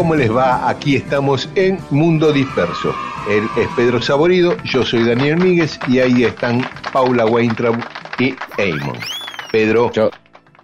¿Cómo 0.00 0.14
les 0.14 0.34
va? 0.34 0.66
Aquí 0.66 0.96
estamos 0.96 1.46
en 1.56 1.78
Mundo 1.90 2.32
Disperso. 2.32 2.94
Él 3.28 3.44
es 3.58 3.68
Pedro 3.76 4.00
Saborido, 4.00 4.56
yo 4.64 4.82
soy 4.82 5.04
Daniel 5.04 5.36
Míguez 5.36 5.78
y 5.88 5.98
ahí 5.98 6.24
están 6.24 6.62
Paula 6.90 7.26
Weintraub 7.26 7.76
y 8.18 8.34
Eamon. 8.56 8.96
Pedro. 9.52 9.92
Yo, 9.92 10.10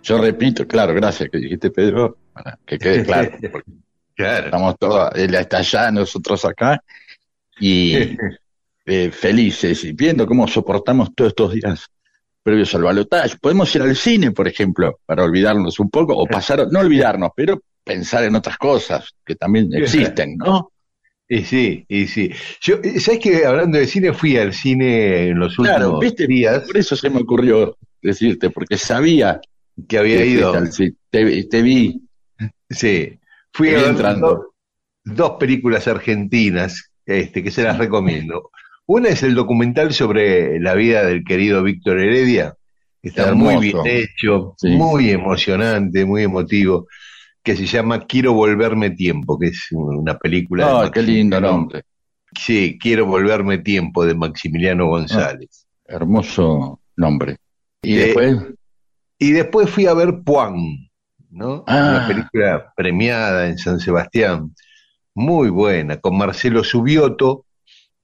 yo 0.02 0.16
repito, 0.22 0.66
claro, 0.66 0.94
gracias 0.94 1.28
que 1.28 1.36
dijiste 1.36 1.70
Pedro, 1.70 2.16
para 2.32 2.58
que 2.64 2.78
quede 2.78 3.04
claro. 3.04 3.30
Claro. 4.14 4.46
Estamos 4.46 4.76
todos, 4.78 5.10
él 5.16 5.34
está 5.34 5.58
allá, 5.58 5.90
nosotros 5.90 6.42
acá, 6.46 6.82
y 7.60 8.16
eh, 8.86 9.10
felices, 9.10 9.84
y 9.84 9.92
viendo 9.92 10.26
cómo 10.26 10.48
soportamos 10.48 11.14
todos 11.14 11.32
estos 11.32 11.52
días 11.52 11.90
previos 12.42 12.74
al 12.74 12.84
balotaje. 12.84 13.36
Podemos 13.38 13.74
ir 13.76 13.82
al 13.82 13.94
cine, 13.96 14.30
por 14.30 14.48
ejemplo, 14.48 14.98
para 15.04 15.24
olvidarnos 15.24 15.78
un 15.78 15.90
poco, 15.90 16.16
o 16.16 16.24
pasar, 16.24 16.66
no 16.70 16.80
olvidarnos, 16.80 17.32
pero 17.36 17.60
pensar 17.86 18.24
en 18.24 18.34
otras 18.34 18.58
cosas 18.58 19.14
que 19.24 19.36
también 19.36 19.68
existen, 19.72 20.36
¿no? 20.38 20.72
Y 21.28 21.42
sí, 21.42 21.84
y 21.88 22.06
sí. 22.08 22.30
Yo, 22.60 22.76
¿sabes 22.98 23.20
que 23.20 23.46
hablando 23.46 23.78
de 23.78 23.86
cine 23.86 24.12
fui 24.12 24.36
al 24.36 24.52
cine 24.52 25.28
en 25.28 25.38
los 25.38 25.56
últimos 25.58 26.00
viste, 26.00 26.26
días 26.26 26.64
por 26.66 26.76
eso 26.76 26.96
se 26.96 27.08
me 27.10 27.20
ocurrió 27.20 27.76
decirte, 28.02 28.50
porque 28.50 28.76
sabía 28.76 29.40
que 29.88 29.98
había 29.98 30.18
que 30.18 30.26
ido? 30.26 30.50
fuiste 30.52 30.66
al 30.66 30.72
cine. 30.72 30.92
te, 31.10 31.44
te 31.44 31.62
vi, 31.62 32.00
Sí, 32.68 33.18
fui 33.52 33.68
a 33.70 33.88
entrando. 33.88 34.28
dos, 35.04 35.16
dos 35.16 35.30
películas 35.38 35.86
argentinas 35.88 36.90
este, 37.06 37.42
que 37.42 37.50
se 37.52 37.62
las 37.62 37.78
recomiendo. 37.78 38.50
Una 38.86 39.08
es 39.08 39.22
el 39.22 39.34
documental 39.34 39.92
sobre 39.92 40.58
la 40.60 40.74
vida 40.74 41.04
del 41.04 41.24
querido 41.24 41.62
Víctor 41.62 42.00
Heredia, 42.00 42.54
que 43.02 43.08
está 43.10 43.28
Hermoso. 43.28 43.52
muy 43.56 43.64
bien 43.72 43.78
hecho, 43.84 44.54
Sí. 44.58 44.68
muy 44.70 45.10
emocionante, 45.10 46.04
muy 46.04 46.22
emotivo, 46.24 46.86
que 47.46 47.54
se 47.54 47.64
llama 47.64 48.04
Quiero 48.06 48.32
volverme 48.32 48.90
tiempo, 48.90 49.38
que 49.38 49.46
es 49.46 49.68
una 49.70 50.18
película 50.18 50.82
Oh, 50.82 50.90
qué 50.90 51.00
lindo 51.00 51.40
nombre. 51.40 51.84
Sí, 52.36 52.76
Quiero 52.76 53.06
volverme 53.06 53.58
tiempo 53.58 54.04
de 54.04 54.16
Maximiliano 54.16 54.88
González. 54.88 55.64
Hermoso 55.84 56.80
nombre. 56.96 57.36
Y 57.82 57.98
Eh, 57.98 58.06
después, 58.06 58.36
Y 59.20 59.30
después 59.30 59.70
fui 59.70 59.86
a 59.86 59.94
ver 59.94 60.22
Puan, 60.24 60.56
¿no? 61.30 61.62
Ah. 61.68 61.98
Una 61.98 62.08
película 62.08 62.72
premiada 62.76 63.46
en 63.46 63.58
San 63.58 63.78
Sebastián, 63.78 64.52
muy 65.14 65.48
buena, 65.48 65.98
con 66.00 66.18
Marcelo 66.18 66.64
Subioto, 66.64 67.46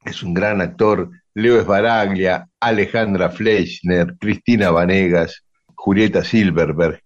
que 0.04 0.12
es 0.12 0.22
un 0.22 0.34
gran 0.34 0.60
actor, 0.60 1.10
Leo 1.34 1.58
Esbaraglia, 1.60 2.48
Alejandra 2.60 3.28
Fleischner, 3.28 4.14
Cristina 4.20 4.70
Vanegas, 4.70 5.42
Julieta 5.74 6.22
Silverberg, 6.22 7.00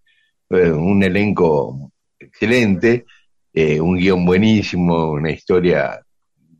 eh, 0.50 0.70
un 0.70 1.02
elenco 1.02 1.90
excelente, 2.18 3.04
eh, 3.52 3.80
un 3.80 3.96
guion 3.96 4.24
buenísimo, 4.24 5.12
una 5.12 5.30
historia 5.30 6.00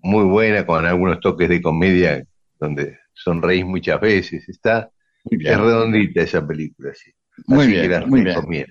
muy 0.03 0.25
buena, 0.25 0.65
con 0.67 0.84
algunos 0.87 1.21
toques 1.21 1.49
de 1.49 1.61
comedia 1.62 2.25
donde 2.59 2.99
sonreís 3.12 3.65
muchas 3.65 4.00
veces, 4.00 4.49
está 4.49 4.91
es 5.28 5.59
redondita 5.59 6.22
esa 6.22 6.47
película, 6.47 6.93
sí. 6.95 7.11
muy 7.47 7.65
Así 7.65 7.72
bien, 7.89 8.09
muy 8.09 8.21
bien. 8.22 8.66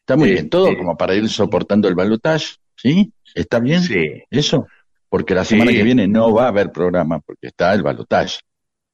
Está 0.00 0.16
muy 0.16 0.28
Eh, 0.30 0.32
bien. 0.34 0.48
Todo 0.50 0.68
eh, 0.68 0.76
como 0.76 0.96
para 0.96 1.14
ir 1.14 1.28
soportando 1.28 1.88
el 1.88 1.94
balotaje, 1.94 2.54
¿sí? 2.76 3.12
¿Está 3.34 3.58
bien 3.60 3.82
Sí, 3.82 4.22
eso? 4.30 4.66
Porque 5.08 5.34
la 5.34 5.44
semana 5.44 5.70
Sí. 5.70 5.78
que 5.78 5.82
viene 5.82 6.06
no 6.08 6.32
va 6.32 6.44
a 6.44 6.48
haber 6.48 6.70
programa 6.72 7.20
porque 7.20 7.48
está 7.48 7.72
el 7.74 7.82
balotaje. 7.82 8.38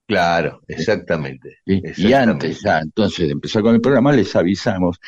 claro, 0.07 0.61
exactamente. 0.67 1.59
¿sí? 1.67 1.75
Y 1.85 1.87
exactamente. 1.87 2.47
antes 2.47 2.61
ya, 2.63 2.79
entonces 2.81 3.27
de 3.27 3.33
empezar 3.33 3.63
con 3.63 3.75
el 3.75 3.81
programa, 3.81 4.13
les 4.13 4.35
avisamos 4.35 4.99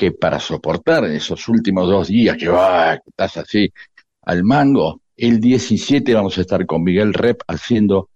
que 0.00 0.12
para 0.12 0.40
soportar 0.40 1.04
esos 1.04 1.46
últimos 1.46 1.86
dos 1.86 2.08
días 2.08 2.34
que, 2.38 2.48
va, 2.48 2.94
estás 2.94 3.36
así 3.36 3.70
al 4.22 4.44
mango, 4.44 5.02
el 5.14 5.38
17 5.38 6.14
vamos 6.14 6.38
a 6.38 6.40
estar 6.40 6.64
con 6.64 6.82
Miguel 6.82 7.12
Rep 7.12 7.42
haciendo 7.46 8.08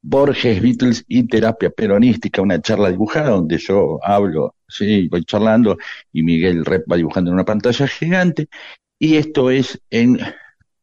Borges, 0.00 0.62
Beatles 0.62 1.04
y 1.08 1.26
terapia 1.26 1.70
peronística, 1.70 2.40
una 2.40 2.62
charla 2.62 2.92
dibujada 2.92 3.30
donde 3.30 3.58
yo 3.58 3.98
hablo, 4.00 4.54
sí, 4.68 5.08
voy 5.08 5.24
charlando 5.24 5.76
y 6.12 6.22
Miguel 6.22 6.64
Rep 6.64 6.84
va 6.88 6.94
dibujando 6.94 7.30
en 7.30 7.34
una 7.34 7.44
pantalla 7.44 7.88
gigante. 7.88 8.46
Y 8.96 9.16
esto 9.16 9.50
es 9.50 9.82
en 9.90 10.20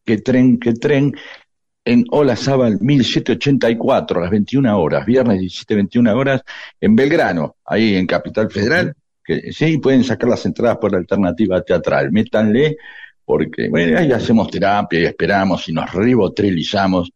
que 0.03 0.17
tren, 0.17 0.59
que 0.59 0.73
tren, 0.73 1.13
en 1.85 2.03
Ola 2.11 2.35
Zabal 2.35 2.81
1784 2.81 4.19
a 4.19 4.23
las 4.23 4.31
21 4.31 4.77
horas, 4.77 5.05
viernes 5.05 5.39
17, 5.39 5.75
21 5.75 6.13
horas, 6.13 6.41
en 6.81 6.93
Belgrano, 6.93 7.55
ahí 7.63 7.95
en 7.95 8.05
Capital 8.05 8.51
Federal, 8.51 8.97
que 9.25 9.51
sí, 9.51 9.77
pueden 9.79 10.03
sacar 10.03 10.29
las 10.29 10.45
entradas 10.45 10.77
por 10.77 10.95
alternativa 10.95 11.61
teatral, 11.61 12.11
métanle, 12.11 12.77
porque 13.25 13.69
bueno, 13.69 13.97
ahí 13.97 14.11
hacemos 14.11 14.49
terapia 14.51 14.99
y 14.99 15.05
esperamos 15.05 15.67
y 15.67 15.73
nos 15.73 15.91
ribotrilizamos 15.93 17.11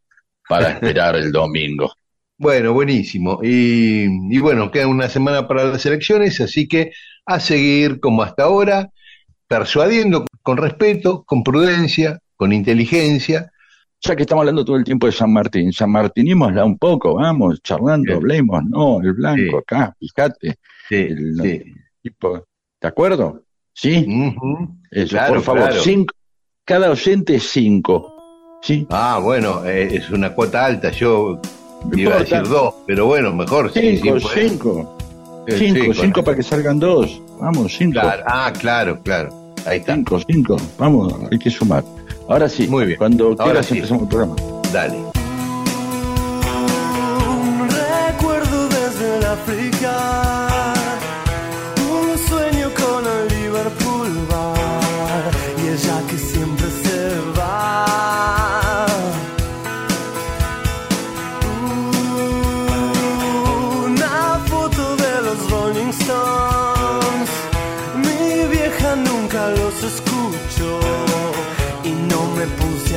para 0.48 0.70
esperar 0.72 1.16
el 1.16 1.32
domingo. 1.32 1.92
Bueno, 2.38 2.74
buenísimo. 2.74 3.40
Y, 3.44 4.06
y 4.34 4.40
bueno, 4.40 4.72
queda 4.72 4.88
una 4.88 5.10
semana 5.10 5.48
para 5.48 5.66
las 5.66 5.86
elecciones, 5.86 6.40
así 6.42 6.68
que 6.68 6.92
a 7.26 7.40
seguir 7.40 8.00
como 8.00 8.24
hasta 8.24 8.44
ahora, 8.44 8.90
persuadiendo 9.48 10.26
con 10.42 10.58
respeto, 10.58 11.24
con 11.26 11.44
prudencia, 11.44 12.20
con 12.36 12.54
inteligencia. 12.54 13.52
Ya 14.02 14.16
que 14.16 14.22
estamos 14.24 14.44
hablando 14.44 14.64
todo 14.64 14.78
el 14.78 14.86
tiempo 14.86 15.08
de 15.08 15.12
San 15.12 15.32
Martín, 15.34 15.74
San 15.74 15.92
Martinémosla 15.92 16.64
un 16.64 16.78
poco, 16.78 17.16
vamos, 17.16 17.62
charlando, 17.62 18.14
Sí. 18.14 18.18
hablemos, 18.18 18.64
no, 18.70 19.02
el 19.02 19.14
blanco 19.14 19.42
Sí. 19.52 19.58
acá, 19.58 19.94
fíjate, 20.00 20.56
Sí, 20.88 20.96
El- 20.96 21.76
sí. 22.04 22.10
tipo, 22.10 22.44
¿de 22.82 22.88
acuerdo? 22.88 23.44
¿Sí? 23.74 24.06
Eso, 24.92 25.10
Claro, 25.10 25.34
por 25.36 25.44
favor, 25.44 25.62
claro. 25.68 25.82
cinco, 25.82 26.14
cada 26.66 26.92
oyente 26.92 27.40
cinco, 27.40 28.14
¿sí? 28.62 28.86
Ah, 28.90 29.20
bueno, 29.22 29.64
eh, 29.66 29.96
es 29.98 30.10
una 30.10 30.34
cuota 30.34 30.66
alta, 30.66 30.92
yo 30.92 31.40
iba 31.96 32.16
a 32.16 32.20
decir 32.20 32.44
dos, 32.44 32.74
pero 32.86 33.06
bueno, 33.06 33.34
mejor 33.34 33.72
sí, 33.72 33.98
sí, 33.98 33.98
Cinco, 34.04 34.20
cinco, 34.34 34.98
Eh, 35.48 35.56
cinco, 35.58 35.80
sí, 35.80 35.86
con- 35.88 35.96
cinco 35.96 36.24
para 36.24 36.38
que 36.38 36.44
salgan 36.44 36.80
dos, 36.80 37.22
vamos, 37.40 37.74
cinco, 37.78 38.00
Claro, 38.02 38.24
ah, 38.28 38.52
claro, 38.58 39.00
claro. 39.02 39.54
Ahí 39.66 39.80
está. 39.80 39.96
cinco, 39.96 40.20
cinco, 40.28 40.58
vamos, 40.78 41.14
hay 41.32 41.40
que 41.40 41.50
sumar. 41.50 41.84
Ahora 42.28 42.48
sí, 42.50 42.68
Muy 42.68 42.86
bien. 42.86 42.98
cuando 42.98 43.28
Ahora 43.30 43.44
quieras 43.46 43.66
sí. 43.68 43.76
empezamos 43.76 44.04
el 44.04 44.10
programa. 44.10 44.36
Dale. 44.74 45.19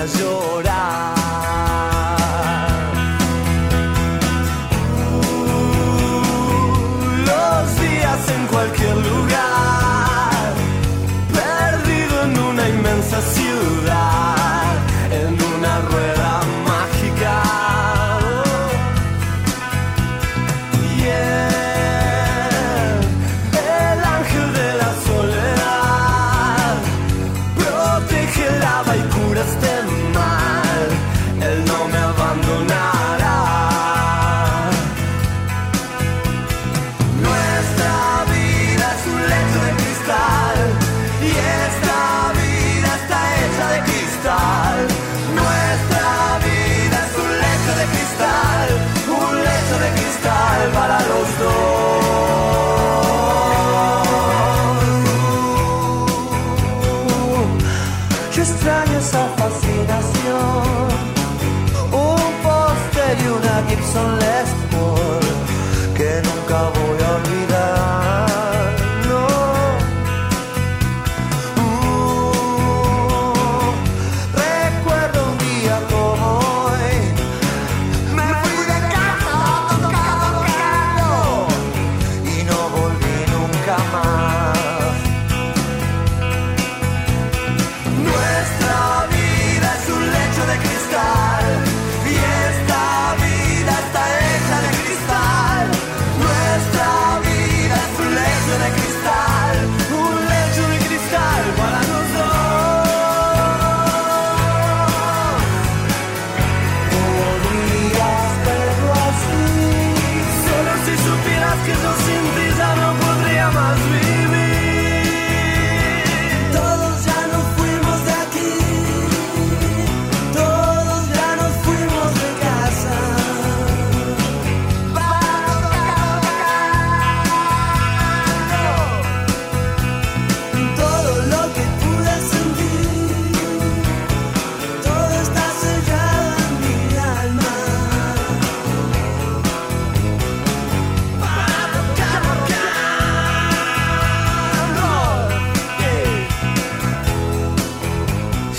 A 0.02 0.06
llorar. 0.06 0.71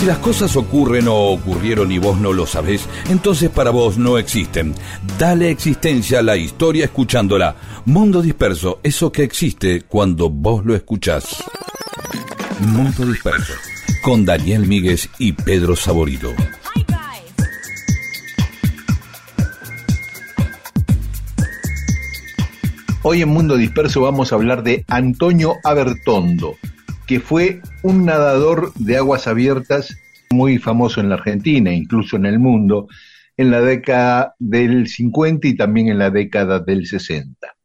Si 0.04 0.10
las 0.10 0.18
cosas 0.18 0.58
ocurren 0.58 1.08
o 1.08 1.16
ocurrieron 1.32 1.90
y 1.90 1.98
vos 1.98 2.20
no 2.20 2.34
lo 2.34 2.46
sabés, 2.46 2.90
entonces 3.10 3.50
para 3.50 3.70
vos 3.70 3.98
no 3.98 4.18
existen. 4.18 4.76
Dale 5.18 5.50
existencia 5.50 6.20
a 6.20 6.22
la 6.22 6.36
historia 6.36 6.84
escuchándola. 6.84 7.56
Mundo 7.86 8.22
disperso, 8.22 8.82
eso 8.84 9.14
que 9.14 9.24
existe 9.24 9.84
cuando 9.84 10.30
vos 10.30 10.66
lo 10.66 10.76
escuchás. 10.76 11.42
Mundo 12.60 13.06
disperso, 13.06 13.54
con 14.04 14.26
Daniel 14.26 14.68
Míguez 14.68 15.08
y 15.20 15.32
Pedro 15.32 15.74
Saborido. 15.78 16.34
Hoy 23.04 23.22
en 23.22 23.30
Mundo 23.30 23.56
Disperso 23.56 24.02
vamos 24.02 24.34
a 24.34 24.36
hablar 24.36 24.64
de 24.64 24.84
Antonio 24.90 25.56
Abertondo, 25.64 26.58
que 27.08 27.20
fue 27.20 27.62
un 27.82 28.06
nadador 28.06 28.74
de 28.76 28.98
aguas 28.98 29.28
abiertas 29.28 29.98
muy 30.32 30.58
famoso 30.58 31.00
en 31.02 31.10
la 31.10 31.16
Argentina, 31.16 31.74
incluso 31.74 32.16
en 32.16 32.26
el 32.26 32.40
mundo, 32.40 32.88
en 33.38 33.52
la 33.52 33.62
década 33.62 34.36
del 34.40 34.88
50 34.88 35.48
y 35.48 35.56
también 35.56 35.90
en 35.90 36.00
la 36.00 36.10
década 36.10 36.60
del 36.60 36.88
60. 36.88 37.56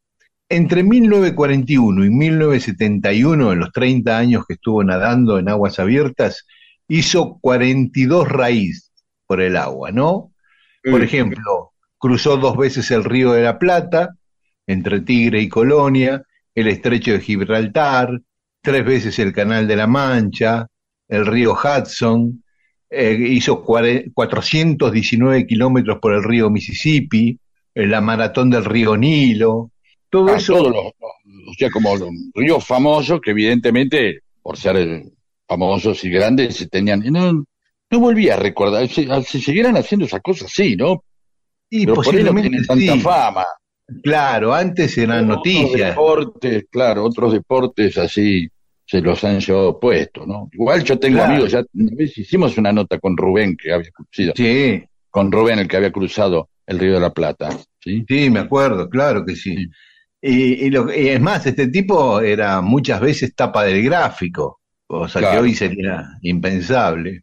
Entre 0.51 0.83
1941 0.83 2.05
y 2.05 2.11
1971, 2.11 3.53
en 3.53 3.59
los 3.59 3.73
30 3.73 4.17
años 4.17 4.45
que 4.47 4.55
estuvo 4.55 4.83
nadando 4.83 5.39
en 5.39 5.49
aguas 5.49 5.79
abiertas, 5.79 6.47
hizo 6.89 7.39
42 7.41 8.29
raíz 8.29 8.91
por 9.27 9.43
el 9.43 9.57
agua, 9.57 9.93
¿no? 9.93 10.33
Por 10.91 11.03
ejemplo, 11.03 11.73
cruzó 11.99 12.39
dos 12.39 12.57
veces 12.57 12.91
el 12.91 13.05
río 13.05 13.33
de 13.33 13.43
la 13.43 13.59
Plata, 13.59 14.15
entre 14.67 15.01
Tigre 15.01 15.43
y 15.43 15.49
Colonia, 15.49 16.23
el 16.55 16.69
estrecho 16.69 17.13
de 17.13 17.21
Gibraltar, 17.21 18.21
tres 18.63 18.85
veces 18.85 19.19
el 19.19 19.33
Canal 19.33 19.67
de 19.67 19.77
la 19.77 19.87
Mancha, 19.87 20.67
el 21.09 21.27
río 21.27 21.55
Hudson, 21.55 22.43
eh, 22.91 23.17
hizo 23.21 23.63
419 23.63 25.47
kilómetros 25.47 25.99
por 26.01 26.15
el 26.15 26.23
río 26.25 26.51
Mississippi, 26.51 27.39
eh, 27.75 27.87
la 27.87 28.01
maratón 28.01 28.51
del 28.51 28.65
río 28.65 28.97
Nilo, 28.97 29.71
todo 30.11 30.29
Ah, 30.33 30.37
eso. 30.37 30.55
todos 30.55 30.71
los- 30.73 30.93
o 31.49 31.53
sea, 31.59 31.71
como 31.71 31.97
los 31.97 32.09
ríos 32.35 32.65
famosos 32.67 33.21
que 33.21 33.31
evidentemente, 33.33 34.21
por 34.43 34.57
ser 34.57 34.77
eh, 34.77 35.05
famosos 35.47 36.03
y 36.05 36.11
grandes, 36.11 36.57
se 36.57 36.69
tenían... 36.69 37.01
No, 37.11 37.45
no 37.91 38.01
volví 38.01 38.29
a 38.29 38.37
recordar, 38.37 38.87
se, 38.89 39.07
se 39.25 39.41
siguieran 39.41 39.77
haciendo 39.77 40.05
esas 40.07 40.21
cosas, 40.21 40.51
sí, 40.53 40.77
¿no? 40.77 41.05
y 41.71 41.85
Pero 41.85 41.97
por 41.97 42.07
ahí 42.15 42.23
no 42.23 42.33
posiblemente 42.33 42.49
tienen 42.51 42.67
tanta 42.67 42.93
sí. 42.95 43.01
fama. 43.01 43.45
Claro, 44.03 44.53
antes 44.55 44.97
eran 44.99 45.25
Otros 45.31 45.37
noticias. 45.39 45.91
deportes, 45.91 46.65
claro, 46.71 47.05
otros 47.05 47.33
deportes 47.33 47.97
así 47.99 48.49
se 48.85 49.01
los 49.01 49.23
han 49.25 49.41
llevado 49.41 49.79
puestos, 49.81 50.27
¿no? 50.27 50.49
Igual 50.53 50.83
yo 50.85 50.99
tengo 50.99 51.17
Claro. 51.19 51.33
amigos, 51.33 51.53
ya 51.53 51.63
una 51.75 51.91
vez 51.95 52.17
hicimos 52.19 52.57
una 52.59 52.73
nota 52.73 52.99
con 52.99 53.17
Rubén, 53.17 53.57
que 53.57 53.73
había 53.73 53.91
cruzado, 53.91 54.33
Sí, 54.37 54.85
con 55.11 55.33
Rubén, 55.33 55.59
el 55.59 55.69
que 55.69 55.77
había 55.79 55.93
cruzado 55.93 56.49
el 56.67 56.79
Río 56.79 56.95
de 56.95 57.01
la 57.01 57.13
Plata, 57.13 57.49
¿sí? 57.83 58.05
sí, 58.07 58.31
me 58.31 58.41
acuerdo, 58.41 58.89
claro 58.91 59.25
que 59.25 59.35
sí. 59.37 59.57
Sí. 59.57 59.69
Y, 60.21 60.67
y 60.67 60.71
lo- 60.71 60.93
y 60.93 61.09
es 61.09 61.21
más, 61.21 61.47
este 61.47 61.69
tipo 61.69 62.21
era 62.21 62.61
muchas 62.61 63.01
veces 63.01 63.35
tapa 63.35 63.65
del 63.65 63.83
gráfico, 63.85 64.61
cosa 64.87 65.21
que 65.21 65.39
hoy 65.39 65.55
sería 65.55 66.05
impensable. 66.23 67.23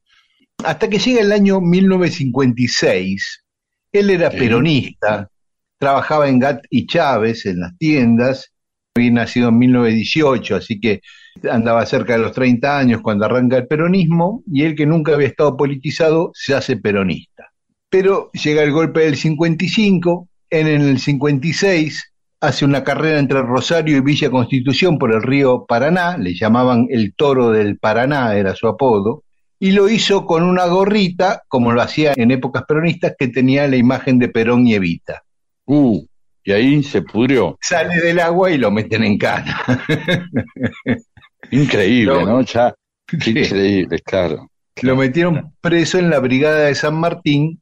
Hasta 0.64 0.88
que 0.88 0.98
llega 0.98 1.22
el 1.22 1.32
año 1.32 1.60
1956, 1.62 3.44
él 3.92 4.10
era 4.10 4.32
Sí. 4.32 4.38
peronista, 4.38 5.30
trabajaba 5.78 6.30
en 6.30 6.40
Gat 6.40 6.64
y 6.70 6.88
Chávez 6.88 7.46
en 7.46 7.60
las 7.60 7.78
tiendas, 7.78 8.52
había 8.96 9.12
nacido 9.12 9.50
en 9.50 9.58
1918, 9.60 10.56
así 10.56 10.80
que 10.80 11.02
andaba 11.50 11.86
cerca 11.86 12.14
de 12.14 12.20
los 12.20 12.32
30 12.32 12.78
años 12.78 13.02
cuando 13.02 13.26
arranca 13.26 13.58
el 13.58 13.68
peronismo, 13.68 14.44
y 14.52 14.64
él 14.64 14.76
que 14.76 14.86
nunca 14.86 15.14
había 15.14 15.28
estado 15.28 15.58
politizado 15.58 16.32
se 16.34 16.56
hace 16.56 16.78
peronista. 16.78 17.52
Pero 17.90 18.32
llega 18.32 18.64
el 18.64 18.72
golpe 18.72 19.02
del 19.02 19.18
55, 19.18 20.30
él 20.50 20.68
en 20.68 20.82
el 20.82 21.00
56 21.00 22.14
hace 22.42 22.66
una 22.66 22.84
carrera 22.84 23.20
entre 23.20 23.42
Rosario 23.42 23.98
y 23.98 24.02
Villa 24.02 24.30
Constitución 24.30 24.98
por 24.98 25.14
el 25.14 25.24
río 25.24 25.66
Paraná, 25.68 26.18
le 26.18 26.34
llamaban 26.34 26.88
el 26.90 27.14
toro 27.16 27.52
del 27.52 27.78
Paraná, 27.78 28.36
era 28.36 28.56
su 28.56 28.68
apodo, 28.68 29.24
y 29.60 29.72
lo 29.72 29.90
hizo 29.90 30.26
con 30.26 30.44
una 30.44 30.66
gorrita, 30.68 31.44
como 31.48 31.72
lo 31.72 31.82
hacía 31.82 32.14
en 32.16 32.32
épocas 32.32 32.64
peronistas, 32.68 33.16
que 33.18 33.30
tenía 33.30 33.68
la 33.68 33.78
imagen 33.78 34.20
de 34.20 34.30
Perón 34.30 34.68
y 34.68 34.76
Evita. 34.76 35.24
Uh, 35.66 36.06
y 36.44 36.52
ahí 36.52 36.84
se 36.84 37.02
pudrió. 37.02 37.58
Sale 37.62 37.96
del 38.02 38.20
agua 38.20 38.52
y 38.52 38.58
lo 38.58 38.72
meten 38.72 39.04
en 39.04 39.18
cana. 39.18 39.62
Increíble, 41.52 42.14
No. 42.14 42.26
¿no? 42.26 42.42
Ya, 42.42 42.74
increíble, 43.12 44.00
claro. 44.00 44.50
Lo 44.82 44.96
metieron 44.96 45.54
preso 45.62 46.00
en 46.00 46.10
la 46.10 46.20
brigada 46.20 46.66
de 46.66 46.76
San 46.76 46.96
Martín 46.96 47.62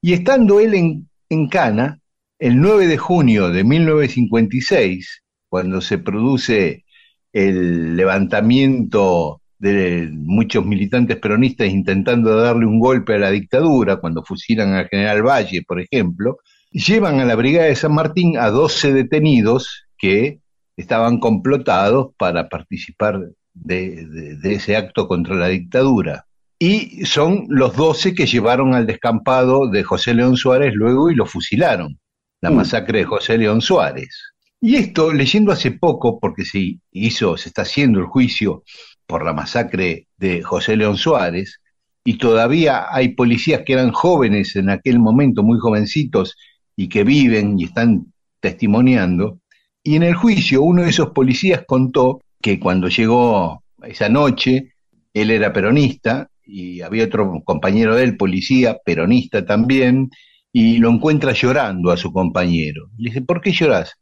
y 0.00 0.12
estando 0.12 0.60
él 0.60 0.74
en, 0.74 1.08
en 1.28 1.48
Cana, 1.48 1.98
el 2.38 2.60
9 2.60 2.86
de 2.86 2.96
junio 2.96 3.50
de 3.50 3.64
1956, 3.64 5.22
cuando 5.48 5.80
se 5.80 5.98
produce 5.98 6.84
el 7.32 7.96
levantamiento 7.96 9.40
de 9.58 10.08
muchos 10.12 10.64
militantes 10.64 11.16
peronistas 11.16 11.68
intentando 11.68 12.36
darle 12.36 12.66
un 12.66 12.78
golpe 12.78 13.14
a 13.14 13.18
la 13.18 13.30
dictadura, 13.30 13.96
cuando 13.96 14.22
fusilan 14.24 14.74
al 14.74 14.88
general 14.88 15.22
Valle, 15.26 15.62
por 15.66 15.80
ejemplo, 15.80 16.38
llevan 16.74 17.20
a 17.20 17.24
la 17.24 17.34
brigada 17.36 17.66
de 17.68 17.76
San 17.76 17.94
Martín 17.94 18.36
a 18.38 18.50
12 18.50 18.92
detenidos 18.92 19.84
que 19.96 20.40
estaban 20.76 21.20
complotados 21.20 22.08
para 22.18 22.48
participar 22.48 23.20
de, 23.54 24.06
de- 24.06 24.36
de 24.36 24.54
ese 24.54 24.76
acto 24.76 25.06
contra 25.08 25.36
la 25.36 25.48
dictadura. 25.48 26.26
Y 26.58 27.04
son 27.04 27.46
los 27.48 27.76
12 27.76 28.14
que 28.14 28.26
llevaron 28.26 28.74
al 28.74 28.86
descampado 28.86 29.68
de 29.68 29.82
José 29.84 30.14
León 30.14 30.36
Suárez 30.36 30.72
luego 30.74 31.10
y 31.10 31.14
lo 31.14 31.26
fusilaron, 31.26 31.98
la 32.40 32.50
Mm. 32.50 32.54
masacre 32.56 32.98
de 33.00 33.04
José 33.04 33.38
León 33.38 33.60
Suárez. 33.60 34.32
Y 34.60 34.76
esto, 34.76 35.12
leyendo 35.12 35.52
hace 35.52 35.72
poco, 35.72 36.18
porque 36.18 36.44
se 36.44 36.78
hizo, 36.90 37.36
se 37.36 37.48
está 37.50 37.62
haciendo 37.62 38.00
el 38.00 38.06
juicio 38.06 38.62
por 39.06 39.24
la 39.24 39.32
masacre 39.34 40.08
de 40.16 40.42
José 40.42 40.76
León 40.76 40.96
Suárez, 40.96 41.60
y 42.04 42.18
todavía 42.18 42.86
hay 42.90 43.08
policías 43.14 43.62
que 43.64 43.74
eran 43.74 43.92
jóvenes 43.92 44.56
en 44.56 44.70
aquel 44.70 44.98
momento, 44.98 45.42
muy 45.42 45.58
jovencitos, 45.58 46.34
y 46.76 46.88
que 46.88 47.04
viven 47.04 47.58
y 47.58 47.64
están 47.64 48.12
testimoniando. 48.40 49.40
Y 49.82 49.96
en 49.96 50.02
el 50.02 50.14
juicio 50.14 50.62
uno 50.62 50.82
de 50.82 50.90
esos 50.90 51.10
policías 51.10 51.64
contó 51.66 52.20
que 52.40 52.58
cuando 52.58 52.88
llegó 52.88 53.62
esa 53.82 54.08
noche, 54.08 54.74
él 55.12 55.30
era 55.30 55.52
peronista 55.52 56.28
y 56.44 56.80
había 56.80 57.04
otro 57.04 57.42
compañero 57.44 57.96
de 57.96 58.04
él, 58.04 58.16
policía, 58.16 58.78
peronista 58.84 59.44
también, 59.46 60.10
y 60.52 60.78
lo 60.78 60.90
encuentra 60.90 61.32
llorando 61.32 61.90
a 61.90 61.96
su 61.96 62.12
compañero. 62.12 62.90
Le 62.98 63.10
dice, 63.10 63.22
¿por 63.22 63.40
qué 63.40 63.52
llorás? 63.52 63.94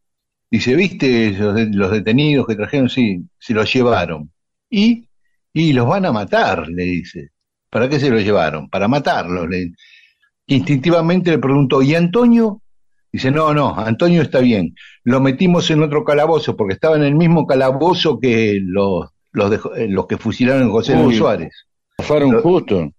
Dice, 0.51 0.75
¿viste 0.77 1.35
los 1.73 1.91
detenidos 1.91 2.47
que 2.47 2.57
trajeron? 2.57 2.91
Sí, 2.91 3.23
se 3.39 3.55
los 3.55 3.73
llevaron. 3.73 4.31
¿Y? 4.69 5.09
Y 5.53 5.73
los 5.73 5.87
van 5.89 6.05
a 6.05 6.13
matar, 6.13 6.69
le 6.69 6.85
dice. 6.85 7.31
¿Para 7.71 7.89
qué 7.89 7.99
se 7.99 8.11
los 8.11 8.23
llevaron? 8.23 8.69
Para 8.69 8.87
matarlos. 8.87 9.49
Le... 9.49 9.73
Instintivamente 10.55 11.31
le 11.31 11.39
preguntó, 11.39 11.83
¿y 11.83 11.95
Antonio? 11.95 12.61
Dice, 13.13 13.31
no, 13.31 13.53
no, 13.53 13.75
Antonio 13.79 14.23
está 14.23 14.41
bien. 14.41 14.75
Lo 15.05 15.21
metimos 15.21 15.71
en 15.71 15.83
otro 15.83 16.05
calabozo 16.05 16.57
porque 16.57 16.75
estaba 16.75 16.97
en 16.97 17.03
el 17.05 17.15
mismo 17.15 17.47
calabozo 17.47 18.19
que 18.19 18.59
los, 18.63 19.09
los, 19.33 19.51
de- 19.51 19.61
eh, 19.77 19.89
los 19.89 20.07
que 20.07 20.17
fusilaron 20.17 20.69
a 20.69 20.71
José 20.71 20.95
León 20.95 21.07
Uy. 21.07 21.17
Suárez. 21.17 21.53
Fueron 21.99 22.33
Lo- 22.33 22.43
justo. 22.43 22.91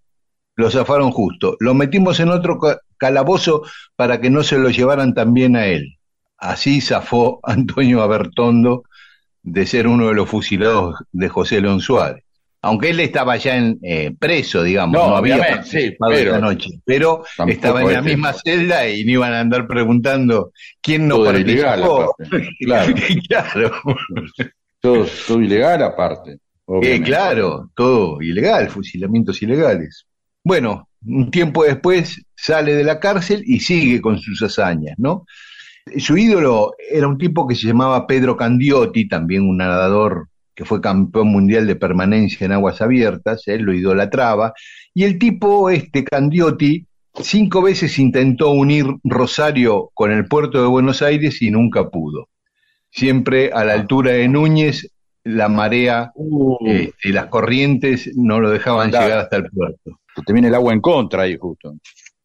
Lo 0.55 0.69
zafaron 0.69 1.09
justo. 1.11 1.57
Lo 1.59 1.73
metimos 1.73 2.19
en 2.19 2.29
otro 2.29 2.59
ca- 2.59 2.79
calabozo 2.97 3.63
para 3.95 4.21
que 4.21 4.29
no 4.29 4.43
se 4.43 4.59
lo 4.59 4.69
llevaran 4.69 5.13
también 5.15 5.55
a 5.55 5.65
él. 5.65 5.97
Así 6.37 6.79
zafó 6.79 7.39
Antonio 7.43 8.01
Abertondo 8.03 8.83
de 9.41 9.65
ser 9.65 9.87
uno 9.87 10.07
de 10.09 10.13
los 10.13 10.29
fusilados 10.29 10.95
de 11.11 11.27
José 11.29 11.59
León 11.59 11.81
Suárez. 11.81 12.22
Aunque 12.65 12.89
él 12.91 12.99
estaba 13.01 13.35
ya 13.35 13.57
en, 13.57 13.77
eh, 13.83 14.15
preso, 14.17 14.63
digamos, 14.63 14.97
No, 14.97 15.09
no, 15.09 15.17
había 15.17 15.61
sí, 15.63 15.95
pero- 15.99 16.15
esa 16.31 16.39
noche, 16.39 16.69
pero 16.85 17.23
estaba 17.45 17.81
en 17.81 17.87
la 17.93 17.99
es- 17.99 18.05
misma 18.05 18.33
celda 18.33 18.87
y 18.87 19.03
no 19.03 19.11
iban 19.11 19.33
a 19.33 19.41
andar 19.41 19.67
preguntando 19.67 20.51
quién 20.81 21.07
no 21.07 21.17
Todo 21.17 21.37
ilegal, 21.37 21.81
participó. 21.81 22.01
aparte. 22.03 22.49
Claro. 22.59 22.93
claro. 23.27 23.71
Todo, 24.79 25.05
todo 25.27 25.41
ilegal 25.41 25.83
aparte. 25.83 26.37
Eh, 26.81 27.01
claro, 27.01 27.69
todo 27.75 28.21
ilegal, 28.21 28.69
fusilamientos 28.69 29.41
ilegales. 29.41 30.05
Bueno, 30.43 30.87
un 31.05 31.29
tiempo 31.29 31.65
después 31.65 32.23
sale 32.35 32.73
de 32.75 32.83
la 32.85 32.99
cárcel 32.99 33.43
y 33.45 33.59
sigue 33.59 33.99
con 34.01 34.17
sus 34.19 34.41
hazañas, 34.41 34.95
¿no? 34.97 35.25
Su 35.97 36.15
ídolo 36.17 36.71
era 36.89 37.07
un 37.09 37.17
tipo 37.17 37.45
que 37.45 37.55
se 37.55 37.67
llamaba 37.67 38.07
Pedro 38.07 38.37
Candiotti, 38.37 39.07
también 39.09 39.41
un 39.43 39.57
nadador 39.57 40.29
que 40.55 40.65
fue 40.65 40.81
campeón 40.81 41.27
mundial 41.27 41.65
de 41.67 41.75
permanencia 41.75 42.45
en 42.45 42.51
aguas 42.51 42.81
abiertas, 42.81 43.43
él 43.47 43.63
lo 43.63 43.73
idolatraba, 43.73 44.53
y 44.93 45.03
el 45.03 45.17
tipo, 45.17 45.69
este 45.69 46.03
Candiotti, 46.03 46.85
cinco 47.15 47.61
veces 47.61 47.97
intentó 47.99 48.51
unir 48.51 48.85
Rosario 49.03 49.91
con 49.93 50.11
el 50.11 50.27
puerto 50.27 50.61
de 50.61 50.67
Buenos 50.67 51.01
Aires 51.01 51.41
y 51.41 51.51
nunca 51.51 51.89
pudo. 51.89 52.29
Siempre 52.91 53.51
a 53.51 53.63
la 53.65 53.73
altura 53.73 54.11
de 54.11 54.27
Núñez, 54.27 54.89
la 55.23 55.47
marea 55.47 56.11
Uh, 56.15 56.57
eh, 56.67 56.91
y 57.03 57.11
las 57.11 57.27
corrientes 57.27 58.11
no 58.15 58.39
lo 58.39 58.49
dejaban 58.49 58.89
Claro. 58.89 59.05
llegar 59.05 59.19
hasta 59.23 59.37
el 59.37 59.49
puerto. 59.49 59.99
te 60.25 60.33
viene 60.33 60.49
el 60.49 60.55
agua 60.55 60.73
en 60.73 60.81
contra 60.81 61.23
ahí 61.23 61.37
justo. 61.37 61.73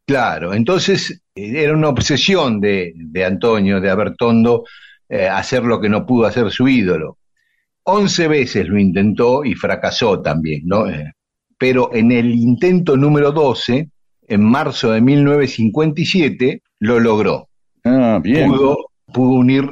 Claro, 0.06 0.52
entonces 0.52 1.22
eh, 1.34 1.52
era 1.62 1.74
una 1.74 1.88
obsesión 1.88 2.60
de, 2.60 2.92
de 2.96 3.24
Antonio, 3.24 3.80
de 3.80 3.88
Abertondo, 3.90 4.64
eh, 5.08 5.28
hacer 5.28 5.62
lo 5.64 5.80
que 5.80 5.88
no 5.88 6.04
pudo 6.04 6.26
hacer 6.26 6.50
su 6.50 6.66
ídolo. 6.68 7.18
Once 7.90 8.28
veces 8.28 8.68
lo 8.68 8.78
intentó 8.78 9.46
y 9.46 9.54
fracasó 9.54 10.20
también, 10.20 10.60
¿no? 10.66 10.86
Eh, 10.90 11.10
pero 11.56 11.88
en 11.94 12.12
el 12.12 12.34
intento 12.34 12.98
número 12.98 13.32
12, 13.32 13.88
en 14.28 14.44
marzo 14.44 14.92
de 14.92 15.00
1957, 15.00 16.62
lo 16.80 17.00
logró. 17.00 17.48
Ah, 17.84 18.20
bien. 18.22 18.50
Pudo, 18.50 18.76
pudo 19.10 19.30
unir 19.30 19.64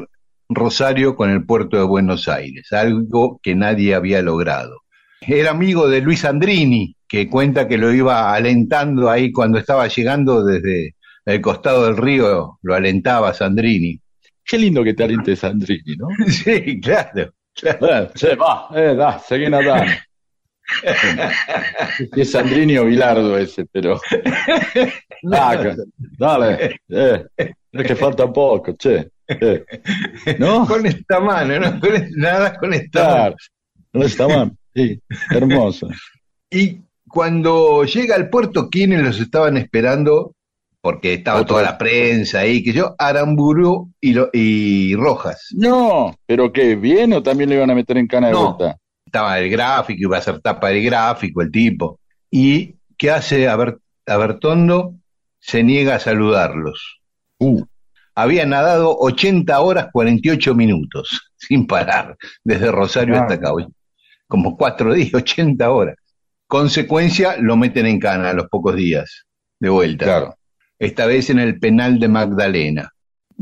Rosario 0.49 1.15
con 1.15 1.29
el 1.29 1.45
puerto 1.45 1.77
de 1.77 1.83
Buenos 1.83 2.27
Aires, 2.27 2.73
algo 2.73 3.39
que 3.43 3.55
nadie 3.55 3.95
había 3.95 4.23
logrado. 4.23 4.81
Era 5.21 5.51
amigo 5.51 5.87
de 5.87 6.01
Luis 6.01 6.25
Andrini, 6.25 6.97
que 7.07 7.29
cuenta 7.29 7.69
que 7.69 7.77
lo 7.77 7.93
iba 7.93 8.33
alentando 8.33 9.11
ahí 9.11 9.31
cuando 9.31 9.59
estaba 9.59 9.89
llegando 9.89 10.43
desde 10.43 10.95
el 11.27 11.41
costado 11.43 11.85
del 11.85 11.99
río, 11.99 12.59
lo 12.63 12.75
alentaba 12.75 13.35
Sandrini. 13.35 14.01
Qué 14.43 14.57
lindo 14.57 14.83
que 14.83 14.95
te 14.95 15.05
aliente 15.05 15.37
Sandrini, 15.37 15.97
¿no? 15.99 16.09
Sí, 16.29 16.81
claro. 16.81 17.31
Claro. 17.57 18.11
Sí, 18.15 18.29
va, 18.37 18.69
eh, 18.75 18.95
da, 18.95 19.19
seguí 19.19 19.49
nadando. 19.49 19.93
es 22.17 22.31
Sandrini 22.31 22.77
o 22.79 22.85
Bilardo 22.85 23.39
ese, 23.39 23.67
pero. 23.67 24.01
Dale, 25.23 25.77
dale, 26.19 26.77
eh, 26.89 27.25
es 27.37 27.87
que 27.87 27.97
falta 27.97 28.31
poco, 28.33 28.77
che. 28.77 29.11
eh. 29.27 29.65
¿No? 30.39 30.67
Con 30.67 30.87
esta 30.87 31.19
mano, 31.21 31.59
¿no? 31.59 31.81
Con 31.81 31.91
nada 32.17 32.55
con 32.57 32.75
esta 32.75 33.01
mano. 33.03 33.15
Claro, 33.15 33.37
no 33.93 34.05
está 34.05 34.29
mal, 34.29 34.53
sí, 34.75 35.01
hermoso. 35.31 35.89
Y 36.51 36.81
cuando 37.09 37.85
llega 37.85 38.15
al 38.15 38.29
puerto, 38.29 38.69
¿quiénes 38.69 39.03
los 39.03 39.19
estaban 39.21 39.57
esperando? 39.57 40.36
Porque 40.87 41.15
estaba 41.15 41.45
toda 41.45 41.63
la 41.63 41.77
prensa 41.77 42.39
ahí, 42.41 42.63
que 42.63 42.73
yo, 42.73 42.95
Aramburu 42.97 43.91
y, 44.01 44.13
lo- 44.13 44.31
y 44.33 44.95
Rojas. 44.95 45.49
No, 45.57 46.15
pero 46.27 46.53
qué, 46.53 46.77
¿bien 46.77 47.13
o 47.13 47.25
también 47.25 47.51
le 47.51 47.57
iban 47.57 47.71
a 47.73 47.75
meter 47.75 47.99
en 47.99 48.07
cana 48.07 48.29
de 48.29 48.35
No. 48.35 48.55
vuelta? 48.55 48.79
Estaba 49.05 49.37
el 49.41 49.51
gráfico, 49.51 49.99
iba 50.03 50.17
a 50.19 50.23
ser 50.23 50.41
tapa 50.41 50.69
del 50.69 50.85
gráfico, 50.85 51.43
el 51.43 51.51
tipo. 51.51 51.99
¿Y 52.31 52.77
qué 52.97 53.11
hace 53.11 53.49
Aber- 53.49 53.79
Abertondo? 54.07 54.95
Se 55.41 55.65
niega 55.65 55.97
a 55.97 55.99
saludarlos. 56.01 57.01
Uh, 57.39 57.65
Había 58.15 58.47
nadado 58.47 58.97
80 58.97 59.61
horas 59.61 59.89
48 59.93 60.55
minutos, 60.55 61.33
sin 61.37 61.67
parar, 61.67 62.17
desde 62.45 62.71
Rosario 62.71 63.17
Ah. 63.17 63.23
hasta 63.23 63.35
acá. 63.35 63.53
hoy. 63.53 63.67
Como 64.29 64.57
cuatro 64.57 64.95
días, 64.95 65.13
80 65.15 65.69
horas. 65.69 65.97
Consecuencia, 66.47 67.37
lo 67.39 67.57
meten 67.57 67.87
en 67.87 67.99
cana 67.99 68.31
a 68.31 68.33
los 68.33 68.47
pocos 68.49 68.77
días, 68.77 69.25
de 69.59 69.69
vuelta. 69.69 70.05
claro. 70.05 70.35
Esta 70.79 71.07
vez 71.07 71.31
en 71.31 71.39
el 71.39 71.59
penal 71.59 71.99
de 71.99 72.09
Magdalena. 72.09 72.93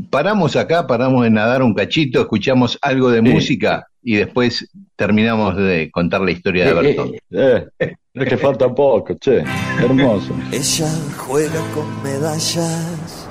Paramos 0.09 0.55
acá, 0.55 0.87
paramos 0.87 1.23
de 1.23 1.29
nadar 1.29 1.63
un 1.63 1.73
cachito, 1.73 2.19
escuchamos 2.21 2.77
algo 2.81 3.09
de 3.09 3.21
Sí. 3.21 3.29
música 3.29 3.87
y 4.03 4.15
después 4.15 4.69
terminamos 4.95 5.55
de 5.57 5.89
contar 5.91 6.21
la 6.21 6.31
historia 6.31 6.65
de 6.65 6.71
Eh, 6.71 6.73
Bertón. 6.73 7.11
eh, 7.31 7.65
eh, 7.79 7.95
es 8.13 8.29
que 8.29 8.37
falta 8.37 8.73
poco, 8.73 9.15
che, 9.19 9.43
hermoso. 9.81 10.33
Ella 10.51 10.89
juega 11.17 11.59
con 11.73 12.03
medallas, 12.03 13.27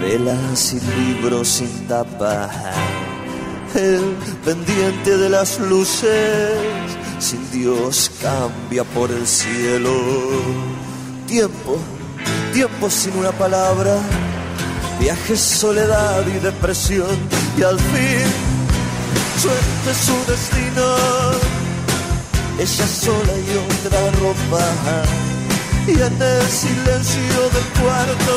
velas 0.00 0.74
y 0.74 1.14
libros 1.14 1.48
sin 1.48 1.86
tapa. 1.88 2.50
El 3.74 4.00
pendiente 4.44 5.16
de 5.18 5.28
las 5.28 5.58
luces, 5.60 6.54
sin 7.18 7.50
Dios 7.50 8.10
cambia 8.22 8.84
por 8.84 9.10
el 9.10 9.26
cielo. 9.26 9.90
Tiempo, 11.26 11.78
tiempo 12.52 12.90
sin 12.90 13.16
una 13.16 13.32
palabra, 13.32 13.96
viajes, 15.00 15.40
soledad 15.40 16.26
y 16.26 16.38
depresión. 16.38 17.16
Y 17.58 17.62
al 17.62 17.78
fin, 17.78 18.26
suerte 19.40 19.94
su 19.94 20.30
destino 20.30 21.56
ella 22.58 22.86
sola 22.86 23.32
y 23.36 23.86
otra 23.86 24.10
ropa. 24.18 24.64
Y 25.86 25.92
en 25.92 26.22
el 26.22 26.42
silencio 26.48 27.40
del 27.54 27.66
cuarto, 27.80 28.36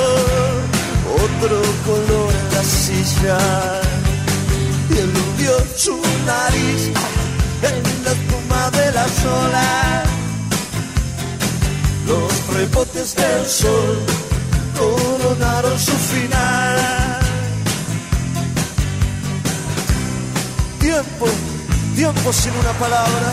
otro 1.24 1.62
color 1.86 2.34
en 2.34 2.56
la 2.56 2.64
silla. 2.64 3.38
Y 4.90 5.00
hundió 5.00 5.58
su 5.76 5.96
nariz 6.26 6.92
en 7.64 8.04
la 8.04 8.12
espuma 8.12 8.70
de 8.72 8.92
las 8.92 9.26
olas. 9.26 9.89
Rebotes 12.80 13.16
del 13.16 13.46
sol 13.46 13.98
coronaron 14.78 15.80
su 15.80 15.92
final. 15.92 16.78
Tiempo, 20.80 21.26
tiempo 21.96 22.34
sin 22.34 22.52
una 22.54 22.72
palabra, 22.74 23.32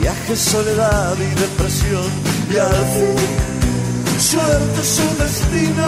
viaje, 0.00 0.36
soledad 0.36 1.14
y 1.18 1.40
depresión. 1.40 2.10
Y 2.50 2.56
al 2.56 2.84
fin, 2.94 4.18
suerte 4.18 4.84
su 4.84 5.22
destino, 5.22 5.86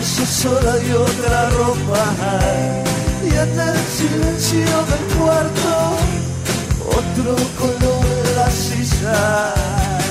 esa 0.00 0.26
sola 0.26 0.74
y 0.86 0.92
otra 0.92 1.50
ropa. 1.50 2.04
Y 3.24 3.28
en 3.28 3.60
el 3.60 3.78
silencio 3.98 4.76
del 4.90 5.18
cuarto, 5.18 5.96
otro 6.88 7.36
color 7.58 8.04
en 8.26 8.36
la 8.36 8.50
sisa. 8.50 10.01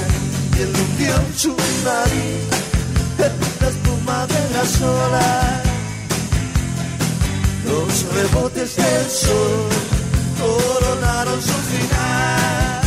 Y 0.61 1.39
su 1.39 1.55
nariz 1.83 2.45
en 3.17 3.33
la 3.59 3.67
espuma 3.67 4.27
de 4.27 4.49
las 4.53 4.81
olas. 4.81 5.61
Los 7.65 8.13
rebotes 8.13 8.75
del 8.75 9.09
sol 9.09 9.69
coronaron 10.39 11.41
su 11.41 11.57
final. 11.71 12.81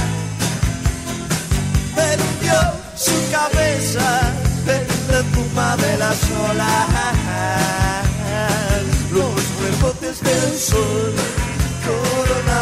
Perdió 1.96 2.58
su 2.94 3.16
cabeza 3.32 4.32
en 4.68 4.86
la 5.10 5.18
espuma 5.18 5.76
de 5.76 5.98
las 5.98 6.18
olas. 6.48 6.88
Los 9.10 9.34
rebotes 9.64 10.22
del 10.22 10.56
sol 10.56 11.12
coronaron 11.84 12.53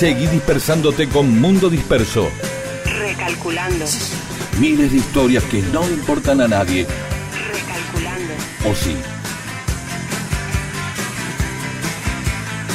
Seguí 0.00 0.26
dispersándote 0.28 1.10
con 1.10 1.38
Mundo 1.42 1.68
Disperso. 1.68 2.30
recalculando, 2.86 3.84
Miles 4.58 4.92
de 4.92 4.96
historias 4.96 5.44
que 5.44 5.60
no 5.60 5.86
importan 5.90 6.40
a 6.40 6.48
nadie. 6.48 6.86
recalculando. 7.52 8.32
¿O 8.66 8.74
sí? 8.74 8.96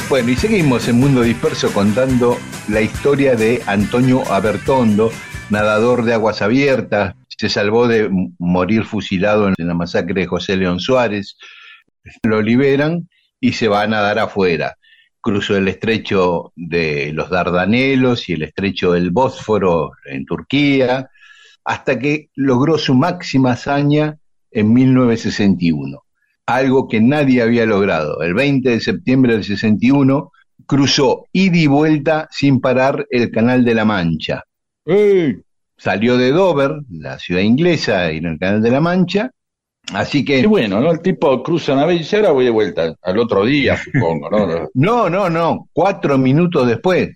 Bueno, 0.08 0.30
y 0.30 0.36
seguimos 0.36 0.86
en 0.86 1.00
Mundo 1.00 1.22
Disperso 1.22 1.72
contando 1.72 2.38
la 2.68 2.80
historia 2.80 3.34
de 3.34 3.60
Antonio 3.66 4.22
Abertondo, 4.32 5.10
nadador 5.50 6.04
de 6.04 6.14
aguas 6.14 6.42
abiertas, 6.42 7.16
se 7.26 7.48
salvó 7.48 7.88
de 7.88 8.08
morir 8.38 8.84
fusilado 8.84 9.48
en 9.48 9.54
la 9.58 9.74
masacre 9.74 10.20
de 10.20 10.26
José 10.28 10.56
León 10.56 10.78
Suárez, 10.78 11.36
lo 12.22 12.40
liberan 12.40 13.08
y 13.40 13.54
se 13.54 13.66
va 13.66 13.82
a 13.82 13.88
nadar 13.88 14.20
afuera. 14.20 14.76
Cruzó 15.26 15.56
el 15.56 15.66
estrecho 15.66 16.52
de 16.54 17.12
los 17.12 17.30
Dardanelos 17.30 18.28
y 18.28 18.34
el 18.34 18.42
estrecho 18.42 18.92
del 18.92 19.10
Bósforo 19.10 19.90
en 20.04 20.24
Turquía, 20.24 21.10
hasta 21.64 21.98
que 21.98 22.30
logró 22.36 22.78
su 22.78 22.94
máxima 22.94 23.52
hazaña 23.52 24.16
en 24.52 24.72
1961 24.72 26.06
algo 26.46 26.86
que 26.88 27.00
nadie 27.00 27.42
había 27.42 27.66
logrado. 27.66 28.22
El 28.22 28.34
20 28.34 28.70
de 28.70 28.80
septiembre 28.80 29.32
del 29.32 29.44
61 29.44 30.30
cruzó 30.64 31.26
ida 31.32 31.56
y 31.56 31.66
vuelta 31.66 32.28
sin 32.30 32.60
parar 32.60 33.04
el 33.10 33.30
Canal 33.30 33.64
de 33.64 33.74
la 33.74 33.84
Mancha. 33.84 34.44
¡Ey! 34.84 35.42
Salió 35.76 36.16
de 36.16 36.30
Dover, 36.30 36.80
la 36.88 37.18
ciudad 37.18 37.42
inglesa, 37.42 38.12
y 38.12 38.18
en 38.18 38.26
el 38.26 38.38
Canal 38.38 38.62
de 38.62 38.70
la 38.70 38.80
Mancha. 38.80 39.30
Así 39.94 40.24
que, 40.24 40.40
Y 40.40 40.46
bueno, 40.46 40.80
¿no? 40.80 40.90
El 40.90 41.00
tipo 41.00 41.42
cruza 41.42 41.72
una 41.74 41.86
vez 41.86 41.96
y 41.96 41.98
dice, 42.00 42.16
ahora 42.16 42.32
voy 42.32 42.44
de 42.44 42.50
vuelta, 42.50 42.94
al 43.02 43.18
otro 43.18 43.44
día, 43.44 43.76
supongo, 43.84 44.28
¿no? 44.30 44.68
no, 44.74 45.08
no, 45.10 45.30
no, 45.30 45.68
cuatro 45.72 46.18
minutos 46.18 46.66
después. 46.66 47.10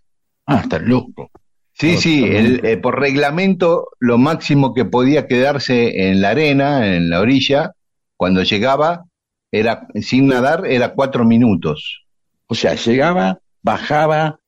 Ah, 0.46 0.60
está 0.62 0.78
loco. 0.78 1.30
Sí, 1.72 1.92
No, 1.94 2.00
sí, 2.00 2.24
el- 2.24 2.64
eh, 2.64 2.76
por 2.76 2.98
reglamento 3.00 3.88
lo 3.98 4.18
máximo 4.18 4.74
que 4.74 4.84
podía 4.84 5.26
quedarse 5.26 6.08
en 6.10 6.20
la 6.20 6.30
arena, 6.30 6.94
en 6.94 7.08
la 7.10 7.20
orilla, 7.20 7.72
cuando 8.16 8.42
llegaba, 8.42 9.04
era 9.50 9.86
sin 10.00 10.28
nadar, 10.28 10.64
era 10.66 10.92
cuatro 10.94 11.24
minutos. 11.24 12.04
O 12.46 12.54
sea, 12.54 12.74
llegaba, 12.74 13.38
bajaba, 13.62 14.38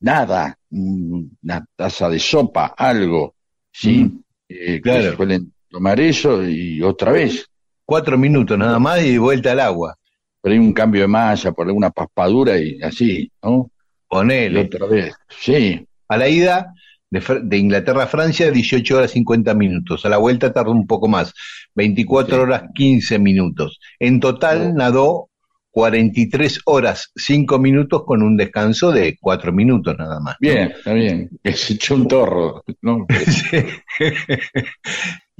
nada, 0.00 0.58
una 0.70 1.64
taza 1.76 2.08
de 2.08 2.18
sopa, 2.18 2.74
algo, 2.76 3.34
¿sí? 3.72 4.04
Mm, 4.04 4.20
Eh, 4.48 4.80
claro. 4.80 5.10
que 5.10 5.16
suelen 5.16 5.52
tomar 5.68 6.00
eso 6.00 6.42
y 6.48 6.80
otra 6.82 7.12
vez. 7.12 7.46
Cuatro 7.88 8.18
minutos 8.18 8.58
nada 8.58 8.78
más 8.78 9.02
y 9.02 9.16
vuelta 9.16 9.52
al 9.52 9.60
agua. 9.60 9.96
Pero 10.42 10.52
hay 10.52 10.58
un 10.58 10.74
cambio 10.74 11.00
de 11.00 11.08
malla 11.08 11.52
por 11.52 11.66
alguna 11.66 11.88
paspadura 11.88 12.58
y 12.58 12.78
así, 12.82 13.32
¿no? 13.42 13.70
Ponele. 14.06 14.60
otra 14.60 14.86
vez. 14.86 15.14
Sí, 15.30 15.86
A 16.06 16.18
la 16.18 16.28
ida 16.28 16.74
de, 17.08 17.22
de 17.44 17.56
Inglaterra 17.56 18.02
a 18.02 18.06
Francia, 18.06 18.50
18 18.50 18.94
horas 18.98 19.10
50 19.12 19.54
minutos. 19.54 20.04
A 20.04 20.10
la 20.10 20.18
vuelta 20.18 20.52
tardó 20.52 20.70
un 20.72 20.86
poco 20.86 21.08
más, 21.08 21.32
24 21.76 22.36
Sí. 22.36 22.40
horas 22.42 22.62
15 22.74 23.18
minutos. 23.18 23.80
En 23.98 24.20
total 24.20 24.72
Oh. 24.72 24.76
nadó 24.76 25.30
43 25.70 26.60
horas 26.66 27.10
5 27.16 27.58
minutos 27.58 28.02
con 28.04 28.22
un 28.22 28.36
descanso 28.36 28.92
de 28.92 29.16
4 29.18 29.50
minutos 29.50 29.96
nada 29.98 30.20
más. 30.20 30.36
¿no? 30.40 30.50
bien, 30.50 30.72
está 30.76 30.92
bien. 30.92 31.30
Se 31.54 31.72
echó 31.72 31.94
un 31.94 32.06
torro, 32.06 32.62
¿no? 32.82 33.06
Sí. 33.26 33.56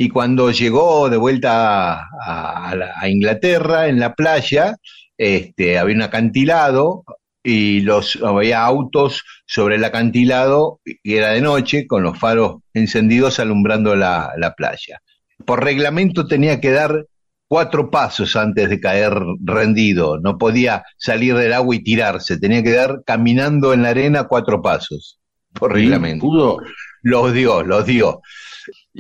Y 0.00 0.08
cuando 0.08 0.50
llegó 0.52 1.10
de 1.10 1.16
vuelta 1.18 2.02
a, 2.02 2.70
a 2.70 2.76
la- 2.76 2.94
a 2.96 3.08
Inglaterra, 3.08 3.88
en 3.88 3.98
la 4.00 4.14
playa, 4.14 4.76
este, 5.18 5.78
había 5.78 5.96
un 5.96 6.02
acantilado 6.02 7.04
y 7.42 7.80
los, 7.80 8.16
había 8.22 8.64
autos 8.64 9.24
sobre 9.46 9.76
el 9.76 9.84
acantilado 9.84 10.80
y 11.02 11.16
era 11.16 11.30
de 11.30 11.40
noche 11.40 11.86
con 11.88 12.02
los 12.04 12.18
faros 12.18 12.58
encendidos 12.74 13.40
alumbrando 13.40 13.96
la, 13.96 14.32
la 14.38 14.54
playa. 14.54 15.00
Por 15.44 15.64
reglamento 15.64 16.26
tenía 16.28 16.60
que 16.60 16.70
dar 16.70 17.06
cuatro 17.48 17.90
pasos 17.90 18.36
antes 18.36 18.68
de 18.68 18.78
caer 18.80 19.14
rendido, 19.44 20.18
no 20.20 20.38
podía 20.38 20.84
salir 20.98 21.34
del 21.34 21.54
agua 21.54 21.74
y 21.74 21.82
tirarse, 21.82 22.38
tenía 22.38 22.62
que 22.62 22.72
dar 22.72 23.02
caminando 23.06 23.72
en 23.72 23.82
la 23.82 23.90
arena 23.90 24.24
cuatro 24.24 24.60
pasos, 24.62 25.18
por 25.54 25.72
reglamento. 25.72 26.26
Pudo, 26.26 26.58
Los 27.02 27.32
dio, 27.32 27.62
los 27.62 27.86
dio. 27.86 28.20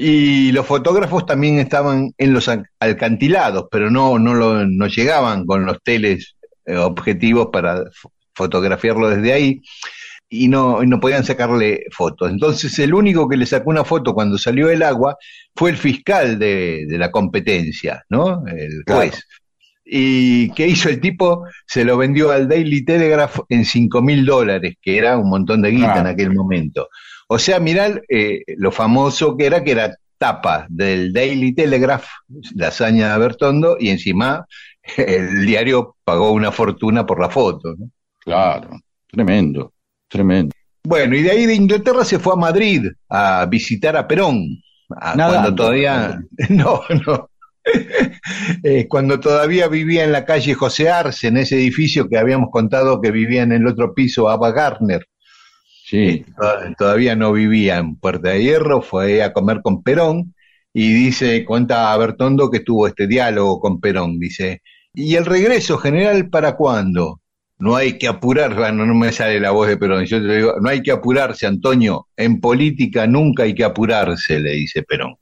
Y 0.00 0.52
los 0.52 0.64
fotógrafos 0.64 1.26
también 1.26 1.58
estaban 1.58 2.12
en 2.18 2.32
los 2.32 2.46
al- 2.48 2.68
alcantilados, 2.78 3.64
pero 3.68 3.90
no, 3.90 4.16
no, 4.18 4.32
lo, 4.32 4.64
no 4.64 4.86
llegaban 4.86 5.44
con 5.44 5.66
los 5.66 5.82
teles 5.82 6.36
eh, 6.66 6.76
objetivos 6.76 7.48
para 7.52 7.78
fo- 7.86 8.12
fotografiarlo 8.32 9.10
desde 9.10 9.32
ahí 9.32 9.60
y 10.28 10.46
no, 10.46 10.84
y 10.84 10.86
no 10.86 11.00
podían 11.00 11.24
sacarle 11.24 11.84
fotos. 11.90 12.30
Entonces 12.30 12.78
el 12.78 12.94
único 12.94 13.28
que 13.28 13.36
le 13.36 13.44
sacó 13.44 13.70
una 13.70 13.84
foto 13.84 14.14
cuando 14.14 14.38
salió 14.38 14.68
del 14.68 14.84
agua 14.84 15.16
fue 15.56 15.70
el 15.70 15.76
fiscal 15.76 16.38
de, 16.38 16.86
de 16.86 16.96
la 16.98 17.10
competencia, 17.10 18.04
¿no? 18.08 18.44
El 18.46 18.84
Claro. 18.86 19.00
juez. 19.00 19.24
¿Y 19.84 20.50
qué 20.52 20.68
hizo 20.68 20.90
el 20.90 21.00
tipo? 21.00 21.44
Se 21.66 21.84
lo 21.84 21.96
vendió 21.96 22.30
al 22.30 22.46
Daily 22.46 22.84
Telegraph 22.84 23.40
en 23.48 23.64
cinco 23.64 24.00
mil 24.00 24.24
dólares, 24.24 24.74
que 24.80 24.96
era 24.98 25.16
un 25.18 25.28
montón 25.28 25.62
de 25.62 25.70
guita 25.70 25.94
Ah. 25.96 26.00
en 26.02 26.06
aquel 26.06 26.32
momento. 26.34 26.88
O 27.28 27.38
sea, 27.38 27.60
mirá 27.60 28.00
eh, 28.08 28.42
lo 28.56 28.72
famoso 28.72 29.36
que 29.36 29.46
era, 29.46 29.62
que 29.62 29.72
era 29.72 29.94
tapa 30.16 30.66
del 30.68 31.12
Daily 31.12 31.54
Telegraph, 31.54 32.06
la 32.54 32.68
hazaña 32.68 33.12
de 33.12 33.18
Bertondo, 33.18 33.76
y 33.78 33.90
encima 33.90 34.46
el 34.96 35.46
diario 35.46 35.96
pagó 36.04 36.32
una 36.32 36.50
fortuna 36.50 37.06
por 37.06 37.20
la 37.20 37.28
foto. 37.30 37.74
¿no? 37.78 37.90
claro, 38.18 38.70
tremendo, 39.10 39.72
tremendo. 40.08 40.52
Bueno, 40.84 41.14
y 41.16 41.22
de 41.22 41.30
ahí 41.30 41.44
de 41.46 41.54
Inglaterra 41.54 42.04
se 42.04 42.18
fue 42.18 42.32
a 42.32 42.36
Madrid 42.36 42.86
a 43.10 43.44
visitar 43.46 43.94
a 43.96 44.06
Perón, 44.08 44.58
a- 44.90 45.12
cuando 45.14 45.54
todavía... 45.54 46.20
No, 46.48 46.80
no. 47.06 47.30
Eh, 48.62 48.86
cuando 48.88 49.20
todavía 49.20 49.68
vivía 49.68 50.02
en 50.04 50.12
la 50.12 50.24
calle 50.24 50.54
José 50.54 50.88
Arce, 50.88 51.28
en 51.28 51.36
ese 51.36 51.56
edificio 51.56 52.08
que 52.08 52.16
habíamos 52.16 52.48
contado 52.50 53.00
que 53.00 53.10
vivía 53.10 53.42
en 53.42 53.52
el 53.52 53.66
otro 53.66 53.92
piso 53.92 54.28
Ava 54.30 54.52
Gardner. 54.52 55.06
Sí, 55.90 56.24
To- 56.36 56.74
todavía 56.76 57.16
no 57.16 57.32
vivía 57.32 57.78
en 57.78 57.96
Puerta 57.96 58.30
de 58.30 58.42
Hierro, 58.42 58.82
fue 58.82 59.22
a 59.22 59.32
comer 59.32 59.60
con 59.62 59.82
Perón 59.82 60.34
y 60.74 60.92
dice, 60.92 61.44
cuenta 61.46 61.96
Bertondo 61.96 62.50
que 62.50 62.60
tuvo 62.60 62.86
este 62.86 63.06
diálogo 63.06 63.58
con 63.58 63.80
Perón, 63.80 64.18
dice, 64.18 64.60
¿y 64.92 65.14
el 65.14 65.24
regreso 65.24 65.78
general 65.78 66.28
para 66.28 66.56
cuándo? 66.56 67.20
No 67.58 67.74
hay 67.74 67.96
que 67.96 68.06
apurar, 68.06 68.54
bueno, 68.54 68.84
no 68.84 68.94
me 68.94 69.12
sale 69.12 69.40
la 69.40 69.50
voz 69.50 69.66
de 69.68 69.78
Perón, 69.78 70.04
yo 70.04 70.20
te 70.20 70.36
digo, 70.36 70.54
no 70.60 70.68
hay 70.68 70.82
que 70.82 70.92
apurarse, 70.92 71.46
Antonio, 71.46 72.06
en 72.16 72.38
política 72.40 73.06
nunca 73.06 73.44
hay 73.44 73.54
que 73.54 73.64
apurarse, 73.64 74.38
le 74.40 74.52
dice 74.52 74.82
Perón. 74.82 75.14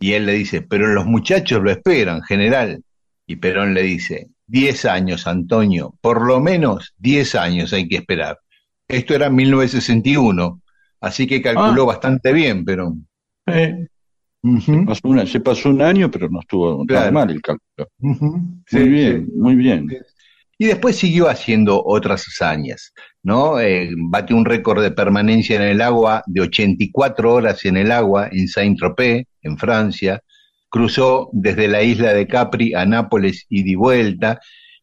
Y 0.00 0.12
él 0.14 0.26
le 0.26 0.32
dice, 0.32 0.62
pero 0.62 0.88
los 0.88 1.06
muchachos 1.06 1.62
lo 1.62 1.70
esperan, 1.70 2.22
general. 2.22 2.82
Y 3.26 3.36
Perón 3.36 3.72
le 3.72 3.82
dice, 3.82 4.28
10 4.46 4.84
años, 4.84 5.26
Antonio, 5.28 5.94
por 6.00 6.26
lo 6.26 6.40
menos 6.40 6.92
10 6.98 7.34
años 7.36 7.72
hay 7.72 7.88
que 7.88 7.96
esperar. 7.96 8.38
Esto 8.88 9.14
era 9.14 9.28
1961, 9.30 10.60
así 11.00 11.26
que 11.26 11.42
calculó 11.42 11.82
Ah. 11.82 11.86
bastante 11.86 12.32
bien, 12.32 12.64
pero... 12.64 12.94
Eh, 13.46 13.86
Ujú, 14.42 14.84
pasó 14.86 15.08
una- 15.08 15.26
se 15.26 15.40
pasó 15.40 15.68
un 15.68 15.82
año, 15.82 16.10
pero 16.10 16.28
no 16.30 16.40
estuvo 16.40 16.84
Claro. 16.86 17.04
tan 17.06 17.14
mal 17.14 17.30
el 17.30 17.42
cálculo. 17.42 17.88
Muy 17.98 18.62
sí, 18.66 18.88
bien, 18.88 19.26
sí. 19.26 19.32
muy 19.36 19.54
bien. 19.56 19.88
Y 20.60 20.66
después 20.66 20.96
siguió 20.96 21.28
haciendo 21.28 21.82
otras 21.84 22.24
hazañas, 22.26 22.92
¿no? 23.22 23.60
Eh, 23.60 23.90
batió 23.96 24.36
un 24.36 24.44
récord 24.44 24.82
de 24.82 24.90
permanencia 24.90 25.56
en 25.56 25.62
el 25.62 25.80
agua 25.80 26.22
de 26.26 26.40
84 26.42 27.32
horas 27.34 27.64
en 27.64 27.76
el 27.76 27.92
agua 27.92 28.28
en 28.32 28.48
Saint-Tropez, 28.48 29.24
en 29.42 29.58
Francia. 29.58 30.20
Cruzó 30.68 31.30
desde 31.32 31.66
la 31.68 31.82
isla 31.82 32.12
de 32.12 32.26
Capri 32.26 32.74
a 32.74 32.84
Nápoles 32.86 33.44
y 33.48 33.62
de 33.64 33.76
vuelta 33.76 34.40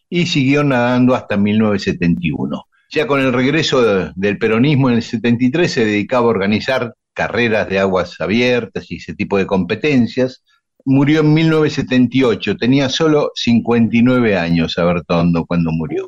y 0.10 0.26
siguió 0.28 0.64
nadando 0.64 1.14
hasta 1.16 1.38
1971. 1.38 2.66
Ya 2.96 3.08
con 3.08 3.20
el 3.20 3.34
regreso 3.34 3.82
de- 3.84 4.12
del 4.16 4.38
peronismo 4.38 4.90
en 4.90 4.96
el 4.96 5.04
73 5.04 5.70
se 5.72 5.86
dedicaba 5.86 6.28
a 6.28 6.30
organizar 6.30 6.94
carreras 7.14 7.68
de 7.70 7.80
aguas 7.80 8.20
abiertas 8.22 8.90
y 8.90 8.96
ese 8.96 9.14
tipo 9.14 9.38
de 9.38 9.46
competencias. 9.46 10.44
Murió 10.86 11.20
en 11.22 11.34
1978, 11.34 12.56
tenía 12.58 12.88
solo 12.90 13.32
59 13.36 14.38
años 14.38 14.78
Abertondo 14.78 15.46
cuando 15.46 15.72
murió. 15.72 16.06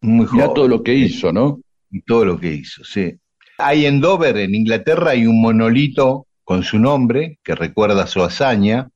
Muy 0.00 0.26
Mirá 0.32 0.44
joven. 0.46 0.54
todo 0.54 0.68
lo 0.68 0.82
que 0.82 0.94
hizo, 0.94 1.32
¿no? 1.32 1.60
Y 1.90 2.00
todo 2.02 2.24
lo 2.24 2.38
que 2.40 2.52
hizo, 2.54 2.82
sí. 2.84 3.14
Hay 3.58 3.84
en 3.84 4.00
Dover, 4.00 4.38
en 4.38 4.54
Inglaterra, 4.54 5.10
hay 5.10 5.26
un 5.26 5.40
monolito 5.42 6.26
con 6.44 6.62
su 6.62 6.78
nombre 6.78 7.38
que 7.44 7.54
recuerda 7.54 8.06
su 8.06 8.22
hazaña. 8.22 8.88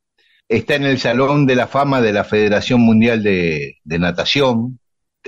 Está 0.49 0.77
en 0.77 0.85
el 0.85 0.99
Salón 0.99 1.45
de 1.45 1.57
la 1.57 1.67
Fama 1.67 2.01
de 2.01 2.13
la 2.15 2.25
Federación 2.25 2.81
Mundial 2.81 3.23
de, 3.23 3.77
de 3.85 3.99
Natación. 3.99 4.79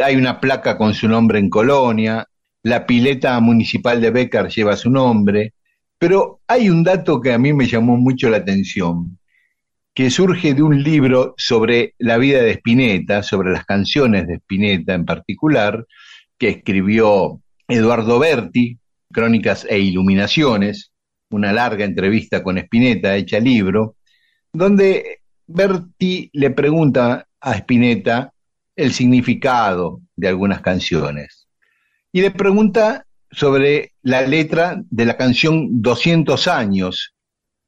Hay 0.02 0.16
una 0.16 0.40
placa 0.40 0.76
con 0.76 0.94
su 0.94 1.09
nombre 1.09 1.38
en 1.38 1.48
Colonia. 1.48 2.26
La 2.62 2.87
pileta 2.87 3.38
municipal 3.40 4.00
de 4.00 4.11
Becker 4.11 4.48
lleva 4.48 4.76
su 4.76 4.90
nombre. 4.90 5.54
Pero 5.98 6.40
hay 6.46 6.68
un 6.68 6.82
dato 6.82 7.20
que 7.20 7.32
a 7.32 7.38
mí 7.38 7.52
me 7.52 7.66
llamó 7.66 7.96
mucho 7.96 8.28
la 8.28 8.38
atención, 8.38 9.18
que 9.94 10.11
surge 10.11 10.52
de 10.52 10.62
un 10.62 10.82
libro 10.82 11.35
sobre 11.38 11.94
la 11.98 12.18
vida 12.18 12.42
de 12.42 12.52
Spinetta, 12.52 13.22
sobre 13.22 13.50
las 13.50 13.64
canciones 13.64 14.26
de 14.26 14.35
Spinetta 14.35 14.92
en 14.92 15.06
particular, 15.06 15.87
que 16.38 16.48
escribió 16.48 17.40
Eduardo 17.66 18.18
Berti, 18.18 18.78
Crónicas 19.11 19.66
e 19.70 19.78
Iluminaciones, 19.78 20.92
una 21.30 21.52
larga 21.52 21.85
entrevista 21.87 22.42
con 22.42 22.59
Spinetta 22.59 23.16
hecha 23.16 23.40
libro, 23.40 23.96
donde 24.52 25.20
Berti 25.46 26.28
le 26.35 26.50
pregunta 26.50 27.26
a 27.40 27.54
Spinetta 27.54 28.35
el 28.76 28.92
significado 28.92 30.00
de 30.14 30.28
algunas 30.28 30.60
canciones. 30.60 31.48
Y 32.12 32.20
le 32.20 32.30
pregunta 32.30 33.06
sobre 33.30 33.92
la 34.02 34.22
letra 34.22 34.80
de 34.90 35.04
la 35.04 35.16
canción 35.16 35.82
200 35.82 36.46
años, 36.48 37.14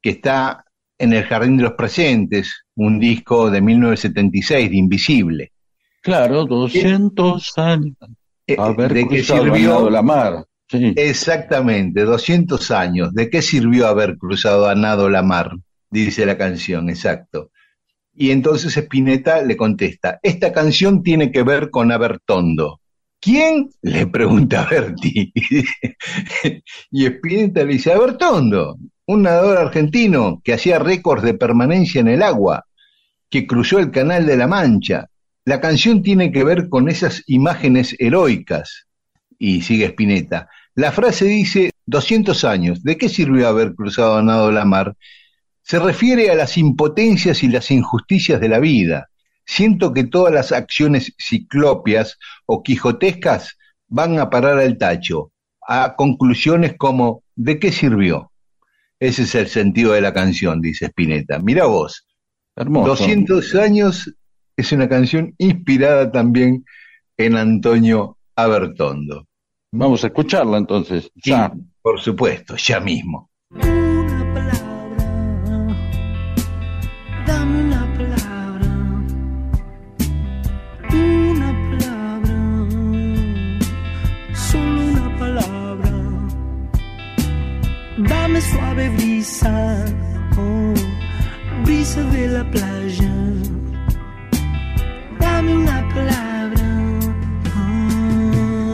que 0.01 0.11
está 0.11 0.63
en 0.97 1.13
el 1.13 1.23
Jardín 1.23 1.57
de 1.57 1.63
los 1.63 1.73
Presentes, 1.73 2.65
un 2.75 2.99
disco 2.99 3.49
de 3.49 3.61
1976 3.61 4.69
de 4.69 4.77
Invisible. 4.77 5.51
Claro, 6.01 6.45
200 6.45 7.57
años. 7.57 7.95
Eh, 8.47 8.55
de 8.55 9.07
cruzado 9.07 9.43
sirvió 9.43 9.89
la 9.89 10.01
mar. 10.01 10.45
Sí. 10.67 10.93
Exactamente, 10.95 12.03
200 12.03 12.71
años. 12.71 13.13
¿De 13.13 13.29
qué 13.29 13.41
sirvió 13.41 13.87
haber 13.87 14.17
cruzado 14.17 14.67
a 14.67 14.75
nado 14.75 15.09
la 15.09 15.23
mar? 15.23 15.51
Dice 15.89 16.25
la 16.25 16.37
canción, 16.37 16.89
exacto. 16.89 17.51
Y 18.21 18.31
entonces 18.31 18.75
Spinetta 18.75 19.41
le 19.43 19.55
contesta, 19.55 20.19
esta 20.21 20.51
canción 20.51 21.03
tiene 21.03 21.31
que 21.31 21.41
ver 21.41 21.69
con 21.69 21.89
Abertondo. 21.89 22.81
¿Quién? 23.21 23.69
Le 23.81 24.07
pregunta 24.07 24.67
Berti. 24.69 25.31
y 26.91 27.05
Spinetta 27.05 27.63
le 27.63 27.73
dice, 27.73 27.93
Abertondo, 27.93 28.77
un 29.05 29.21
nadador 29.21 29.57
argentino 29.57 30.41
que 30.43 30.51
hacía 30.51 30.79
récords 30.79 31.23
de 31.23 31.35
permanencia 31.35 32.01
en 32.01 32.09
el 32.09 32.21
agua, 32.21 32.65
que 33.29 33.47
cruzó 33.47 33.79
el 33.79 33.89
Canal 33.89 34.25
de 34.25 34.35
la 34.35 34.47
Mancha. 34.47 35.07
La 35.45 35.61
canción 35.61 36.03
tiene 36.03 36.33
que 36.33 36.43
ver 36.43 36.67
con 36.67 36.89
esas 36.89 37.23
imágenes 37.25 37.95
heroicas. 37.99 38.87
Y 39.37 39.61
sigue 39.61 39.85
Spinetta. 39.85 40.49
La 40.75 40.91
frase 40.91 41.23
dice 41.23 41.71
200 41.85 42.43
años. 42.43 42.83
¿De 42.83 42.97
qué 42.97 43.07
sirvió 43.07 43.47
haber 43.47 43.75
cruzado 43.75 44.17
a 44.17 44.23
nado 44.23 44.51
la 44.51 44.65
mar? 44.65 44.97
Se 45.69 45.77
refiere 45.77 46.31
a 46.31 46.33
las 46.35 46.57
impotencias 46.57 47.43
y 47.43 47.47
las 47.47 47.69
injusticias 47.69 48.41
de 48.41 48.49
la 48.49 48.57
vida. 48.57 49.07
Siento 49.45 49.93
que 49.93 50.03
todas 50.03 50.33
las 50.33 50.51
acciones 50.51 51.13
ciclopias 51.19 52.17
o 52.47 52.63
quijotescas 52.63 53.55
van 53.87 54.17
a 54.17 54.31
parar 54.31 54.57
al 54.57 54.79
tacho, 54.79 55.31
a 55.67 55.93
conclusiones 55.95 56.73
como 56.75 57.21
¿de 57.35 57.59
qué 57.59 57.71
sirvió? 57.71 58.31
Ese 58.99 59.21
es 59.21 59.35
el 59.35 59.47
sentido 59.47 59.91
de 59.93 60.01
la 60.01 60.11
canción, 60.11 60.59
dice 60.59 60.87
Spinetta. 60.87 61.37
Mira 61.37 61.65
vos, 61.67 62.07
Hermoso. 62.55 62.87
200 62.87 63.53
años 63.53 64.11
es 64.57 64.71
una 64.71 64.89
canción 64.89 65.35
inspirada 65.37 66.11
también 66.11 66.65
en 67.15 67.35
Antonio 67.37 68.17
Abertondo. 68.35 69.27
Vamos 69.71 70.03
a 70.03 70.07
escucharla 70.07 70.57
entonces. 70.57 71.11
Sí, 71.23 71.29
Ya. 71.29 71.53
por 71.83 71.99
supuesto, 71.99 72.55
ya 72.55 72.79
mismo. 72.79 73.28
Brisa, 89.19 89.85
oh, 90.37 90.73
brisa 91.65 92.01
de 92.03 92.27
la 92.29 92.43
playa. 92.51 93.11
Dame 95.19 95.57
una 95.57 95.79
palabra. 95.93 96.65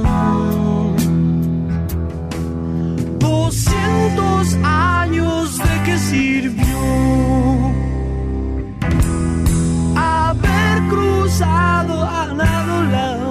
oh. 0.06 0.96
Doscientos 3.18 4.56
años 4.64 5.58
de 5.58 5.84
qué 5.84 5.98
sirvió 5.98 6.78
haber 9.96 10.78
cruzado 10.90 12.04
a 12.04 12.34
nado 12.34 12.84
la 12.84 13.25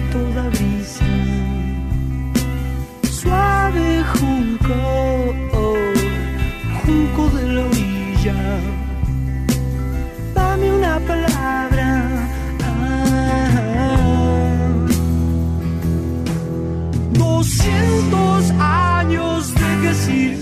toda 0.00 0.48
brisa 0.50 1.04
suave 3.22 4.02
junco, 4.14 4.74
oh, 5.52 5.76
junco 6.84 7.28
de 7.36 7.48
la 7.54 7.62
orilla. 7.62 8.34
Dame 10.34 10.72
una 10.72 10.98
palabra. 11.00 11.88
Doscientos 17.12 18.50
años 18.58 19.54
de 19.54 19.70
que 19.82 19.94
sirvió 19.94 20.41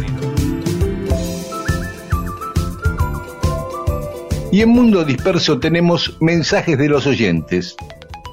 Y 4.51 4.61
en 4.61 4.69
Mundo 4.69 5.05
Disperso 5.05 5.59
tenemos 5.59 6.17
mensajes 6.19 6.77
de 6.77 6.89
los 6.89 7.07
oyentes. 7.07 7.73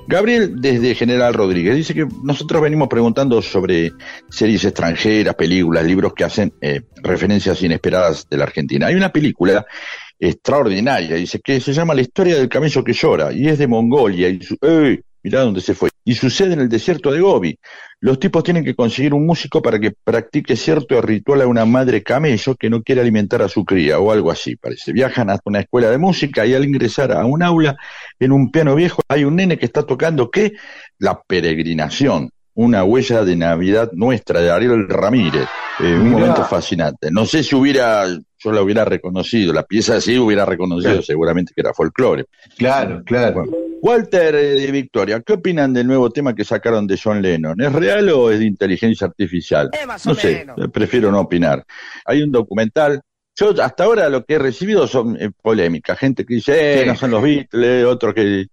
Gabriel, 0.08 0.60
desde 0.60 0.96
General 0.96 1.32
Rodríguez, 1.32 1.76
dice 1.76 1.94
que 1.94 2.08
nosotros 2.24 2.60
venimos 2.60 2.88
preguntando 2.88 3.40
sobre 3.40 3.92
series 4.28 4.64
extranjeras, 4.64 5.36
películas, 5.36 5.84
libros 5.84 6.14
que 6.14 6.24
hacen 6.24 6.52
eh, 6.60 6.80
referencias 7.04 7.62
inesperadas 7.62 8.26
de 8.28 8.36
la 8.36 8.44
Argentina. 8.44 8.88
Hay 8.88 8.96
una 8.96 9.12
película 9.12 9.64
extraordinaria, 10.18 11.14
dice 11.14 11.38
que 11.38 11.60
se 11.60 11.72
llama 11.72 11.94
La 11.94 12.00
historia 12.00 12.36
del 12.36 12.48
camello 12.48 12.82
que 12.82 12.94
llora, 12.94 13.32
y 13.32 13.46
es 13.46 13.58
de 13.58 13.68
Mongolia. 13.68 14.28
Y 14.28 14.42
su-. 14.42 14.58
Mirá 15.22 15.40
dónde 15.40 15.60
se 15.60 15.74
fue. 15.74 15.90
Y 16.04 16.14
sucede 16.14 16.54
en 16.54 16.60
el 16.60 16.68
desierto 16.68 17.10
de 17.10 17.20
Gobi. 17.20 17.58
Los 18.00 18.18
tipos 18.20 18.44
tienen 18.44 18.64
que 18.64 18.74
conseguir 18.74 19.12
un 19.12 19.26
músico 19.26 19.60
para 19.60 19.78
que 19.80 19.92
practique 20.04 20.54
cierto 20.56 21.00
ritual 21.02 21.42
a 21.42 21.46
una 21.48 21.64
madre 21.64 22.02
camello 22.02 22.54
que 22.54 22.70
no 22.70 22.82
quiere 22.82 23.00
alimentar 23.00 23.42
a 23.42 23.48
su 23.48 23.64
cría 23.64 23.98
o 23.98 24.12
algo 24.12 24.30
así, 24.30 24.54
parece. 24.56 24.92
Viajan 24.92 25.28
hasta 25.30 25.42
una 25.50 25.60
escuela 25.60 25.90
de 25.90 25.98
música 25.98 26.46
y 26.46 26.54
al 26.54 26.64
ingresar 26.64 27.10
a 27.12 27.24
un 27.26 27.42
aula 27.42 27.76
en 28.20 28.30
un 28.32 28.50
piano 28.52 28.74
viejo 28.76 29.02
hay 29.08 29.24
un 29.24 29.34
nene 29.36 29.58
que 29.58 29.66
está 29.66 29.82
tocando 29.84 30.30
¿qué? 30.30 30.52
La 30.98 31.20
peregrinación, 31.26 32.30
una 32.54 32.84
huella 32.84 33.24
de 33.24 33.34
Navidad 33.36 33.90
nuestra 33.92 34.40
de 34.40 34.50
Ariel 34.50 34.88
Ramírez. 34.88 35.48
Eh, 35.80 35.94
un 35.94 36.04
Mirá. 36.04 36.18
momento 36.18 36.44
fascinante. 36.44 37.10
No 37.10 37.24
sé 37.26 37.42
si 37.42 37.54
hubiera, 37.56 38.04
yo 38.06 38.52
la 38.52 38.62
hubiera 38.62 38.84
reconocido, 38.84 39.52
la 39.52 39.62
pieza 39.64 40.00
sí 40.00 40.16
hubiera 40.18 40.44
reconocido 40.44 40.90
Claro. 40.92 41.02
seguramente 41.02 41.52
que 41.54 41.60
era 41.60 41.74
folclore. 41.74 42.26
Claro, 42.56 43.02
claro. 43.04 43.34
Bueno. 43.44 43.52
Walter 43.80 44.34
eh, 44.34 44.54
de 44.60 44.72
Victoria, 44.72 45.20
¿qué 45.24 45.34
opinan 45.34 45.72
del 45.72 45.86
nuevo 45.86 46.10
tema 46.10 46.34
que 46.34 46.44
sacaron 46.44 46.86
de 46.86 46.98
John 47.02 47.22
Lennon? 47.22 47.60
¿Es 47.60 47.72
real 47.72 48.08
o 48.10 48.30
es 48.30 48.38
de 48.38 48.46
inteligencia 48.46 49.06
artificial? 49.06 49.70
no 50.04 50.14
sé, 50.14 50.46
eh, 50.56 50.68
prefiero 50.72 51.10
no 51.10 51.20
opinar. 51.20 51.64
Hay 52.04 52.22
un 52.22 52.32
documental. 52.32 53.00
Yo 53.36 53.50
hasta 53.62 53.84
ahora 53.84 54.08
lo 54.08 54.24
que 54.24 54.34
he 54.34 54.38
recibido 54.38 54.86
son 54.88 55.16
eh, 55.20 55.30
polémicas, 55.42 55.96
gente 55.98 56.24
que 56.24 56.34
dice, 56.34 56.52
eh, 56.56 56.82
Sí. 56.82 56.88
no 56.88 56.96
son 56.96 57.10
los 57.12 57.22
Beatles, 57.22 57.84
otros 57.86 58.14
que 58.14 58.46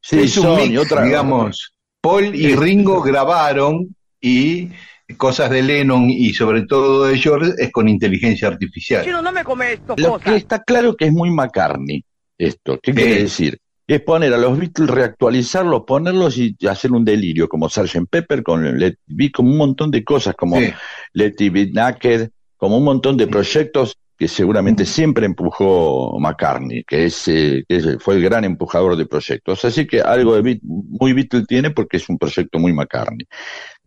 sí 0.00 0.20
es 0.20 0.36
un 0.38 0.56
mix, 0.56 0.70
y 0.70 0.76
otra, 0.76 1.02
digamos. 1.02 1.74
Paul 2.00 2.34
y. 2.34 2.54
Ringo 2.54 3.02
grabaron 3.02 3.96
y 4.20 4.68
cosas 5.16 5.50
de 5.50 5.62
Lennon 5.62 6.08
y 6.10 6.32
sobre 6.34 6.66
todo 6.66 7.06
de 7.06 7.18
George 7.18 7.52
es 7.58 7.72
con 7.72 7.88
inteligencia 7.88 8.48
artificial. 8.48 9.04
no 9.22 9.32
me 9.32 9.42
come 9.42 9.72
esto, 9.72 9.94
Lo 9.96 10.18
que 10.18 10.36
está 10.36 10.62
claro 10.62 10.94
que 10.94 11.06
es 11.06 11.12
muy 11.12 11.30
McCartney 11.30 12.04
esto. 12.36 12.78
¿Qué 12.80 12.94
quiere 12.94 13.22
decir? 13.22 13.58
Es 13.88 14.02
poner 14.02 14.32
a 14.34 14.38
los 14.38 14.56
Beatles, 14.58 14.88
reactualizarlos, 14.90 15.82
ponerlos 15.86 16.36
y 16.38 16.54
hacer 16.68 16.92
un 16.92 17.04
delirio, 17.04 17.48
como 17.48 17.68
Sgt. 17.68 18.06
Pepper, 18.08 18.42
con 18.42 18.78
Let 18.78 18.96
Be, 19.06 19.32
como 19.32 19.50
un 19.50 19.56
montón 19.56 19.90
de 19.90 20.04
cosas, 20.04 20.34
como 20.36 20.60
Sí. 20.60 20.70
Let 21.14 21.34
It 21.38 21.52
Be 21.52 21.70
Naked, 21.72 22.28
como 22.56 22.76
un 22.78 22.84
montón 22.84 23.16
de 23.16 23.26
proyectos 23.26 23.96
que 24.18 24.28
seguramente 24.28 24.84
siempre 24.84 25.26
empujó 25.26 26.18
McCartney, 26.20 26.82
que, 26.84 27.06
es, 27.06 27.28
eh, 27.28 27.64
que 27.68 27.98
fue 28.00 28.16
el 28.16 28.22
gran 28.22 28.44
empujador 28.44 28.96
de 28.96 29.06
proyectos. 29.06 29.64
Así 29.64 29.86
que 29.86 30.00
algo 30.02 30.34
de 30.34 30.42
Beat- 30.42 30.60
muy 30.62 31.12
Beatle 31.12 31.44
tiene 31.46 31.70
porque 31.70 31.96
es 31.98 32.08
un 32.08 32.18
proyecto 32.18 32.58
muy 32.58 32.72
McCartney. 32.72 33.26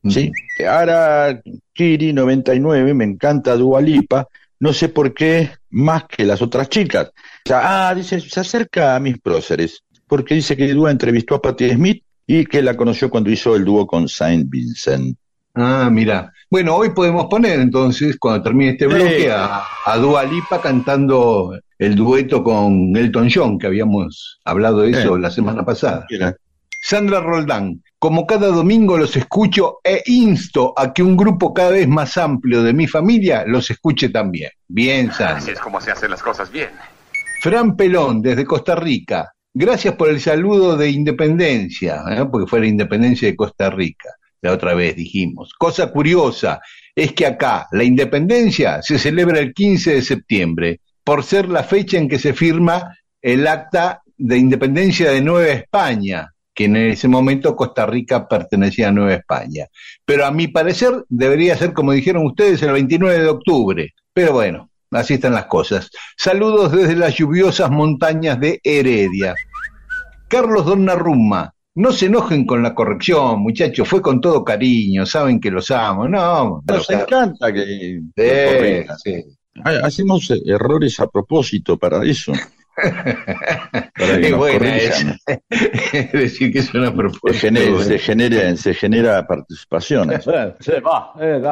¿sí? 0.10 0.32
Ahora, 0.68 1.40
Kiri 1.74 2.12
99, 2.14 2.94
me 2.96 3.04
encanta 3.04 3.56
Dua 3.56 3.82
Lipa, 3.82 4.26
no 4.60 4.74
sé 4.74 4.90
por 4.90 5.14
qué 5.14 5.52
más 5.70 6.06
que 6.06 6.24
las 6.26 6.42
otras 6.42 6.70
chicas. 6.70 7.10
O 7.46 7.50
sea, 7.50 7.90
ah, 7.90 7.94
dice, 7.96 8.20
se 8.20 8.40
acerca 8.40 8.96
a 8.96 9.00
mis 9.00 9.20
próceres, 9.20 9.84
porque 10.12 10.36
dice 10.36 10.58
que 10.58 10.74
Dua 10.74 10.92
entrevistó 10.92 11.36
a 11.36 11.42
Patti 11.42 11.70
Smith 11.70 12.04
y 12.28 12.46
que 12.46 12.62
la 12.62 12.76
conoció 12.76 13.10
cuando 13.10 13.32
hizo 13.32 13.56
el 13.56 13.64
dúo 13.64 13.88
con 13.88 14.10
Saint 14.10 14.50
Vincent. 14.50 15.18
Ah, 15.56 15.88
mira. 15.90 16.34
Bueno, 16.50 16.76
hoy 16.76 16.90
podemos 16.90 17.28
poner 17.28 17.62
entonces, 17.62 18.18
cuando 18.20 18.44
termine 18.44 18.72
este 18.72 18.88
bloque, 18.88 19.32
a, 19.32 19.64
a 19.86 19.98
Dua 19.98 20.26
Lipa 20.26 20.60
cantando 20.60 21.58
el 21.80 21.96
dueto 21.96 22.44
con 22.44 22.94
Elton 22.94 23.30
John, 23.34 23.58
que 23.58 23.68
habíamos 23.68 24.42
hablado 24.44 24.82
de 24.82 24.92
eso 24.92 25.18
la 25.18 25.32
semana 25.32 25.64
pasada. 25.64 26.06
Mira, 26.10 26.36
Sandra 26.82 27.22
Roldán, 27.22 27.82
como 27.98 28.28
cada 28.28 28.48
domingo 28.48 28.98
los 28.98 29.16
escucho 29.16 29.78
e 29.82 30.04
insto 30.08 30.74
a 30.76 30.92
que 30.92 31.04
un 31.04 31.16
grupo 31.16 31.54
cada 31.54 31.70
vez 31.70 31.88
más 31.88 32.18
amplio 32.18 32.64
de 32.64 32.74
mi 32.74 32.86
familia 32.86 33.46
los 33.48 33.72
escuche 33.72 34.10
también. 34.10 34.52
Bien, 34.68 35.10
Sandra. 35.14 35.54
es 35.54 35.60
como 35.62 35.80
se 35.80 35.92
hacen 35.92 36.12
las 36.12 36.22
cosas 36.22 36.52
bien. 36.52 36.72
Fran 37.42 37.78
Pelón, 37.78 38.22
desde 38.22 38.44
Costa 38.44 38.76
Rica. 38.76 39.32
Gracias 39.54 39.96
por 39.96 40.10
el 40.10 40.22
saludo 40.22 40.78
de 40.78 40.90
independencia, 40.90 42.04
¿eh? 42.10 42.26
porque 42.32 42.48
fue 42.48 42.62
la 42.62 42.68
independencia 42.68 43.28
de 43.28 43.36
Costa 43.36 43.70
Rica. 43.70 44.10
La 44.42 44.54
otra 44.54 44.74
vez 44.74 44.96
dijimos. 44.96 45.54
Cosa 45.58 45.92
curiosa 45.92 46.62
es 46.96 47.12
que 47.12 47.26
acá 47.26 47.68
la 47.72 47.84
independencia 47.84 48.82
se 48.82 48.98
celebra 48.98 49.40
el 49.40 49.54
15 49.54 49.96
de 49.96 50.02
septiembre, 50.02 50.80
por 51.04 51.24
ser 51.24 51.50
la 51.50 51.64
fecha 51.64 51.98
en 51.98 52.08
que 52.08 52.18
se 52.18 52.34
firma 52.34 52.96
el 53.22 53.46
acta 53.46 54.02
de 54.18 54.38
independencia 54.38 55.12
de 55.12 55.22
Nueva 55.22 55.52
España, 55.52 56.30
que 56.54 56.66
en 56.66 56.78
ese 56.78 57.10
momento 57.10 57.56
Costa 57.56 57.86
Rica 57.86 58.28
pertenecía 58.28 58.88
a 58.88 58.92
Nueva 58.92 59.16
España. 59.16 59.68
Pero 60.06 60.26
a 60.26 60.32
mi 60.32 60.48
parecer 60.48 61.04
debería 61.10 61.58
ser, 61.58 61.74
como 61.74 61.92
dijeron 61.92 62.26
ustedes, 62.26 62.64
el 62.64 62.72
29 62.72 63.20
de 63.20 63.30
octubre. 63.30 63.94
Pero 64.14 64.34
bueno, 64.34 64.71
así 64.92 65.16
están 65.16 65.34
las 65.34 65.46
cosas. 65.46 65.90
Saludos 66.18 66.72
desde 66.72 66.96
las 66.96 67.16
lluviosas 67.16 67.70
montañas 67.72 68.40
de 68.40 68.60
Heredia. 68.64 69.34
Carlos 70.28 70.66
Donnarumma, 70.66 71.54
no 71.76 71.92
se 71.92 72.08
enojen 72.08 72.46
con 72.46 72.62
la 72.64 72.74
corrección, 72.76 73.40
muchachos, 73.42 73.88
fue 73.88 74.02
con 74.02 74.20
todo 74.22 74.44
cariño, 74.44 75.06
saben 75.06 75.40
que 75.40 75.52
los 75.52 75.72
amo. 75.72 76.08
No, 76.08 76.62
nos 76.68 76.88
pero- 76.88 77.02
encanta 77.02 77.52
que 77.54 78.02
Sí, 79.04 79.24
Hacemos 79.84 80.32
errores 80.46 81.00
a 81.02 81.08
propósito 81.08 81.78
para 81.78 82.04
eso. 82.06 82.32
Es 84.02 84.36
buena. 84.36 84.76
Es 84.78 85.06
decir, 86.12 86.52
que 86.52 86.60
es 86.60 86.74
una 86.74 86.88
Se 86.88 86.92
propuesta. 86.92 87.40
genera, 87.40 87.84
se 87.84 88.00
genera, 88.00 88.56
se 88.58 88.74
genera 88.74 89.28
participación. 89.28 90.12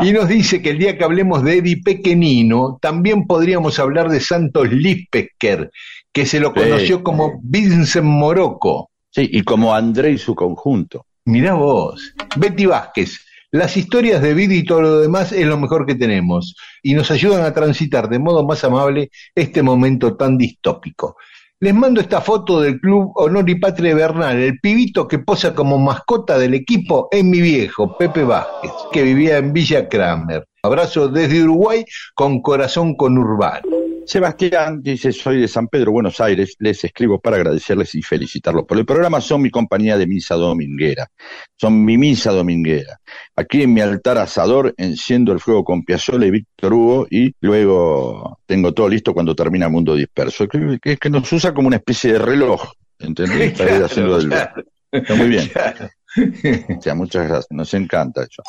Y 0.02 0.12
nos 0.12 0.28
dice 0.28 0.62
que 0.62 0.72
el 0.72 0.80
día 0.80 0.98
que 0.98 1.04
hablemos 1.04 1.44
de 1.44 1.58
Eddie 1.58 1.82
Pequenino, 1.84 2.78
también 2.82 3.26
podríamos 3.28 3.80
hablar 3.80 4.10
de 4.10 4.20
Santos 4.20 4.72
Lipecker, 4.72 5.70
que 6.12 6.26
se 6.26 6.40
lo 6.40 6.50
Sí. 6.50 6.60
conoció 6.62 7.04
como 7.04 7.40
Vincent 7.44 8.06
Morocco. 8.06 8.90
Sí, 9.12 9.28
y 9.32 9.42
como 9.44 9.74
André 9.74 10.12
y 10.12 10.18
su 10.18 10.36
conjunto. 10.36 11.06
Mirá 11.26 11.54
vos. 11.54 12.14
Betty 12.38 12.66
Vázquez. 12.66 13.20
Las 13.52 13.78
historias 13.78 14.22
de 14.22 14.36
vida 14.36 14.54
y 14.54 14.64
todo 14.64 14.82
lo 14.82 15.00
demás 15.00 15.32
es 15.32 15.48
lo 15.48 15.58
mejor 15.58 15.88
que 15.88 15.96
tenemos 15.96 16.56
y 16.84 16.94
nos 16.94 17.10
ayudan 17.10 17.44
a 17.44 17.52
transitar 17.52 18.08
de 18.08 18.20
modo 18.20 18.46
más 18.46 18.64
amable 18.64 19.10
este 19.34 19.64
momento 19.64 20.16
tan 20.16 20.38
distópico. 20.38 21.18
Les 21.60 21.74
mando 21.74 22.00
esta 22.00 22.22
foto 22.22 22.62
del 22.62 22.80
Club 22.80 23.12
Honor 23.16 23.50
y 23.50 23.56
Patria 23.56 23.96
Bernal, 23.96 24.38
el 24.38 24.60
pibito 24.60 25.08
que 25.08 25.18
posa 25.18 25.56
como 25.56 25.80
mascota 25.80 26.38
del 26.38 26.54
equipo 26.54 27.08
es 27.12 27.24
mi 27.24 27.42
viejo, 27.42 27.98
Pepe 27.98 28.24
Vázquez, 28.24 28.72
que 28.92 29.02
vivía 29.02 29.40
en 29.40 29.52
Villa 29.52 29.90
Kramer. 29.90 30.48
Abrazo 30.62 31.08
desde 31.08 31.42
Uruguay 31.42 31.84
con 32.14 32.44
corazón 32.44 32.96
conurbano. 32.96 33.79
Sebastián 34.10 34.82
dice, 34.82 35.12
soy 35.12 35.40
de 35.42 35.48
San 35.48 35.68
Pedro, 35.68 35.92
Buenos 35.92 36.20
Aires, 36.20 36.56
les 36.58 36.84
escribo 36.84 37.20
para 37.20 37.36
agradecerles 37.36 37.94
y 37.94 38.02
felicitarlos 38.02 38.66
por 38.66 38.80
el 38.80 38.84
programa, 38.86 39.22
son 39.22 39.44
mi 39.44 39.52
compañía 39.52 40.00
de 40.00 40.08
misa 40.08 40.34
dominguera, 40.34 41.08
son 41.56 41.86
mi 41.86 41.96
misa 41.96 42.32
dominguera. 42.32 42.98
Aquí 43.36 43.62
en 43.62 43.72
mi 43.72 43.82
altar 43.82 44.18
asador 44.18 44.74
enciendo 44.78 45.32
el 45.32 45.40
fuego 45.40 45.64
con 45.64 45.84
Piazzolla 45.84 46.26
y 46.26 46.32
Víctor 46.32 46.74
Hugo 46.74 47.08
y 47.12 47.36
luego 47.42 48.40
tengo 48.48 48.74
todo 48.74 48.90
listo 48.90 49.14
cuando 49.14 49.36
termina 49.36 49.70
Mundo 49.70 49.94
Disperso, 49.94 50.48
que, 50.48 50.80
que, 50.82 50.98
que 50.98 51.10
nos 51.12 51.32
usa 51.32 51.54
como 51.54 51.68
una 51.68 51.78
especie 51.78 52.14
de 52.14 52.18
reloj, 52.20 52.64
¿entendés? 52.98 53.54
Claro, 53.60 53.86
haciendo 53.86 54.18
del- 54.18 54.30
claro. 54.30 54.64
Está 54.92 55.14
muy 55.14 55.28
bien. 55.30 55.52
O 56.76 56.82
sea, 56.82 56.96
muchas 56.96 57.28
gracias, 57.28 57.48
nos 57.52 57.72
encanta 57.76 58.24
eso. 58.24 58.42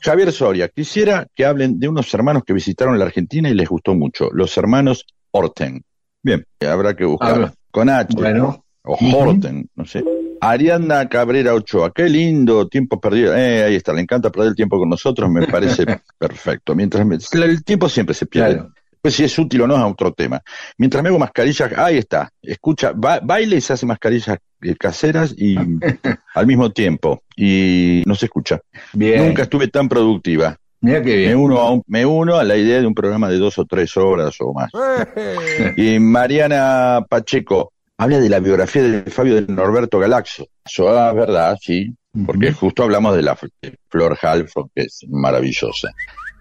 Javier 0.00 0.32
Soria, 0.32 0.68
quisiera 0.68 1.26
que 1.34 1.44
hablen 1.44 1.78
de 1.78 1.88
unos 1.88 2.12
hermanos 2.14 2.42
que 2.46 2.52
visitaron 2.52 2.98
la 2.98 3.04
Argentina 3.06 3.48
y 3.48 3.54
les 3.54 3.68
gustó 3.68 3.94
mucho, 3.94 4.30
los 4.32 4.56
hermanos 4.56 5.04
Horten. 5.30 5.82
Bien, 6.22 6.44
habrá 6.68 6.94
que 6.94 7.04
buscar 7.04 7.52
con 7.70 7.88
H 7.88 8.14
Bueno, 8.14 8.64
o 8.82 8.96
Horten, 9.14 9.68
no 9.74 9.84
sé. 9.84 10.04
Ariana 10.40 11.08
Cabrera 11.08 11.52
Ochoa, 11.54 11.92
qué 11.92 12.08
lindo 12.08 12.68
tiempo 12.68 13.00
perdido. 13.00 13.34
Eh, 13.36 13.64
ahí 13.64 13.74
está, 13.74 13.92
le 13.92 14.00
encanta 14.02 14.30
perder 14.30 14.50
el 14.50 14.54
tiempo 14.56 14.78
con 14.78 14.88
nosotros, 14.88 15.28
me 15.28 15.46
parece 15.48 15.84
perfecto. 16.18 16.74
Mientras 16.76 17.04
me- 17.04 17.16
el 17.16 17.64
tiempo 17.64 17.88
siempre 17.88 18.14
se 18.14 18.26
pierde. 18.26 18.54
claro. 18.54 18.72
Después 18.98 19.14
si 19.14 19.22
es 19.24 19.38
útil 19.38 19.60
o 19.62 19.66
no 19.68 19.76
es 19.76 19.82
otro 19.92 20.12
tema. 20.12 20.42
Mientras 20.76 21.02
me 21.04 21.08
hago 21.08 21.18
mascarillas, 21.20 21.72
ahí 21.78 21.98
está, 21.98 22.30
escucha, 22.42 22.92
ba 22.94 23.20
baile 23.22 23.56
y 23.56 23.60
se 23.60 23.72
hace 23.74 23.86
mascarillas 23.86 24.38
eh, 24.60 24.74
caseras 24.76 25.32
y 25.36 25.56
al 26.34 26.46
mismo 26.46 26.70
tiempo, 26.72 27.22
y 27.36 28.02
no 28.06 28.14
se 28.16 28.26
escucha. 28.26 28.60
Bien. 28.92 29.24
Nunca 29.28 29.42
estuve 29.42 29.68
tan 29.68 29.88
productiva. 29.88 30.56
Mira 30.80 31.00
qué 31.02 31.10
Me 31.10 31.16
bien. 31.16 31.36
uno, 31.36 31.58
a 31.60 31.70
un- 31.72 31.82
me 31.86 32.04
uno 32.06 32.36
a 32.36 32.44
la 32.44 32.56
idea 32.56 32.80
de 32.80 32.86
un 32.86 32.94
programa 32.94 33.28
de 33.28 33.38
dos 33.38 33.58
o 33.58 33.64
tres 33.64 33.96
horas 33.96 34.34
o 34.40 34.52
más. 34.52 34.70
Y 35.76 35.98
Mariana 36.00 37.04
Pacheco 37.08 37.72
habla 37.96 38.18
de 38.18 38.28
la 38.28 38.38
biografía 38.40 38.82
de 38.82 39.10
Fabio 39.10 39.34
de 39.36 39.52
Norberto 39.52 39.98
Galaxo. 39.98 40.46
Eso 40.64 41.08
es 41.08 41.14
verdad, 41.14 41.56
sí, 41.60 41.94
porque 42.26 42.52
justo 42.52 42.82
hablamos 42.82 43.14
de 43.16 43.22
la 43.22 43.36
Flor 43.88 44.16
Halfon, 44.20 44.70
que 44.74 44.82
es 44.82 45.00
maravillosa. 45.08 45.90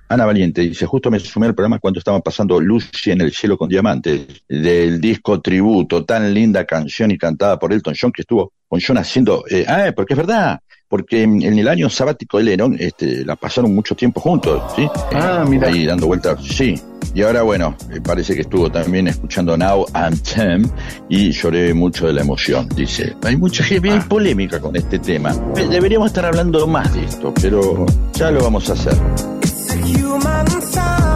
Ana 0.10 0.26
Valiente 0.26 0.62
dice, 0.62 0.86
justo 0.86 1.12
me 1.12 1.20
sumé 1.20 1.48
al 1.48 1.56
programa 1.56 1.80
cuando 1.80 2.00
estaban 2.00 2.22
pasando 2.22 2.60
Lucy 2.60 3.12
en 3.12 3.22
el 3.22 3.34
cielo 3.34 3.58
con 3.58 3.68
diamantes, 3.68 4.44
del 4.48 5.02
disco 5.02 5.42
Tributo, 5.42 6.06
tan 6.06 6.34
linda 6.34 6.66
canción 6.66 7.12
y 7.12 7.18
cantada 7.18 7.60
por 7.60 7.74
Elton 7.74 7.94
John 8.00 8.12
que 8.12 8.22
estuvo 8.22 8.54
con 8.68 8.80
John 8.86 8.98
haciendo, 8.98 9.44
eh, 9.50 9.66
ah, 9.68 9.92
porque 9.96 10.14
es 10.14 10.18
verdad, 10.18 10.60
porque 10.88 11.24
en, 11.24 11.42
en 11.42 11.60
el 11.60 11.68
año 11.68 11.90
sabático 11.90 12.38
de 12.38 12.46
Lennon 12.46 12.76
este, 12.80 13.26
la 13.26 13.36
pasaron 13.36 13.74
mucho 13.76 13.96
tiempo 13.96 14.22
juntos, 14.22 14.62
¿sí? 14.76 14.88
Ah, 15.14 15.46
mira. 15.48 15.68
Ahí 15.68 15.86
dando 15.86 16.08
vueltas, 16.08 16.44
sí. 16.44 16.80
Y 17.14 17.22
ahora, 17.24 17.42
bueno, 17.42 17.76
eh, 17.92 18.00
parece 18.02 18.36
que 18.36 18.42
estuvo 18.42 18.70
también 18.72 19.08
escuchando 19.08 19.58
Now 19.58 19.86
Anthem 19.94 20.70
y 21.10 21.32
lloré 21.32 21.74
mucho 21.74 22.08
de 22.08 22.14
la 22.14 22.22
emoción, 22.22 22.68
dice. 22.76 23.16
Hay 23.24 23.36
mucha 23.36 23.64
gente, 23.64 23.92
hay 23.92 24.00
polémica 24.02 24.60
con 24.60 24.76
este 24.76 25.00
tema. 25.00 25.34
Deberíamos 25.56 26.08
estar 26.08 26.26
hablando 26.26 26.68
más 26.68 26.94
de 26.94 27.06
esto, 27.06 27.34
pero 27.42 27.86
ya 28.14 28.32
lo 28.32 28.44
vamos 28.44 28.70
a 28.70 28.74
hacer. 28.74 29.37
human 29.86 30.62
sound. 30.62 31.07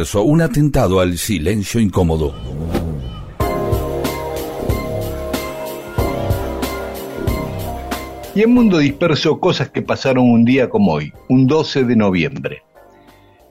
Un 0.00 0.40
atentado 0.40 1.00
al 1.00 1.18
silencio 1.18 1.78
incómodo. 1.78 2.34
Y 8.34 8.40
en 8.40 8.54
Mundo 8.54 8.78
Disperso, 8.78 9.38
cosas 9.38 9.70
que 9.70 9.82
pasaron 9.82 10.30
un 10.30 10.46
día 10.46 10.70
como 10.70 10.92
hoy, 10.92 11.12
un 11.28 11.46
12 11.46 11.84
de 11.84 11.96
noviembre. 11.96 12.62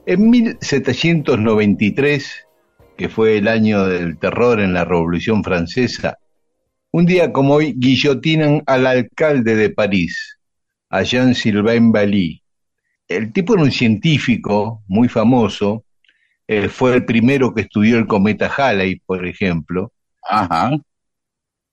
En 0.07 0.31
1793, 0.31 2.47
que 2.97 3.09
fue 3.09 3.37
el 3.37 3.47
año 3.47 3.85
del 3.85 4.17
terror 4.17 4.59
en 4.59 4.73
la 4.73 4.85
Revolución 4.85 5.43
Francesa, 5.43 6.17
un 6.91 7.05
día 7.05 7.31
como 7.31 7.53
hoy 7.53 7.75
guillotinan 7.77 8.63
al 8.65 8.87
alcalde 8.87 9.55
de 9.55 9.69
París, 9.69 10.39
a 10.89 11.03
Jean-Sylvain 11.03 11.91
Bally. 11.91 12.41
El 13.07 13.31
tipo 13.33 13.53
era 13.53 13.61
un 13.61 13.71
científico 13.71 14.81
muy 14.87 15.09
famoso, 15.09 15.85
eh, 16.49 16.67
fue 16.67 16.95
el 16.95 17.05
primero 17.05 17.53
que 17.53 17.61
estudió 17.61 17.97
el 17.99 18.07
cometa 18.07 18.47
Halley, 18.57 19.01
por 19.05 19.25
ejemplo, 19.27 19.93
Ajá. 20.27 20.71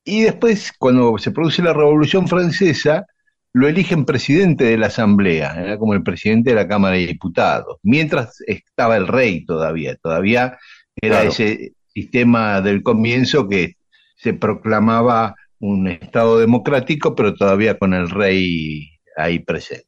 y 0.05 0.23
después, 0.23 0.71
cuando 0.79 1.17
se 1.19 1.31
produce 1.31 1.63
la 1.63 1.73
Revolución 1.73 2.29
Francesa, 2.29 3.07
lo 3.55 3.67
eligen 3.69 4.05
presidente 4.05 4.65
de 4.65 4.77
la 4.77 4.89
Asamblea, 4.89 5.55
era 5.59 5.79
como 5.79 5.95
el 5.95 6.03
presidente 6.03 6.51
de 6.51 6.57
la 6.57 6.69
Cámara 6.69 6.97
de 6.97 7.07
Diputados, 7.07 7.79
mientras 7.83 8.41
estaba 8.47 8.99
el 8.99 9.09
rey 9.09 9.47
todavía, 9.47 9.97
todavía 9.97 10.59
era 11.01 11.23
Claro. 11.23 11.29
ese 11.31 11.73
sistema 11.95 12.61
del 12.61 12.83
comienzo 12.83 13.49
que 13.49 13.77
se 14.17 14.35
proclamaba 14.35 15.35
un 15.59 15.89
Estado 15.89 16.39
democrático, 16.39 17.15
pero 17.15 17.35
todavía 17.35 17.79
con 17.79 17.95
el 17.95 18.11
rey 18.11 18.91
ahí 19.17 19.39
presente. 19.39 19.87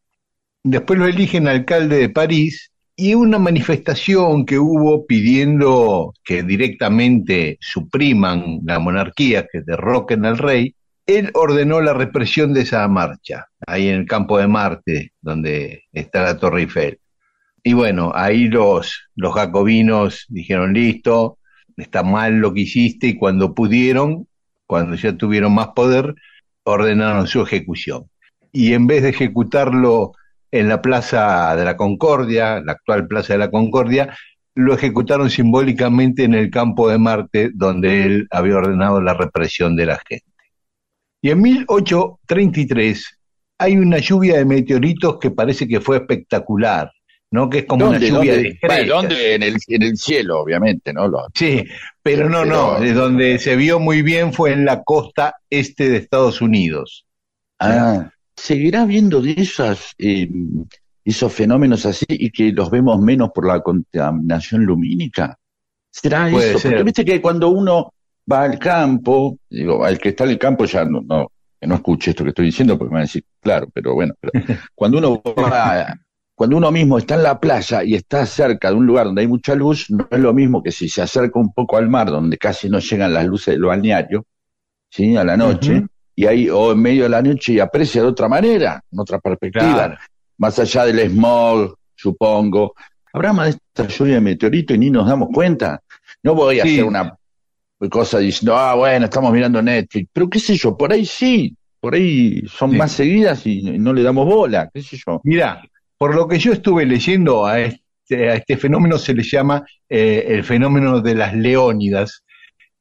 Después 0.65 0.99
lo 0.99 1.07
eligen 1.07 1.47
alcalde 1.47 1.99
de 1.99 2.09
París 2.09 2.73
y 3.01 3.15
una 3.15 3.39
manifestación 3.39 4.45
que 4.45 4.59
hubo 4.59 5.07
pidiendo 5.07 6.15
que 6.25 6.43
directamente 6.43 7.57
supriman 7.61 8.59
la 8.65 8.81
monarquía, 8.81 9.47
que 9.47 9.61
derroquen 9.61 10.25
al 10.25 10.37
rey, 10.37 10.75
él 11.07 11.31
ordenó 11.35 11.81
la 11.81 11.95
represión 11.95 12.53
de 12.53 12.63
esa 12.63 12.89
marcha, 12.89 13.47
ahí 13.69 13.87
en 13.87 14.01
el 14.01 14.07
campo 14.07 14.37
de 14.37 14.49
Marte, 14.49 15.13
donde 15.21 15.85
está 15.93 16.25
la 16.25 16.39
Torre 16.39 16.63
Eiffel. 16.63 16.99
Y 17.63 17.73
bueno, 17.73 18.11
ahí 18.17 18.49
los, 18.49 19.09
los 19.15 19.33
jacobinos 19.33 20.27
dijeron, 20.29 20.73
listo, 20.73 21.39
está 21.77 22.03
mal 22.03 22.41
lo 22.41 22.53
que 22.53 22.63
hiciste, 22.63 23.07
y 23.07 23.17
cuando 23.17 23.55
pudieron, 23.55 24.27
cuando 24.67 24.97
ya 24.97 25.17
tuvieron 25.17 25.55
más 25.55 25.69
poder, 25.69 26.17
ordenaron 26.65 27.29
su 27.29 27.43
ejecución. 27.43 28.11
Y 28.51 28.73
en 28.73 28.89
vez 28.89 29.05
de 29.05 29.11
ejecutarlo 29.11 30.15
en 30.51 30.69
la 30.69 30.81
Plaza 30.83 31.55
de 31.57 31.65
la 31.65 31.77
Concordia, 31.77 32.61
la 32.61 32.73
actual 32.73 33.07
Plaza 33.07 33.35
de 33.35 33.39
la 33.39 33.51
Concordia, 33.51 34.17
lo 34.55 34.75
ejecutaron 34.75 35.31
simbólicamente 35.31 36.25
en 36.25 36.35
el 36.35 36.51
campo 36.51 36.89
de 36.89 36.99
Marte, 36.99 37.51
donde 37.55 38.03
él 38.05 38.27
había 38.31 38.57
ordenado 38.57 39.01
la 39.01 39.15
represión 39.15 39.77
de 39.77 39.87
la 39.87 40.01
gente. 40.09 40.25
Y 41.23 41.31
en 41.31 41.41
1833 41.43 43.19
hay 43.59 43.77
una 43.77 43.99
lluvia 43.99 44.37
de 44.39 44.45
meteoritos 44.45 45.19
que 45.19 45.31
parece 45.31 45.67
que 45.67 45.81
fue 45.81 45.97
espectacular. 45.99 46.91
¿no? 47.31 47.51
Que 47.51 47.59
es 47.59 47.65
como 47.67 47.85
una 47.89 47.99
¿Dónde, 47.99 48.09
lluvia 48.09 48.33
dónde? 48.35 48.49
discreta. 48.51 48.75
Bueno, 48.75 48.95
¿dónde? 48.95 49.35
En 49.35 49.43
el, 49.43 49.57
en 49.67 49.83
el 49.83 49.97
cielo, 49.99 50.41
obviamente, 50.41 50.95
¿no? 50.95 51.09
Lo- 51.09 51.27
Sí, 51.35 51.63
pero 52.03 52.27
no, 52.31 52.47
no, 52.47 52.81
de 52.81 52.95
donde 52.95 53.39
se 53.39 53.55
vio 53.55 53.79
muy 53.79 54.01
bien 54.01 54.33
fue 54.33 54.53
en 54.53 54.65
la 54.65 54.83
costa 54.83 55.35
este 55.51 55.91
de 55.91 55.99
Estados 55.99 56.41
Unidos. 56.41 57.05
Ah, 57.59 58.11
¿seguirá 58.39 58.83
habiendo 58.83 59.21
de 59.21 59.33
esas, 59.33 59.95
eh, 59.99 60.29
esos 61.05 61.33
fenómenos 61.33 61.85
así 61.87 62.07
y 62.09 62.31
que 62.31 62.53
los 62.53 62.71
vemos 62.71 63.01
menos 63.01 63.31
por 63.35 63.47
la 63.47 63.61
contaminación 63.61 64.65
lumínica? 64.65 65.39
¿Será 65.91 66.29
Puede 66.31 66.51
eso? 66.51 66.59
ser. 66.59 66.73
Porque 66.73 66.85
viste 66.85 67.05
que 67.05 67.21
cuando 67.21 67.49
uno 67.51 67.93
va 68.31 68.45
al 68.45 68.59
campo, 68.59 69.39
digo, 69.51 69.85
al 69.85 69.99
que 69.99 70.11
está 70.11 70.25
en 70.25 70.31
el 70.31 70.39
campo 70.39 70.65
ya 70.65 70.85
no, 70.85 71.01
no, 71.03 71.33
que 71.61 71.67
no 71.67 71.75
escuche 71.75 72.11
esto 72.11 72.25
que 72.25 72.31
estoy 72.31 72.47
diciendo 72.47 72.79
porque 72.79 72.91
me 72.91 72.95
van 72.95 73.03
a 73.03 73.07
decir, 73.07 73.25
claro, 73.41 73.69
pero 73.73 73.95
bueno, 73.95 74.15
pero 74.21 74.33
cuando 74.75 74.99
uno 74.99 75.23
va, 75.25 75.95
cuando 76.35 76.57
uno 76.57 76.71
mismo 76.71 76.99
está 76.99 77.17
en 77.17 77.25
la 77.25 77.41
playa 77.41 77.83
y 77.83 77.95
está 77.95 78.25
cerca 78.25 78.71
de 78.71 78.77
un 78.77 78.87
lugar 78.87 79.07
donde 79.07 79.23
hay 79.23 79.29
mucha 79.29 79.55
luz, 79.55 79.91
no 79.91 80.07
es 80.11 80.21
lo 80.21 80.33
mismo 80.33 80.63
que 80.63 80.71
si 80.71 80.89
se 80.89 81.03
acerca 81.03 81.39
un 81.41 81.53
poco 81.53 81.77
al 81.77 81.89
mar 81.89 82.11
donde 82.11 82.39
casi 82.39 82.69
no 82.69 82.79
llegan 82.79 83.13
las 83.13 83.27
luces 83.27 83.55
del 83.55 83.65
balneario, 83.65 84.25
¿sí? 84.89 85.17
A 85.17 85.25
la 85.25 85.37
noche. 85.37 85.85
Y 86.21 86.27
ahí, 86.27 86.51
o 86.51 86.73
en 86.73 86.83
medio 86.83 87.05
de 87.05 87.11
la 87.11 87.23
noche 87.23 87.53
y 87.53 87.61
aprecia 87.61 88.03
de 88.03 88.09
otra 88.09 88.27
manera, 88.29 88.83
en 88.91 88.99
otra 88.99 89.21
perspectiva, 89.21 89.73
Claro. 89.73 89.97
más 90.39 90.59
allá 90.59 90.85
del 90.87 91.09
smog, 91.11 91.77
supongo. 91.95 92.75
Habrá 93.13 93.33
más 93.33 93.47
de 93.47 93.51
esta 93.53 93.87
lluvia 93.87 94.15
de 94.15 94.21
meteorito 94.21 94.75
y 94.75 94.79
ni 94.79 94.91
nos 94.91 95.07
damos 95.07 95.29
cuenta. 95.33 95.81
No 96.25 96.35
voy 96.35 96.59
a 96.59 96.65
Sí. 96.65 96.73
hacer 96.73 96.85
una 96.87 97.17
cosa 97.89 98.19
diciendo, 98.19 98.57
ah, 98.57 98.75
bueno, 98.75 99.05
estamos 99.05 99.33
mirando 99.33 99.63
Netflix, 99.63 100.09
pero 100.13 100.29
qué 100.29 100.41
sé 100.41 100.57
yo, 100.57 100.77
por 100.77 100.93
ahí 100.93 101.07
sí, 101.07 101.55
por 101.79 101.95
ahí 101.95 102.43
son 102.49 102.73
Sí. 102.73 102.77
más 102.79 102.91
seguidas 102.91 103.47
y 103.47 103.79
no 103.79 103.93
le 103.93 104.03
damos 104.03 104.27
bola, 104.27 104.69
qué 104.75 104.83
sé 104.83 104.97
yo. 104.97 105.21
Mira, 105.23 105.63
por 105.97 106.17
lo 106.17 106.27
que 106.27 106.41
yo 106.41 106.53
estuve 106.53 106.85
leyendo 106.85 107.47
a 107.47 107.61
este, 107.61 108.29
a 108.29 108.35
este 108.35 108.57
fenómeno 108.57 108.99
se 108.99 109.15
le 109.15 109.23
llama 109.23 109.65
eh, 109.89 110.25
el 110.31 110.43
fenómeno 110.43 111.01
de 111.01 111.15
las 111.15 111.33
leónidas 111.35 112.25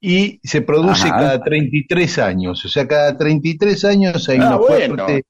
y 0.09 0.39
se 0.43 0.61
produce 0.61 1.07
Ajá. 1.07 1.17
cada 1.17 1.43
33 1.43 2.19
años, 2.19 2.63
o 2.63 2.69
sea, 2.69 2.87
cada 2.87 3.17
33 3.17 3.83
años 3.85 4.29
hay 4.29 4.37
Ah, 4.39 4.47
una 4.47 4.55
bueno. 4.57 4.95
fuerte 4.95 5.23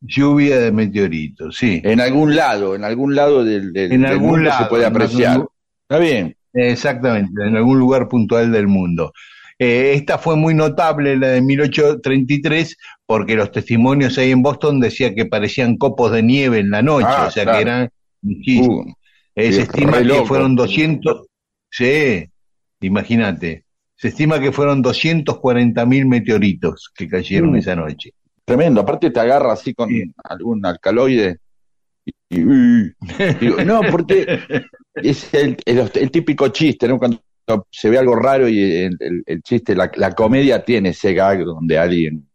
lluvia 0.00 0.58
de 0.60 0.70
meteoritos, 0.72 1.56
sí. 1.56 1.80
En 1.84 2.00
algún 2.00 2.36
lado, 2.36 2.74
en 2.74 2.84
algún 2.84 3.14
lado 3.14 3.44
del, 3.44 3.72
del- 3.72 3.92
En 3.92 4.02
del 4.02 4.10
algún 4.12 4.28
mundo 4.32 4.50
se 4.50 4.56
lado, 4.56 4.68
puede 4.68 4.84
en 4.86 4.90
apreciar. 4.90 5.32
algún- 5.32 5.48
Está 5.88 5.98
bien. 5.98 6.36
Exactamente, 6.54 7.42
en 7.46 7.56
algún 7.56 7.78
lugar 7.78 8.08
puntual 8.08 8.52
del 8.52 8.68
mundo. 8.68 9.12
Eh, 9.58 9.92
esta 9.94 10.18
fue 10.18 10.36
muy 10.36 10.54
notable, 10.54 11.16
la 11.16 11.28
de 11.28 11.40
1833, 11.40 12.76
porque 13.06 13.34
los 13.36 13.50
testimonios 13.50 14.18
ahí 14.18 14.30
en 14.30 14.42
Boston 14.42 14.78
decían 14.80 15.14
que 15.14 15.24
parecían 15.26 15.76
copos 15.76 16.12
de 16.12 16.22
nieve 16.22 16.58
en 16.58 16.70
la 16.70 16.82
noche, 16.82 17.06
Ah, 17.08 17.26
o 17.28 17.30
sea 17.30 17.44
claro. 17.44 17.58
que 17.58 17.62
eran 17.62 17.88
muchísimos. 18.22 18.86
Uh, 18.86 18.92
Eh, 19.34 19.52
se 19.52 19.62
estima 19.62 20.02
que 20.02 20.26
fueron 20.26 20.54
200, 20.54 21.26
sí, 21.70 22.26
imagínate, 22.82 23.61
se 24.02 24.08
estima 24.08 24.40
que 24.40 24.50
fueron 24.50 24.82
240 24.82 25.86
mil 25.86 26.06
meteoritos 26.06 26.90
que 26.92 27.06
cayeron 27.06 27.52
Mm. 27.52 27.56
esa 27.56 27.76
noche. 27.76 28.10
tremendo. 28.44 28.80
Aparte 28.80 29.10
te 29.12 29.20
agarra 29.20 29.52
así 29.52 29.72
con 29.72 29.88
Sí. 29.88 30.02
algún 30.24 30.66
alcaloide. 30.66 31.38
Y, 32.28 32.40
y-. 32.40 32.92
Digo, 33.40 33.64
no, 33.64 33.80
porque 33.88 34.40
es 34.96 35.32
el, 35.32 35.56
el- 35.64 35.88
el 35.94 36.10
típico 36.10 36.48
chiste, 36.48 36.88
¿no? 36.88 36.98
Cuando 36.98 37.20
se 37.70 37.88
ve 37.88 37.98
algo 37.98 38.16
raro 38.16 38.48
y 38.48 38.60
el, 38.60 39.42
chiste, 39.44 39.76
la, 39.76 39.88
la 39.94 40.10
comedia 40.10 40.64
tiene 40.64 40.88
ese 40.88 41.14
gag 41.14 41.44
donde 41.44 41.78
alguien 41.78 42.26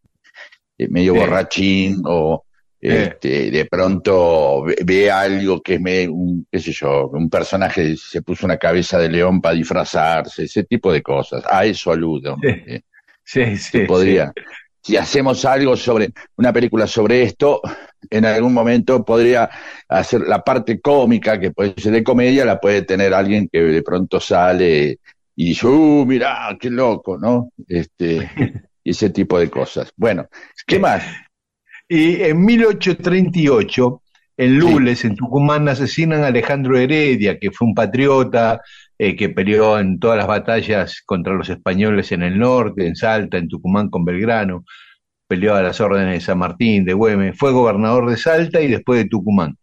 eh, 0.77 0.87
medio 0.87 1.13
Sí. 1.13 1.19
borrachín 1.19 2.01
o 2.05 2.45
este, 2.89 3.51
de 3.51 3.65
pronto 3.65 4.63
ve, 4.63 4.75
ve 4.85 5.11
algo 5.11 5.61
que 5.61 5.75
es 5.75 5.81
me- 5.81 6.07
un, 6.07 6.47
qué 6.51 6.59
sé 6.59 6.71
yo, 6.71 7.07
un 7.09 7.29
personaje 7.29 7.95
se 7.97 8.21
puso 8.21 8.45
una 8.45 8.57
cabeza 8.57 8.97
de 8.99 9.09
león 9.09 9.41
para 9.41 9.55
disfrazarse, 9.55 10.43
ese 10.43 10.63
tipo 10.63 10.91
de 10.91 11.01
cosas. 11.01 11.43
A 11.49 11.65
eso 11.65 11.91
aludo. 11.91 12.35
Sí. 12.41 12.47
Eh, 12.67 12.81
Sí, 13.29 13.57
sí, 13.57 13.79
podría. 13.79 14.31
Si 14.81 14.95
hacemos 14.95 15.43
algo 15.43 15.75
sobre 15.75 16.11
una 16.37 16.53
película 16.53 16.87
sobre 16.87 17.23
esto, 17.23 17.59
en 18.09 18.23
algún 18.23 18.53
momento 18.53 19.03
podría 19.03 19.49
hacer 19.89 20.21
la 20.21 20.41
parte 20.45 20.79
cómica, 20.79 21.37
que 21.37 21.51
puede 21.51 21.73
ser 21.75 21.91
de 21.91 22.05
comedia, 22.05 22.45
la 22.45 22.57
puede 22.57 22.83
tener 22.83 23.13
alguien 23.13 23.49
que 23.51 23.59
de 23.59 23.81
pronto 23.83 24.21
sale 24.21 24.99
y 25.35 25.45
dice, 25.49 25.67
¡uh, 25.67 26.05
mirá, 26.05 26.55
qué 26.57 26.69
loco! 26.69 27.17
¿no? 27.17 27.51
Este, 27.67 28.31
ese 28.85 29.09
tipo 29.09 29.37
de 29.37 29.49
cosas. 29.49 29.91
Bueno, 29.97 30.27
¿qué 30.65 30.79
más? 30.79 31.03
Y 31.89 32.21
en 32.23 32.43
1838, 32.43 34.01
en 34.37 34.59
Lules, 34.59 35.05
en 35.05 35.15
Tucumán, 35.15 35.69
asesinan 35.69 36.23
a 36.23 36.27
Alejandro 36.27 36.77
Heredia, 36.77 37.39
que 37.39 37.51
fue 37.51 37.67
un 37.67 37.73
patriota 37.75 38.61
eh, 38.97 39.15
que 39.15 39.29
peleó 39.29 39.79
en 39.79 39.99
todas 39.99 40.17
las 40.17 40.27
batallas 40.27 41.01
contra 41.05 41.33
los 41.33 41.49
españoles 41.49 42.11
en 42.11 42.23
el 42.23 42.37
norte, 42.37 42.85
en 42.87 42.95
Salta, 42.95 43.37
en 43.37 43.47
Tucumán 43.47 43.89
con 43.89 44.03
Belgrano, 44.03 44.65
peleó 45.27 45.55
a 45.55 45.61
las 45.61 45.79
órdenes 45.81 46.13
de 46.15 46.21
San 46.21 46.39
Martín, 46.39 46.85
de 46.85 46.93
Güemes, 46.93 47.37
fue 47.37 47.51
gobernador 47.51 48.09
de 48.09 48.17
Salta 48.17 48.61
y 48.61 48.67
después 48.67 49.03
de 49.03 49.09
Tucumán. 49.09 49.57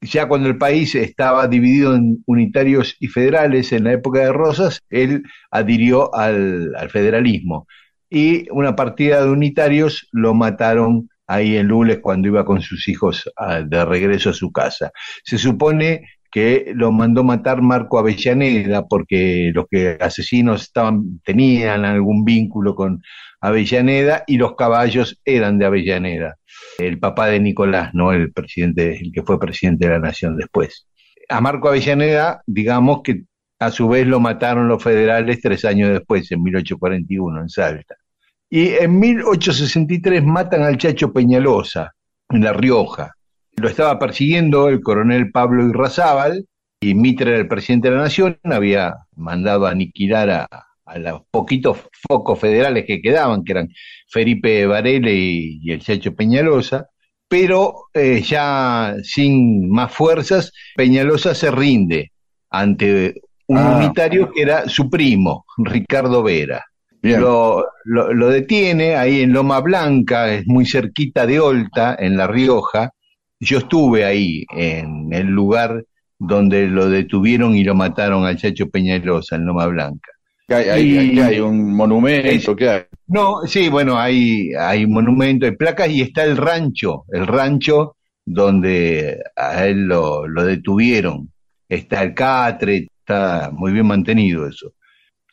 Ya 0.00 0.26
cuando 0.26 0.48
el 0.48 0.58
país 0.58 0.94
estaba 0.96 1.46
dividido 1.46 1.94
en 1.94 2.24
unitarios 2.26 2.96
y 2.98 3.06
federales 3.06 3.72
en 3.72 3.84
la 3.84 3.92
época 3.92 4.20
de 4.20 4.32
Rosas, 4.32 4.80
él 4.90 5.22
adhirió 5.50 6.12
al, 6.14 6.74
al 6.76 6.90
federalismo. 6.90 7.68
Y 8.10 8.48
una 8.50 8.74
partida 8.74 9.24
de 9.24 9.30
unitarios 9.30 10.08
lo 10.12 10.34
mataron 10.34 11.08
ahí 11.26 11.56
en 11.56 11.68
Lules 11.68 11.98
cuando 12.00 12.28
iba 12.28 12.44
con 12.44 12.60
sus 12.60 12.88
hijos 12.88 13.30
a- 13.36 13.60
de 13.62 13.84
regreso 13.84 14.30
a 14.30 14.34
su 14.34 14.50
casa. 14.52 14.90
Se 15.24 15.38
supone 15.38 16.02
que 16.30 16.72
lo 16.74 16.92
mandó 16.92 17.24
matar 17.24 17.60
Marco 17.62 17.98
Avellaneda 17.98 18.86
porque 18.88 19.50
los 19.54 19.66
que 19.70 19.98
asesinos 20.00 20.62
estaban 20.62 21.20
tenían 21.24 21.84
algún 21.84 22.24
vínculo 22.24 22.74
con 22.74 23.02
Avellaneda 23.40 24.24
y 24.26 24.36
los 24.38 24.54
caballos 24.54 25.20
eran 25.24 25.58
de 25.58 25.66
Avellaneda, 25.66 26.36
el 26.78 26.98
papá 26.98 27.26
de 27.26 27.40
Nicolás, 27.40 27.90
no 27.92 28.12
el 28.12 28.32
presidente, 28.32 28.98
el 29.00 29.12
que 29.12 29.22
fue 29.22 29.38
presidente 29.38 29.86
de 29.86 29.92
la 29.92 29.98
nación 29.98 30.36
después. 30.36 30.86
A 31.28 31.40
Marco 31.40 31.68
Avellaneda, 31.68 32.42
digamos 32.46 33.00
que 33.02 33.24
a 33.58 33.70
su 33.70 33.88
vez 33.88 34.06
lo 34.06 34.20
mataron 34.20 34.68
los 34.68 34.82
federales 34.82 35.40
tres 35.40 35.64
años 35.64 35.90
después, 35.90 36.30
en 36.32 36.42
1841, 36.42 37.40
en 37.42 37.48
Salta. 37.48 37.94
Y 38.54 38.68
en 38.74 39.00
1863 39.00 40.22
matan 40.22 40.62
al 40.62 40.76
Chacho 40.76 41.10
Peñalosa, 41.10 41.92
en 42.28 42.44
La 42.44 42.52
Rioja. 42.52 43.14
Lo 43.56 43.66
estaba 43.66 43.98
persiguiendo 43.98 44.68
el 44.68 44.82
coronel 44.82 45.30
Pablo 45.32 45.66
Irrazábal, 45.66 46.44
y 46.82 46.94
Mitre 46.94 47.30
era 47.30 47.38
el 47.38 47.48
presidente 47.48 47.88
de 47.88 47.96
la 47.96 48.02
Nación, 48.02 48.38
había 48.44 48.94
mandado 49.16 49.66
a 49.66 49.70
aniquilar 49.70 50.28
a, 50.28 50.46
a 50.84 50.98
los 50.98 51.22
poquitos 51.30 51.78
focos 52.06 52.38
federales 52.38 52.84
que 52.86 53.00
quedaban, 53.00 53.42
que 53.42 53.52
eran 53.52 53.68
Felipe 54.10 54.66
Varela 54.66 55.10
y, 55.10 55.58
y 55.62 55.72
el 55.72 55.80
Chacho 55.80 56.14
Peñalosa, 56.14 56.88
pero 57.26 57.86
eh, 57.94 58.20
ya 58.20 58.96
sin 59.02 59.70
más 59.70 59.94
fuerzas, 59.94 60.52
Peñalosa 60.76 61.34
se 61.34 61.50
rinde 61.50 62.12
ante 62.50 63.14
un 63.46 63.56
Ah. 63.56 63.78
unitario 63.78 64.30
que 64.30 64.42
era 64.42 64.68
su 64.68 64.90
primo, 64.90 65.46
Ricardo 65.56 66.22
Vera. 66.22 66.62
Lo, 67.02 67.66
lo, 67.84 68.12
lo 68.12 68.28
detiene 68.28 68.96
ahí 68.96 69.22
en 69.22 69.32
Loma 69.32 69.60
Blanca, 69.60 70.32
es 70.32 70.46
muy 70.46 70.66
cerquita 70.66 71.26
de 71.26 71.40
Olta, 71.40 71.96
en 71.98 72.16
La 72.16 72.26
Rioja. 72.26 72.90
Yo 73.40 73.58
estuve 73.58 74.04
ahí, 74.04 74.44
en 74.56 75.12
el 75.12 75.26
lugar 75.26 75.84
donde 76.18 76.68
lo 76.68 76.88
detuvieron 76.88 77.56
y 77.56 77.64
lo 77.64 77.74
mataron 77.74 78.24
al 78.24 78.36
Chacho 78.36 78.70
Peñalosa, 78.70 79.34
en 79.34 79.46
Loma 79.46 79.66
Blanca. 79.66 80.12
¿Qué 80.46 80.54
hay? 80.54 81.40
¿Un 81.40 81.74
monumento? 81.74 82.54
¿Qué 82.54 82.68
hay? 82.68 82.82
No, 83.08 83.40
sí, 83.46 83.68
bueno, 83.68 83.98
hay, 83.98 84.52
hay 84.54 84.86
monumentos, 84.86 85.50
hay 85.50 85.56
placas 85.56 85.88
y 85.90 86.02
está 86.02 86.24
el 86.24 86.36
rancho, 86.36 87.04
el 87.08 87.26
rancho 87.26 87.96
donde 88.24 89.18
a 89.34 89.66
él 89.66 89.86
lo, 89.86 90.28
lo 90.28 90.44
detuvieron. 90.44 91.32
Está 91.68 92.02
el 92.02 92.14
catre, 92.14 92.88
está 93.00 93.50
muy 93.52 93.72
bien 93.72 93.86
mantenido 93.86 94.46
eso. 94.46 94.72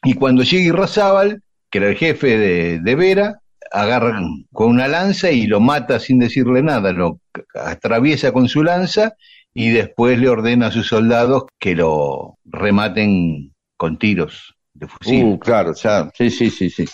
Y 0.03 0.13
cuando 0.13 0.43
llega 0.43 0.63
Irrazábal, 0.63 1.43
que 1.69 1.79
era 1.79 1.89
el 1.89 1.95
jefe 1.95 2.37
de, 2.37 2.79
de 2.79 2.95
Vera, 2.95 3.39
agarran 3.71 4.45
con 4.51 4.69
una 4.69 4.87
lanza 4.87 5.31
y 5.31 5.47
lo 5.47 5.59
mata 5.59 5.99
sin 5.99 6.19
decirle 6.19 6.63
nada, 6.63 6.91
lo 6.91 7.19
atraviesa 7.53 8.31
con 8.31 8.47
su 8.47 8.63
lanza 8.63 9.13
y 9.53 9.69
después 9.69 10.19
le 10.19 10.29
ordena 10.29 10.67
a 10.67 10.71
sus 10.71 10.87
soldados 10.87 11.43
que 11.59 11.75
lo 11.75 12.37
rematen 12.45 13.53
con 13.77 13.97
tiros 13.97 14.55
de 14.73 14.87
fusil. 14.87 15.25
Uh, 15.25 15.39
claro, 15.39 15.73
ya. 15.73 16.09
Sí, 16.15 16.29
sí, 16.29 16.49
sí, 16.49 16.69
sí. 16.69 16.85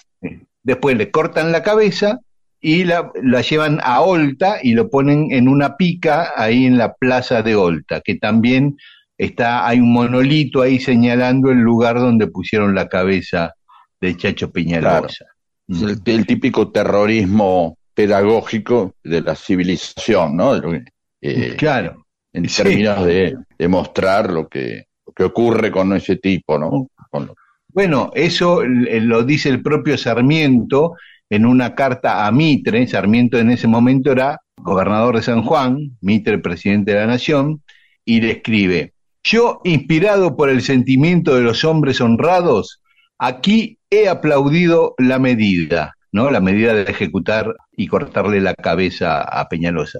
Después 0.64 0.98
le 0.98 1.12
cortan 1.12 1.52
la 1.52 1.64
cabeza 1.64 2.20
y 2.60 2.84
la, 2.84 3.12
la 3.22 3.42
llevan 3.42 3.80
a 3.84 4.02
Olta 4.02 4.58
y 4.62 4.74
lo 4.74 4.90
ponen 4.90 5.28
en 5.32 5.48
una 5.48 5.78
pica 5.78 6.32
ahí 6.36 6.66
en 6.66 6.78
la 6.78 6.94
plaza 6.94 7.44
de 7.44 7.56
Olta, 7.56 8.02
que 8.02 8.16
también 8.16 8.78
está, 9.18 9.68
hay 9.68 9.80
un 9.80 9.94
monolito 9.94 10.62
ahí 10.62 10.80
señalando 10.80 11.52
el 11.52 11.60
lugar 11.60 12.00
donde 12.00 12.28
pusieron 12.28 12.74
la 12.74 12.88
cabeza 12.88 13.54
de 14.02 14.18
Chacho 14.18 14.52
Peñalosa. 14.52 15.26
Es 15.68 15.82
el, 15.82 16.00
el 16.06 16.26
típico 16.26 16.72
terrorismo 16.72 17.78
pedagógico 17.94 18.94
de 19.04 19.22
la 19.22 19.36
civilización, 19.36 20.36
¿no? 20.36 20.54
De 20.56 20.62
lo 20.62 20.72
que, 20.72 20.84
eh, 21.22 21.56
Claro. 21.58 22.06
en 22.34 22.48
Sí. 22.50 22.64
términos 22.64 23.06
de, 23.06 23.36
de 23.58 23.68
mostrar 23.68 24.32
lo 24.32 24.48
que, 24.48 24.84
lo 25.08 25.14
que 25.14 25.24
ocurre 25.24 25.72
con 25.72 25.94
ese 25.94 26.18
tipo, 26.18 26.60
¿no? 26.60 26.88
Con 27.10 27.28
lo- 27.28 27.36
Bueno, 27.70 28.12
eso 28.14 28.62
eh, 28.64 29.02
lo 29.02 29.24
dice 29.24 29.50
el 29.50 29.62
propio 29.62 29.98
Sarmiento 29.98 30.94
en 31.30 31.46
una 31.46 31.74
carta 31.74 32.26
a 32.28 32.32
Mitre. 32.32 32.86
Sarmiento 32.88 33.38
en 33.40 33.50
ese 33.52 33.68
momento 33.68 34.12
era 34.12 34.40
gobernador 34.58 35.16
de 35.16 35.24
San 35.24 35.42
Juan, 35.44 35.98
Mitre 36.02 36.38
presidente 36.40 36.92
de 36.94 37.00
la 37.00 37.08
nación, 37.08 37.62
y 38.06 38.22
le 38.22 38.32
escribe, 38.32 38.94
yo, 39.24 39.62
inspirado 39.64 40.36
por 40.36 40.50
el 40.50 40.62
sentimiento 40.62 41.36
de 41.36 41.42
los 41.42 41.64
hombres 41.64 42.00
honrados, 42.02 42.82
aquí 43.18 43.80
he 43.90 44.08
aplaudido 44.08 44.96
la 44.98 45.20
medida, 45.20 45.96
¿no? 46.12 46.32
La 46.32 46.40
medida 46.40 46.74
de 46.74 46.84
ejecutar 46.84 47.56
y 47.72 47.88
cortarle 47.88 48.42
la 48.42 48.54
cabeza 48.54 49.22
a 49.22 49.48
Peñalosa. 49.48 50.00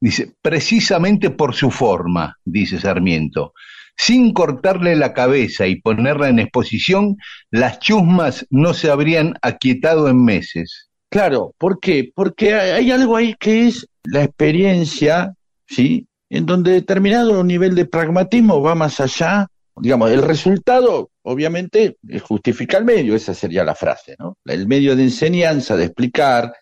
Dice, 0.00 0.32
precisamente 0.42 1.30
por 1.30 1.54
su 1.54 1.70
forma, 1.70 2.36
dice 2.44 2.78
Sarmiento, 2.78 3.52
sin 3.96 4.32
cortarle 4.32 4.94
la 4.94 5.12
cabeza 5.12 5.66
y 5.66 5.80
ponerla 5.80 6.28
en 6.28 6.38
exposición, 6.38 7.16
las 7.50 7.80
chusmas 7.80 8.46
no 8.48 8.72
se 8.72 8.90
habrían 8.90 9.34
aquietado 9.42 10.08
en 10.08 10.24
meses. 10.24 10.88
Claro, 11.10 11.54
¿por 11.58 11.80
qué? 11.80 12.12
Porque 12.14 12.54
hay 12.54 12.92
algo 12.92 13.16
ahí 13.16 13.34
que 13.40 13.66
es 13.66 13.88
la 14.04 14.22
experiencia, 14.22 15.34
¿sí? 15.66 16.06
En 16.30 16.46
donde 16.46 16.72
determinado 16.72 17.42
nivel 17.42 17.74
de 17.74 17.86
pragmatismo 17.86 18.62
va 18.62 18.74
más 18.74 19.00
allá. 19.00 19.48
Digamos, 19.80 20.10
el 20.10 20.22
resultado, 20.22 21.10
obviamente, 21.22 21.96
justifica 22.22 22.78
el 22.78 22.84
medio, 22.84 23.14
esa 23.14 23.34
sería 23.34 23.64
la 23.64 23.74
frase, 23.74 24.16
¿no? 24.18 24.38
El 24.44 24.66
medio 24.66 24.96
de 24.96 25.04
enseñanza, 25.04 25.76
de 25.76 25.84
explicar, 25.84 26.52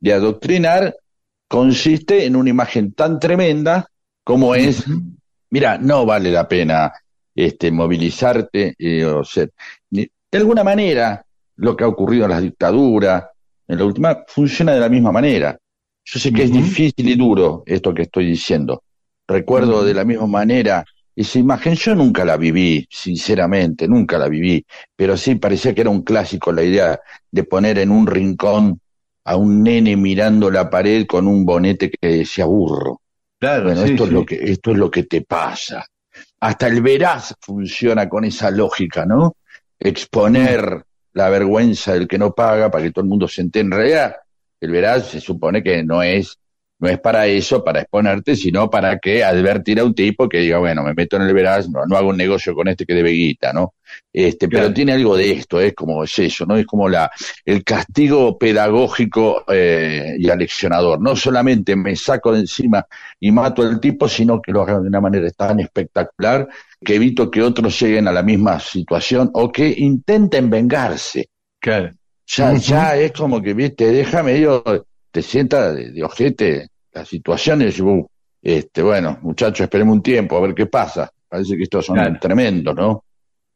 de 0.00 0.12
adoctrinar, 0.12 0.94
consiste 1.48 2.24
en 2.24 2.36
una 2.36 2.50
imagen 2.50 2.92
tan 2.92 3.18
tremenda 3.18 3.86
como 4.24 4.54
es, 4.54 4.84
mira, 5.50 5.78
no 5.78 6.06
vale 6.06 6.30
la 6.30 6.48
pena 6.48 6.92
este, 7.34 7.70
movilizarte 7.70 8.74
eh, 8.78 9.04
o 9.04 9.24
ser. 9.24 9.52
De 9.90 10.10
alguna 10.32 10.64
manera, 10.64 11.24
lo 11.56 11.76
que 11.76 11.84
ha 11.84 11.88
ocurrido 11.88 12.24
en 12.24 12.30
las 12.30 12.42
dictaduras, 12.42 13.24
en 13.68 13.78
la 13.78 13.84
última, 13.84 14.24
funciona 14.26 14.72
de 14.72 14.80
la 14.80 14.88
misma 14.88 15.12
manera. 15.12 15.58
Yo 16.04 16.18
sé 16.18 16.32
que 16.32 16.44
es 16.44 16.52
difícil 16.52 17.08
y 17.08 17.14
duro 17.14 17.62
esto 17.66 17.94
que 17.94 18.02
estoy 18.02 18.26
diciendo. 18.26 18.82
Recuerdo 19.26 19.84
de 19.84 19.94
la 19.94 20.04
misma 20.04 20.26
manera 20.26 20.84
esa 21.14 21.38
imagen, 21.38 21.74
yo 21.74 21.94
nunca 21.94 22.24
la 22.24 22.36
viví, 22.36 22.86
sinceramente, 22.90 23.86
nunca 23.86 24.18
la 24.18 24.28
viví, 24.28 24.64
pero 24.96 25.16
sí 25.16 25.34
parecía 25.34 25.74
que 25.74 25.82
era 25.82 25.90
un 25.90 26.02
clásico 26.02 26.52
la 26.52 26.62
idea 26.62 26.98
de 27.30 27.44
poner 27.44 27.78
en 27.78 27.90
un 27.90 28.06
rincón 28.06 28.80
a 29.24 29.36
un 29.36 29.62
nene 29.62 29.96
mirando 29.96 30.50
la 30.50 30.68
pared 30.68 31.06
con 31.06 31.28
un 31.28 31.44
bonete 31.44 31.90
que 31.90 32.08
decía 32.08 32.44
burro. 32.44 33.00
Claro, 33.38 33.64
Bueno, 33.64 33.84
sí, 33.84 33.92
esto, 33.92 34.04
sí. 34.04 34.08
Es 34.08 34.12
lo 34.12 34.26
que, 34.26 34.34
esto 34.36 34.70
es 34.70 34.76
lo 34.78 34.90
que 34.90 35.02
te 35.04 35.22
pasa. 35.22 35.84
Hasta 36.40 36.66
el 36.66 36.80
veraz 36.80 37.34
funciona 37.40 38.08
con 38.08 38.24
esa 38.24 38.50
lógica, 38.50 39.04
¿no? 39.04 39.36
Exponer 39.78 40.84
la 41.12 41.28
vergüenza 41.28 41.92
del 41.92 42.08
que 42.08 42.18
no 42.18 42.32
paga 42.32 42.70
para 42.70 42.84
que 42.84 42.90
todo 42.90 43.02
el 43.02 43.08
mundo 43.08 43.28
se 43.28 43.42
entere. 43.42 43.64
En 43.64 43.70
realidad, 43.70 44.16
el 44.60 44.70
veraz 44.70 45.08
se 45.08 45.20
supone 45.20 45.62
que 45.62 45.82
no 45.84 46.02
es, 46.02 46.38
no 46.82 46.88
es 46.88 46.98
para 46.98 47.26
eso, 47.28 47.62
para 47.62 47.80
exponerte, 47.82 48.34
sino 48.34 48.68
para 48.68 48.98
que 48.98 49.22
advertir 49.22 49.78
a 49.78 49.84
un 49.84 49.94
tipo 49.94 50.28
que 50.28 50.38
diga, 50.40 50.58
bueno, 50.58 50.82
me 50.82 50.94
meto 50.94 51.14
en 51.16 51.22
el 51.22 51.32
veraz, 51.32 51.68
no, 51.70 51.86
no 51.86 51.96
hago 51.96 52.08
un 52.08 52.16
negocio 52.16 52.54
con 52.54 52.66
este 52.66 52.84
que 52.84 52.94
debe 52.94 53.10
guita, 53.12 53.52
¿no? 53.52 53.74
Este, 54.12 54.48
Claro. 54.48 54.64
pero 54.64 54.74
tiene 54.74 54.92
algo 54.92 55.16
de 55.16 55.30
esto, 55.30 55.60
es 55.60 55.74
como 55.74 56.02
es 56.02 56.18
eso, 56.18 56.44
¿no? 56.44 56.56
Es 56.56 56.66
como 56.66 56.88
la, 56.88 57.08
el 57.44 57.62
castigo 57.62 58.36
pedagógico 58.36 59.44
eh, 59.48 60.16
y 60.18 60.28
aleccionador. 60.28 61.00
No 61.00 61.14
solamente 61.14 61.76
me 61.76 61.94
saco 61.94 62.32
de 62.32 62.40
encima 62.40 62.84
y 63.20 63.30
mato 63.30 63.62
al 63.62 63.78
tipo, 63.80 64.08
sino 64.08 64.42
que 64.42 64.50
lo 64.50 64.62
hago 64.62 64.80
de 64.82 64.88
una 64.88 65.00
manera 65.00 65.30
tan 65.30 65.60
espectacular 65.60 66.48
que 66.84 66.96
evito 66.96 67.30
que 67.30 67.42
otros 67.42 67.78
lleguen 67.80 68.08
a 68.08 68.12
la 68.12 68.24
misma 68.24 68.58
situación 68.58 69.30
o 69.34 69.52
que 69.52 69.72
intenten 69.78 70.50
vengarse. 70.50 71.28
Claro. 71.60 71.90
Ya, 72.26 72.54
ya 72.54 72.96
es 72.96 73.12
como 73.12 73.40
que, 73.42 73.54
viste, 73.54 73.86
deja 73.92 74.22
medio, 74.22 74.64
te 75.10 75.22
sienta 75.22 75.72
de, 75.72 75.90
de 75.92 76.02
ojete 76.02 76.68
la 76.92 77.04
situación 77.04 77.62
y 77.62 77.80
"Uh, 77.80 78.06
este, 78.42 78.82
bueno, 78.82 79.18
muchachos, 79.22 79.60
esperemos 79.60 79.94
un 79.96 80.02
tiempo 80.02 80.36
a 80.36 80.40
ver 80.40 80.54
qué 80.54 80.66
pasa. 80.66 81.10
Parece 81.28 81.56
que 81.56 81.62
estos 81.64 81.86
son 81.86 81.96
Claro. 81.96 82.18
tremendos, 82.20 82.74
¿no? 82.74 83.04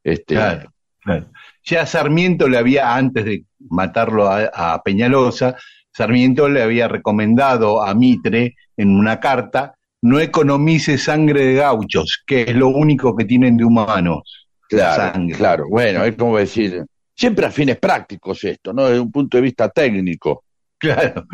Este, 0.03 0.35
Claro, 0.35 0.73
claro. 1.01 1.27
Ya 1.65 1.85
Sarmiento 1.85 2.49
le 2.49 2.59
había, 2.59 2.95
antes 2.95 3.25
de 3.25 3.45
matarlo 3.71 4.29
a, 4.29 4.45
a 4.75 4.83
Peñalosa, 4.83 5.57
Sarmiento 5.93 6.49
le 6.49 6.63
había 6.63 6.87
recomendado 6.89 7.83
a 7.83 7.95
Mitre 7.95 8.55
en 8.77 8.91
una 8.97 9.19
carta, 9.19 9.75
no 10.03 10.21
economice 10.21 10.99
sangre 10.99 11.45
de 11.47 11.55
gauchos, 11.55 12.23
que 12.27 12.43
es 12.43 12.55
lo 12.55 12.69
único 12.69 13.17
que 13.17 13.25
tienen 13.25 13.57
de 13.57 13.65
humanos. 13.65 14.47
Claro, 14.69 15.13
sangre. 15.13 15.37
claro. 15.37 15.65
Bueno, 15.69 16.05
es 16.05 16.15
como 16.17 16.39
decir, 16.39 16.85
siempre 17.15 17.47
a 17.47 17.51
fines 17.51 17.79
prácticos 17.79 18.45
esto, 18.45 18.73
¿no? 18.73 18.85
Desde 18.87 19.01
un 19.01 19.11
punto 19.11 19.37
de 19.37 19.43
vista 19.43 19.69
técnico. 19.69 20.45
Claro. 20.79 21.25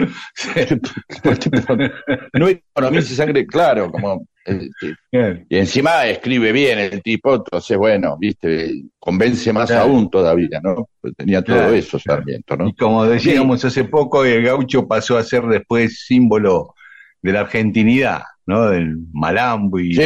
no 2.35 2.49
economice 2.49 3.15
sangre, 3.15 3.47
claro, 3.47 3.91
como 3.91 4.27
este, 4.45 4.95
Claro. 5.11 5.41
y 5.49 5.57
encima 5.59 6.07
escribe 6.07 6.53
bien 6.53 6.79
el 6.79 7.03
tipo, 7.03 7.35
entonces 7.35 7.77
bueno, 7.77 8.17
viste, 8.19 8.73
convence 8.99 9.53
más 9.53 9.69
Claro. 9.71 9.85
aún 9.85 10.11
todavía, 10.11 10.61
¿no? 10.63 10.89
Pues 11.01 11.15
tenía 11.17 11.43
todo 11.43 11.57
Claro, 11.57 11.75
eso. 11.75 11.99
Sarmiento, 11.99 12.57
¿no? 12.57 12.69
Y 12.69 12.75
como 12.75 13.05
decíamos 13.05 13.65
hace 13.65 13.85
poco, 13.85 14.25
el 14.25 14.43
gaucho 14.43 14.87
pasó 14.87 15.17
a 15.19 15.23
ser 15.23 15.45
después 15.47 16.05
símbolo 16.07 16.75
de 17.21 17.33
la 17.33 17.41
argentinidad, 17.41 18.23
¿no? 18.47 18.69
Del 18.71 18.97
malambo 19.13 19.79
y 19.79 19.95
Sí. 19.95 20.03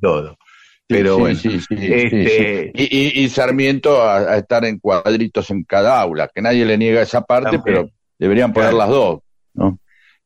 todo. 0.00 0.36
Pero 0.88 1.14
Sí, 1.16 1.20
bueno, 1.20 1.38
sí, 1.38 1.50
sí, 1.50 1.60
sí, 1.68 1.74
este-. 1.92 2.70
Y, 2.74 2.84
y- 3.20 3.24
y 3.24 3.28
Sarmiento 3.28 4.00
a, 4.00 4.18
a 4.18 4.36
estar 4.38 4.64
en 4.64 4.78
cuadritos 4.78 5.50
en 5.50 5.64
cada 5.64 6.00
aula, 6.00 6.30
que 6.32 6.40
nadie 6.40 6.64
le 6.64 6.78
niega 6.78 7.02
esa 7.02 7.22
parte, 7.22 7.56
También. 7.58 7.62
pero 7.64 7.90
deberían 8.18 8.52
poner 8.52 8.70
Claro. 8.70 8.78
las 8.78 8.88
dos, 8.88 9.20
¿no? 9.54 9.78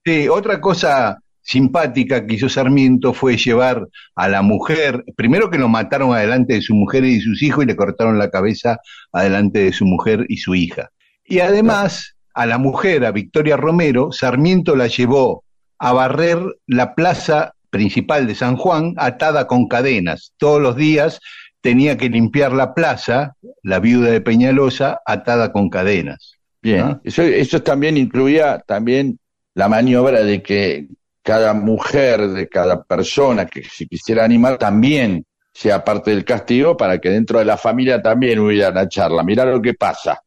Sí, 0.04 0.28
otra 0.28 0.60
cosa 0.60 1.18
simpática 1.42 2.26
que 2.26 2.34
hizo 2.34 2.48
Sarmiento 2.48 3.12
fue 3.12 3.36
llevar 3.36 3.86
a 4.14 4.28
la 4.28 4.42
mujer, 4.42 5.04
primero 5.16 5.50
que 5.50 5.58
lo 5.58 5.68
mataron 5.68 6.12
adelante 6.14 6.54
de 6.54 6.62
su 6.62 6.74
mujer 6.74 7.04
y 7.04 7.14
de 7.16 7.20
sus 7.20 7.42
hijos 7.42 7.64
y 7.64 7.66
le 7.66 7.76
cortaron 7.76 8.18
la 8.18 8.30
cabeza 8.30 8.78
adelante 9.12 9.60
de 9.60 9.72
su 9.72 9.84
mujer 9.84 10.26
y 10.28 10.36
su 10.38 10.54
hija. 10.54 10.90
Y 11.24 11.40
además, 11.40 12.16
a 12.34 12.46
la 12.46 12.58
mujer, 12.58 13.04
a 13.04 13.10
Victoria 13.10 13.56
Romero, 13.56 14.12
Sarmiento 14.12 14.76
la 14.76 14.86
llevó 14.86 15.44
a 15.78 15.92
barrer 15.92 16.38
la 16.66 16.94
plaza 16.94 17.54
principal 17.70 18.26
de 18.26 18.34
San 18.34 18.56
Juan 18.56 18.94
atada 18.96 19.46
con 19.46 19.66
cadenas. 19.68 20.32
Todos 20.38 20.60
los 20.60 20.76
días 20.76 21.20
tenía 21.60 21.96
que 21.96 22.08
limpiar 22.08 22.52
la 22.52 22.74
plaza, 22.74 23.34
la 23.62 23.80
viuda 23.80 24.10
de 24.10 24.20
Peñalosa, 24.20 25.00
atada 25.06 25.52
con 25.52 25.68
cadenas. 25.68 26.36
Bien, 26.62 27.00
eso, 27.04 27.22
eso 27.22 27.62
también 27.62 27.96
incluía 27.96 28.62
también 28.66 29.18
la 29.54 29.68
maniobra 29.68 30.22
de 30.22 30.42
que 30.42 30.88
cada 31.22 31.54
mujer, 31.54 32.28
de 32.28 32.48
cada 32.48 32.82
persona 32.82 33.46
que 33.46 33.62
se 33.64 33.86
quisiera 33.86 34.24
animar, 34.24 34.58
también 34.58 35.24
sea 35.52 35.84
parte 35.84 36.10
del 36.10 36.24
castigo 36.24 36.76
para 36.76 36.98
que 36.98 37.10
dentro 37.10 37.38
de 37.38 37.44
la 37.44 37.56
familia 37.56 38.00
también 38.00 38.38
hubiera 38.38 38.70
una 38.70 38.88
charla. 38.88 39.22
Mirá 39.22 39.44
lo 39.44 39.60
que 39.60 39.74
pasa, 39.74 40.20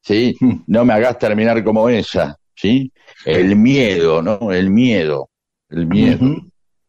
¿sí? 0.00 0.36
No 0.66 0.84
me 0.84 0.94
hagas 0.94 1.18
terminar 1.18 1.62
como 1.62 1.88
ella, 1.88 2.36
¿sí? 2.54 2.92
El 3.24 3.56
miedo, 3.56 4.22
¿no? 4.22 4.52
El 4.52 4.70
miedo, 4.70 5.30
el 5.68 5.86
miedo. 5.86 6.36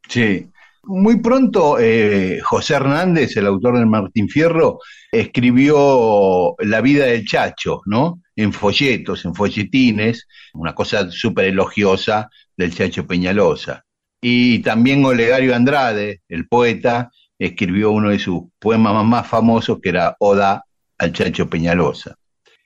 Sí. 0.08 0.48
Muy 0.84 1.20
pronto 1.20 1.78
eh, 1.80 2.40
José 2.42 2.74
Hernández, 2.74 3.38
el 3.38 3.46
autor 3.46 3.78
del 3.78 3.86
Martín 3.86 4.28
Fierro, 4.28 4.80
escribió 5.12 6.56
La 6.60 6.82
vida 6.82 7.06
del 7.06 7.24
Chacho, 7.24 7.82
¿no? 7.86 8.22
En 8.42 8.54
folletos, 8.54 9.24
en 9.26 9.36
folletines, 9.36 10.28
una 10.54 10.74
cosa 10.74 11.10
súper 11.12 11.46
elogiosa 11.46 12.30
del 12.58 12.74
Chacho 12.74 13.06
Peñalosa. 13.06 13.84
Y 14.20 14.60
también 14.60 15.06
Olegario 15.06 15.56
Andrade, 15.56 16.22
el 16.28 16.48
poeta, 16.48 17.12
escribió 17.38 17.92
uno 17.92 18.10
de 18.10 18.20
sus 18.20 18.44
poemas 18.60 19.06
más 19.06 19.28
famosos 19.28 19.80
que 19.82 19.90
era 19.90 20.16
Oda 20.20 20.64
al 20.98 21.14
Chacho 21.14 21.50
Peñalosa. 21.50 22.16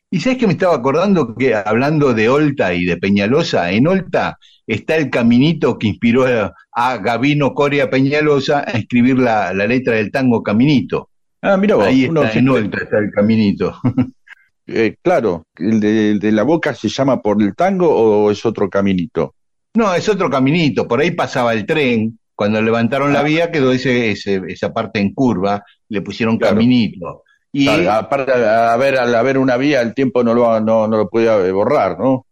Y 0.10 0.20
sabes 0.20 0.38
que 0.38 0.48
me 0.48 0.54
estaba 0.54 0.76
acordando 0.76 1.36
que 1.36 1.56
hablando 1.56 2.14
de 2.14 2.30
Olta 2.30 2.74
y 2.74 2.86
de 2.86 2.98
Peñalosa, 2.98 3.72
en 3.72 3.88
Olta 3.88 4.38
está 4.66 4.96
el 4.96 5.10
caminito 5.10 5.78
que 5.78 5.88
inspiró 5.88 6.26
a, 6.72 6.98
Gabino 6.98 7.54
Coria 7.54 7.90
Peñalosa 7.90 8.60
a 8.60 8.72
escribir 8.72 9.18
la, 9.18 9.54
la 9.54 9.68
letra 9.68 9.96
del 9.96 10.12
tango 10.12 10.42
Caminito. 10.42 11.10
Ah, 11.42 11.58
mira 11.58 11.76
vos, 11.76 11.86
Ahí 11.86 12.06
está, 12.06 12.32
en 12.32 12.50
Olta 12.50 12.78
está 12.82 12.98
el 12.98 13.12
caminito. 13.12 13.80
eh, 14.68 14.96
claro, 15.02 15.44
¿el 15.58 15.80
de, 15.80 16.12
el 16.12 16.20
de 16.20 16.32
la 16.32 16.44
boca 16.44 16.74
se 16.74 16.90
llama 16.90 17.22
por 17.22 17.42
el 17.42 17.56
tango 17.56 17.90
o 17.90 18.32
es 18.32 18.46
otro 18.46 18.70
caminito? 18.70 19.36
No, 19.76 19.94
es 19.94 20.08
otro 20.10 20.30
caminito, 20.30 20.88
por 20.88 21.02
ahí 21.02 21.12
pasaba 21.12 21.54
el 21.54 21.66
tren, 21.66 22.18
cuando 22.34 22.62
levantaron 22.62 23.14
la 23.14 23.20
Ah. 23.20 23.24
vía 23.24 23.52
quedó 23.52 23.72
ese, 23.72 24.12
ese- 24.12 24.42
esa 24.48 24.74
parte 24.74 25.00
en 25.00 25.14
curva, 25.14 25.64
le 25.90 26.02
pusieron 26.02 26.38
Claro. 26.38 26.56
caminito. 26.56 27.24
Y 27.52 27.68
aparte, 27.88 28.34
a 28.34 28.76
ver, 28.76 28.98
al 28.98 29.16
haber 29.16 29.38
una 29.38 29.56
vía, 29.56 29.82
el 29.82 29.94
tiempo 29.94 30.24
no 30.24 30.34
lo, 30.34 30.60
no, 30.60 30.88
no 30.88 30.98
lo 30.98 31.10
puede 31.10 31.28
eh, 31.48 31.52
borrar, 31.54 31.98
¿no? 31.98 32.26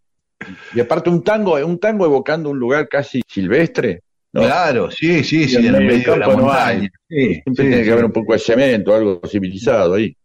Y 0.75 0.81
aparte 0.81 1.09
un 1.09 1.23
tango, 1.23 1.53
un 1.65 1.79
tango 1.79 2.05
evocando 2.05 2.49
un 2.49 2.59
lugar 2.59 2.89
casi 2.89 3.21
silvestre. 3.25 4.01
¿no? 4.33 4.41
Claro, 4.41 4.89
sí, 4.91 5.23
sí, 5.23 5.47
sí, 5.47 5.55
en 5.67 5.75
el 5.75 5.85
medio 5.85 6.13
de 6.13 6.17
la 6.19 6.25
campo 6.25 6.41
no 6.41 6.51
hay. 6.51 6.73
montaña. 6.79 6.89
Sí, 7.07 7.25
Siempre 7.43 7.53
sí, 7.55 7.55
tiene 7.61 7.77
sí. 7.77 7.83
que 7.83 7.91
haber 7.91 8.05
un 8.05 8.11
poco 8.11 8.33
de 8.33 8.39
cemento, 8.39 8.93
algo 8.95 9.21
civilizado 9.25 9.93
ahí. 9.93 10.17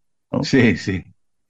Sí, 0.43 0.77
sí. 0.77 1.05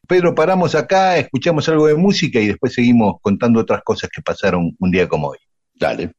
Pedro, 0.09 0.35
paramos 0.35 0.75
acá, 0.75 1.19
escuchamos 1.19 1.69
algo 1.69 1.87
de 1.87 1.95
música 1.95 2.41
y 2.41 2.47
después 2.47 2.73
seguimos 2.73 3.17
contando 3.21 3.61
otras 3.61 3.83
cosas 3.83 4.09
que 4.09 4.23
pasaron 4.23 4.75
un 4.79 4.91
día 4.91 5.07
como 5.07 5.29
hoy. 5.29 5.39
Dale. 5.75 6.13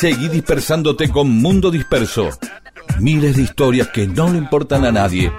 Seguí 0.00 0.28
dispersándote 0.28 1.10
con 1.10 1.28
Mundo 1.28 1.70
Disperso. 1.70 2.30
Miles 3.00 3.36
de 3.36 3.42
historias 3.42 3.88
que 3.88 4.06
no 4.06 4.30
le 4.30 4.38
importan 4.38 4.86
a 4.86 4.90
nadie. 4.90 5.30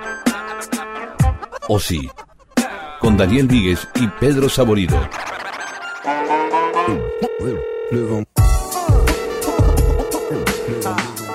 O 1.68 1.80
sí, 1.80 2.08
con 3.00 3.18
Daniel 3.18 3.48
Víguez 3.48 3.88
y 3.96 4.08
Pedro 4.20 4.50
Saborido. 4.50 5.02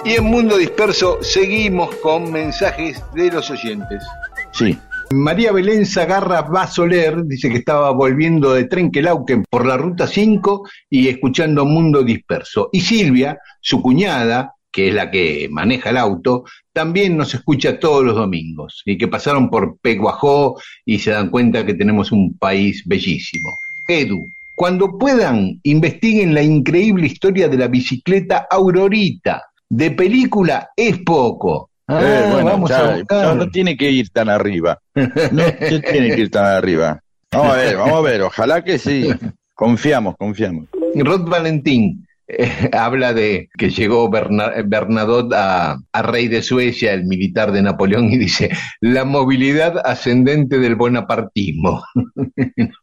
Y 0.04 0.12
en 0.12 0.24
Mundo 0.24 0.56
Disperso 0.56 1.18
seguimos 1.20 1.96
con 1.96 2.30
mensajes 2.30 3.02
de 3.12 3.32
los 3.32 3.50
oyentes. 3.50 4.04
Sí. 4.52 4.78
María 5.12 5.52
Belén 5.52 5.86
Zagarra 5.86 6.42
Basoler 6.42 7.24
dice 7.24 7.48
que 7.48 7.58
estaba 7.58 7.92
volviendo 7.92 8.52
de 8.52 8.64
Trenquelauquen 8.64 9.44
por 9.48 9.64
la 9.64 9.76
ruta 9.76 10.06
5 10.06 10.68
y 10.90 11.08
escuchando 11.08 11.64
Mundo 11.64 12.02
Disperso. 12.02 12.70
Y 12.72 12.80
Silvia, 12.80 13.38
su 13.60 13.80
cuñada, 13.80 14.54
que 14.72 14.88
es 14.88 14.94
la 14.94 15.10
que 15.10 15.48
maneja 15.50 15.90
el 15.90 15.96
auto, 15.96 16.44
también 16.72 17.16
nos 17.16 17.34
escucha 17.34 17.78
todos 17.78 18.04
los 18.04 18.16
domingos 18.16 18.82
y 18.84 18.98
que 18.98 19.06
pasaron 19.06 19.48
por 19.48 19.78
Peguajó 19.78 20.60
y 20.84 20.98
se 20.98 21.12
dan 21.12 21.30
cuenta 21.30 21.64
que 21.64 21.74
tenemos 21.74 22.10
un 22.10 22.36
país 22.36 22.82
bellísimo. 22.84 23.50
Edu, 23.86 24.28
cuando 24.56 24.98
puedan, 24.98 25.60
investiguen 25.62 26.34
la 26.34 26.42
increíble 26.42 27.06
historia 27.06 27.48
de 27.48 27.58
la 27.58 27.68
bicicleta 27.68 28.48
Aurorita. 28.50 29.44
De 29.68 29.92
película 29.92 30.70
es 30.76 30.98
poco. 30.98 31.70
Ah, 31.88 32.00
Eh, 32.02 32.28
bueno, 32.32 32.44
vamos 32.50 32.70
ya, 32.70 32.78
a 32.80 32.96
buscar. 32.96 33.26
no, 33.26 33.34
no 33.36 33.50
tiene 33.50 33.76
que 33.76 33.90
ir 33.90 34.10
tan 34.10 34.28
arriba. 34.28 34.78
No 34.94 35.44
tiene 35.54 36.14
que 36.14 36.20
ir 36.22 36.30
tan 36.30 36.46
arriba. 36.46 37.00
Vamos 37.32 37.52
a 37.52 37.56
ver, 37.56 37.76
vamos 37.76 37.94
a 37.98 38.00
ver. 38.00 38.22
Ojalá 38.22 38.62
que 38.64 38.78
sí. 38.78 39.08
Confiamos, 39.54 40.16
confiamos. 40.16 40.66
Rod 40.96 41.28
Valentín 41.28 42.06
eh, 42.28 42.70
habla 42.72 43.12
de 43.14 43.48
que 43.56 43.70
llegó 43.70 44.10
Berna- 44.10 44.52
Bernadotte 44.64 45.34
a, 45.34 45.76
a 45.92 46.02
rey 46.02 46.28
de 46.28 46.42
Suecia, 46.42 46.92
el 46.92 47.04
militar 47.04 47.52
de 47.52 47.62
Napoleón, 47.62 48.10
y 48.12 48.18
dice, 48.18 48.50
la 48.80 49.04
movilidad 49.04 49.78
ascendente 49.84 50.58
del 50.58 50.74
bonapartismo. 50.74 51.84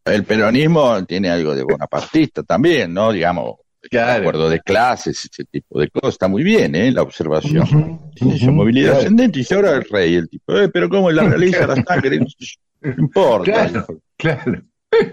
El 0.06 0.24
peronismo 0.24 1.04
tiene 1.06 1.30
algo 1.30 1.56
de 1.56 1.64
bonapartista 1.64 2.44
también, 2.44 2.94
¿no? 2.94 3.12
Digamos, 3.12 3.56
Claro. 3.90 4.22
acuerdo 4.22 4.50
de 4.50 4.60
clases, 4.62 5.30
ese 5.32 5.44
tipo 5.46 5.80
de 5.80 5.90
cosas. 5.90 6.14
Está 6.14 6.28
muy 6.28 6.44
bien, 6.44 6.76
¿eh? 6.76 6.92
La 6.92 7.02
observación. 7.02 7.68
Su 8.16 8.28
ujú, 8.28 8.52
movilidad 8.52 8.92
claro. 8.92 9.00
ascendente 9.02 9.40
y 9.40 9.42
dice 9.42 9.56
ahora 9.56 9.72
el 9.76 9.84
rey, 9.90 10.16
el 10.16 10.30
tipo, 10.30 10.58
eh, 10.58 10.70
pero 10.70 10.90
¿cómo 10.90 11.12
la 11.12 11.24
realiza 11.30 11.68
la 11.68 11.76
sangre? 11.84 12.20
No 12.20 12.28
importa. 12.98 13.44
Claro, 13.70 13.86
claro. 14.18 14.62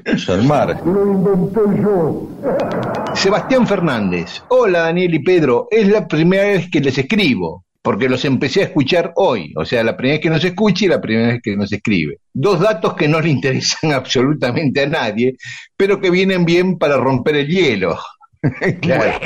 Es 0.05 0.29
el 0.29 0.43
mar. 0.43 0.81
Sebastián 3.15 3.67
Fernández. 3.67 4.43
Hola 4.49 4.81
Daniel 4.81 5.15
y 5.15 5.19
Pedro, 5.21 5.69
es 5.71 5.89
la 5.89 6.07
primera 6.07 6.45
vez 6.45 6.69
que 6.71 6.81
les 6.81 6.99
escribo, 6.99 7.65
porque 7.83 8.09
los 8.09 8.25
empecé 8.25 8.61
a 8.61 8.65
escuchar 8.65 9.13
hoy, 9.17 9.53
o 9.57 9.65
sea, 9.65 9.83
la 9.83 9.97
primera 9.97 10.17
vez 10.17 10.23
que 10.23 10.31
nos 10.31 10.45
escuche 10.45 10.85
y 10.85 10.89
la 10.89 11.01
primera 11.01 11.29
vez 11.29 11.41
que 11.43 11.57
nos 11.57 11.73
escribe. 11.73 12.19
Dos 12.33 12.61
datos 12.61 12.95
que 12.95 13.09
no 13.09 13.21
le 13.21 13.31
interesan 13.37 13.93
absolutamente 13.93 14.83
a 14.83 14.87
nadie, 14.87 15.37
pero 15.77 16.01
que 16.01 16.11
vienen 16.11 16.45
bien 16.45 16.79
para 16.79 16.97
romper 16.97 17.37
el 17.37 17.49
hielo. 17.49 17.99
Claro. 18.81 19.19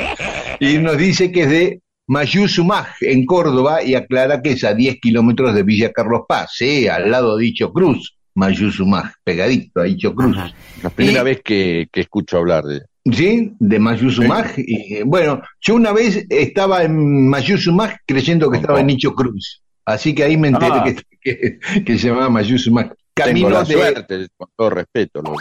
Y 0.59 0.77
nos 0.77 0.97
dice 0.97 1.31
que 1.31 1.41
es 1.43 1.49
de 1.49 1.81
Mayuzumaj, 2.07 2.87
en 3.01 3.25
Córdoba, 3.25 3.83
y 3.83 3.95
aclara 3.95 4.41
que 4.41 4.51
es 4.51 4.63
a 4.63 4.73
10 4.73 4.97
kilómetros 5.01 5.53
de 5.55 5.63
Villa 5.63 5.91
Carlos 5.91 6.21
Paz, 6.27 6.51
sí, 6.55 6.87
al 6.87 7.09
lado 7.11 7.37
de 7.37 7.45
Icho 7.47 7.71
Cruz. 7.73 8.15
Mayuzumaj, 8.35 9.11
pegadito 9.23 9.79
a 9.81 9.87
Icho 9.87 10.13
Cruz. 10.13 10.35
La 10.83 10.89
primera 10.89 11.21
Y- 11.21 11.23
vez 11.23 11.41
que, 11.43 11.87
que 11.91 12.01
escucho 12.01 12.37
hablar 12.37 12.63
de. 12.65 12.81
¿Sí? 13.11 13.53
De 13.59 13.79
Mayuzumaj. 13.79 14.57
Eh, 14.57 15.03
bueno, 15.05 15.41
yo 15.61 15.75
una 15.75 15.91
vez 15.93 16.25
estaba 16.29 16.83
en 16.83 17.29
Mayuzumaj 17.29 17.95
creyendo 18.05 18.49
que 18.51 18.57
estaba 18.57 18.81
en 18.81 18.87
Nicho 18.87 19.13
Cruz. 19.13 19.61
Así 19.85 20.13
que 20.15 20.23
ahí 20.23 20.35
me 20.37 20.47
enteré 20.49 20.71
Ah. 20.73 20.83
que, 20.83 20.95
que- 21.21 21.83
que 21.83 21.97
se 21.97 22.07
llamaba 22.09 22.29
Mayuzumaj. 22.29 22.87
Tengo 23.13 23.27
Camino 23.29 23.49
la 23.51 23.63
de, 23.63 23.73
suerte, 23.73 24.27
con 24.35 24.49
todo 24.57 24.69
respeto. 24.71 25.21
lo- 25.21 25.35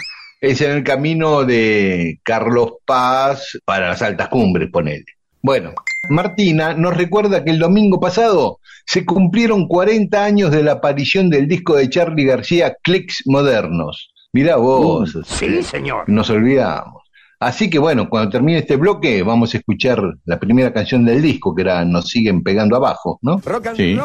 es 0.44 0.60
en 0.60 0.72
el 0.72 0.84
camino 0.84 1.44
de 1.44 2.20
Carlos 2.22 2.74
Paz 2.84 3.58
para 3.64 3.88
las 3.88 4.02
altas 4.02 4.28
cumbres, 4.28 4.70
ponele. 4.70 5.04
Bueno, 5.40 5.72
Martina 6.10 6.74
nos 6.74 6.96
recuerda 6.96 7.44
que 7.44 7.50
el 7.50 7.58
domingo 7.58 8.00
pasado 8.00 8.60
se 8.86 9.04
cumplieron 9.04 9.66
40 9.66 10.22
años 10.22 10.50
de 10.50 10.62
la 10.62 10.72
aparición 10.72 11.30
del 11.30 11.48
disco 11.48 11.76
de 11.76 11.88
Charlie 11.88 12.24
García, 12.24 12.76
Clicks 12.82 13.22
Modernos. 13.26 14.12
Mirá 14.32 14.56
vos. 14.56 15.16
Sí, 15.26 15.62
señor. 15.62 16.08
Nos 16.08 16.28
olvidamos. 16.28 17.03
Así 17.44 17.68
que 17.68 17.78
bueno, 17.78 18.08
cuando 18.08 18.30
termine 18.30 18.58
este 18.58 18.76
bloque 18.76 19.22
vamos 19.22 19.52
a 19.52 19.58
escuchar 19.58 20.02
la 20.24 20.40
primera 20.40 20.72
canción 20.72 21.04
del 21.04 21.20
disco, 21.20 21.54
que 21.54 21.60
era 21.60 21.84
Nos 21.84 22.08
siguen 22.08 22.42
pegando 22.42 22.74
abajo, 22.74 23.18
¿no? 23.20 23.38
Sí. 23.76 23.98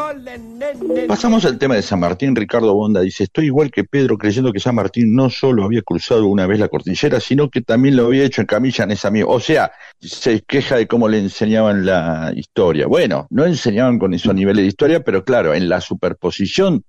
Pasamos 1.08 1.46
al 1.46 1.58
tema 1.58 1.74
de 1.74 1.80
San 1.80 2.00
Martín. 2.00 2.36
Ricardo 2.36 2.74
Bonda 2.74 3.00
dice, 3.00 3.24
estoy 3.24 3.46
igual 3.46 3.70
que 3.70 3.84
Pedro 3.84 4.18
creyendo 4.18 4.52
que 4.52 4.60
San 4.60 4.74
Martín 4.74 5.14
no 5.14 5.30
solo 5.30 5.64
había 5.64 5.80
cruzado 5.80 6.26
una 6.26 6.46
vez 6.46 6.58
la 6.58 6.68
cordillera, 6.68 7.18
sino 7.18 7.48
que 7.48 7.62
también 7.62 7.96
lo 7.96 8.06
había 8.06 8.24
hecho 8.24 8.42
en 8.42 8.46
camilla 8.46 8.84
en 8.84 8.90
esa 8.90 9.10
misma. 9.10 9.30
O 9.30 9.40
sea, 9.40 9.72
se 10.00 10.42
queja 10.42 10.76
de 10.76 10.86
cómo 10.86 11.08
le 11.08 11.18
enseñaban 11.18 11.86
la 11.86 12.34
historia. 12.36 12.86
Bueno, 12.88 13.26
no 13.30 13.46
enseñaban 13.46 13.98
con 13.98 14.12
esos 14.12 14.34
niveles 14.34 14.64
de 14.64 14.68
historia, 14.68 15.00
pero 15.00 15.24
claro, 15.24 15.54
en 15.54 15.66
la 15.66 15.80
superposición 15.80 16.84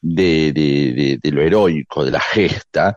de, 0.00 0.52
de, 0.54 0.92
de, 0.94 1.18
de 1.22 1.30
lo 1.30 1.42
heroico, 1.42 2.02
de 2.02 2.12
la 2.12 2.20
gesta, 2.20 2.96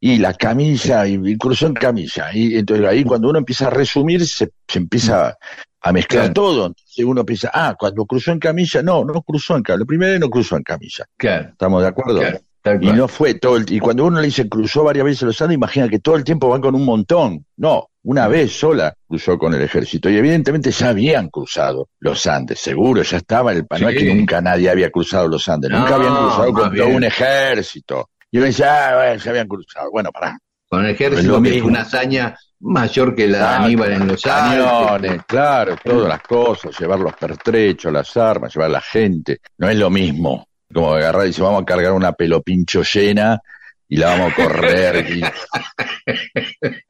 y 0.00 0.18
la 0.18 0.32
camilla, 0.34 1.06
y, 1.06 1.20
y 1.24 1.36
cruzó 1.36 1.66
en 1.66 1.74
camilla. 1.74 2.28
Y 2.32 2.56
entonces 2.56 2.86
ahí 2.86 3.04
cuando 3.04 3.28
uno 3.30 3.38
empieza 3.38 3.66
a 3.66 3.70
resumir, 3.70 4.26
se, 4.26 4.50
se 4.66 4.78
empieza 4.78 5.36
a 5.80 5.92
mezclar 5.92 6.24
Claro. 6.24 6.34
todo. 6.34 6.66
Entonces 6.66 7.04
uno 7.04 7.24
piensa, 7.24 7.50
ah, 7.52 7.74
cuando 7.78 8.04
cruzó 8.06 8.32
en 8.32 8.38
camilla, 8.38 8.82
no, 8.82 9.04
no 9.04 9.22
cruzó 9.22 9.56
en 9.56 9.62
camilla. 9.62 9.80
La 9.80 9.86
primera 9.86 10.12
vez 10.12 10.20
no 10.20 10.30
cruzó 10.30 10.56
en 10.56 10.62
camilla. 10.62 11.04
Claro, 11.16 11.48
¿Estamos 11.50 11.82
de 11.82 11.88
acuerdo? 11.88 12.20
claro, 12.20 12.80
Y 12.82 12.92
no 12.92 13.08
fue 13.08 13.34
todo 13.34 13.56
el 13.56 13.64
Y 13.72 13.78
cuando 13.80 14.04
uno 14.04 14.20
le 14.20 14.26
dice 14.26 14.48
cruzó 14.48 14.84
varias 14.84 15.04
veces 15.04 15.22
los 15.22 15.40
Andes, 15.40 15.54
imagina 15.56 15.88
que 15.88 16.00
todo 16.00 16.16
el 16.16 16.24
tiempo 16.24 16.48
van 16.48 16.60
con 16.60 16.74
un 16.74 16.84
montón. 16.84 17.44
No, 17.56 17.88
una 18.02 18.28
vez 18.28 18.52
sola 18.52 18.92
cruzó 19.06 19.38
con 19.38 19.54
el 19.54 19.62
ejército. 19.62 20.10
Y 20.10 20.16
evidentemente 20.16 20.70
ya 20.70 20.90
habían 20.90 21.28
cruzado 21.28 21.88
los 22.00 22.26
Andes, 22.26 22.58
seguro, 22.60 23.02
ya 23.02 23.16
estaba 23.16 23.52
el 23.52 23.64
No 23.80 23.88
es 23.88 23.94
que 23.96 24.00
Sí. 24.00 24.14
nunca 24.14 24.40
nadie 24.40 24.68
había 24.70 24.90
cruzado 24.90 25.28
los 25.28 25.48
Andes, 25.48 25.70
No, 25.70 25.80
nunca 25.80 25.94
habían 25.96 26.14
cruzado 26.14 26.52
con 26.52 26.62
todo 26.62 26.70
bien. 26.70 26.94
un 26.96 27.04
ejército. 27.04 28.10
Y 28.30 28.38
uno 28.38 28.46
dice, 28.46 28.64
ah, 28.64 28.92
bueno, 28.96 29.22
ya 29.22 29.30
habían 29.30 29.48
cruzado. 29.48 29.90
Bueno, 29.90 30.10
pará. 30.12 30.38
Con 30.68 30.84
el 30.84 30.90
Es 30.90 31.00
lo 31.00 31.06
ejército, 31.06 31.42
que 31.42 31.48
es 31.48 31.54
mismo. 31.54 31.68
una 31.68 31.80
hazaña 31.80 32.36
mayor 32.60 33.14
que 33.14 33.26
la 33.28 33.38
de 33.38 33.44
Claro, 33.44 33.64
Aníbal 33.64 33.92
en 33.92 34.06
los 34.08 34.22
cañones, 34.22 35.10
Alpes. 35.10 35.26
claro, 35.26 35.76
todas 35.82 36.08
las 36.08 36.22
cosas, 36.22 36.78
llevar 36.78 36.98
los 36.98 37.14
pertrechos, 37.14 37.92
las 37.92 38.14
armas, 38.16 38.54
llevar 38.54 38.70
la 38.70 38.80
gente, 38.80 39.38
no 39.58 39.68
es 39.68 39.76
lo 39.76 39.88
mismo. 39.90 40.46
Como 40.72 40.92
agarrar 40.92 41.24
y 41.24 41.28
dice, 41.28 41.40
vamos 41.42 41.62
a 41.62 41.64
cargar 41.64 41.92
una 41.92 42.12
pelopincho 42.12 42.82
llena 42.82 43.40
y 43.88 43.96
la 43.96 44.08
vamos 44.10 44.32
a 44.32 44.36
correr 44.36 45.06
y, 45.08 45.22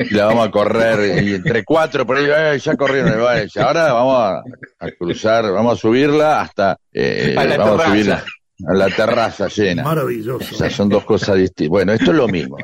y 0.00 0.14
la 0.14 0.24
vamos 0.26 0.48
a 0.48 0.50
correr 0.50 1.22
y 1.22 1.34
entre 1.34 1.62
cuatro 1.64 2.04
por 2.04 2.16
ahí, 2.16 2.26
eh, 2.28 2.58
ya 2.58 2.74
corrieron, 2.76 3.12
y 3.54 3.58
ahora 3.60 3.92
vamos 3.92 4.18
a, 4.20 4.42
a 4.80 4.90
cruzar, 4.98 5.52
vamos 5.52 5.74
a 5.78 5.80
subirla 5.80 6.40
hasta, 6.40 6.76
eh, 6.92 7.36
A 7.38 7.44
la 7.44 7.56
vamos 7.56 7.80
a 7.82 7.86
subirla 7.86 8.24
a 8.66 8.74
la 8.74 8.88
terraza 8.90 9.48
llena. 9.48 9.82
Maravilloso. 9.82 10.54
O 10.54 10.56
sea, 10.58 10.70
son 10.70 10.88
dos 10.88 11.04
cosas 11.04 11.36
distintas. 11.36 11.68
Bueno, 11.70 11.92
esto 11.92 12.10
es 12.10 12.16
lo 12.16 12.28
mismo. 12.28 12.56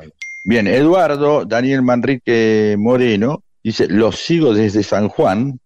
Bien, 0.47 0.67
Eduardo 0.67 1.45
Daniel 1.45 1.83
Manrique 1.83 2.77
Moreno 2.79 3.43
dice, 3.63 3.87
lo 3.89 4.13
sigo 4.13 4.53
desde 4.53 4.83
San 4.83 5.09
Juan, 5.09 5.59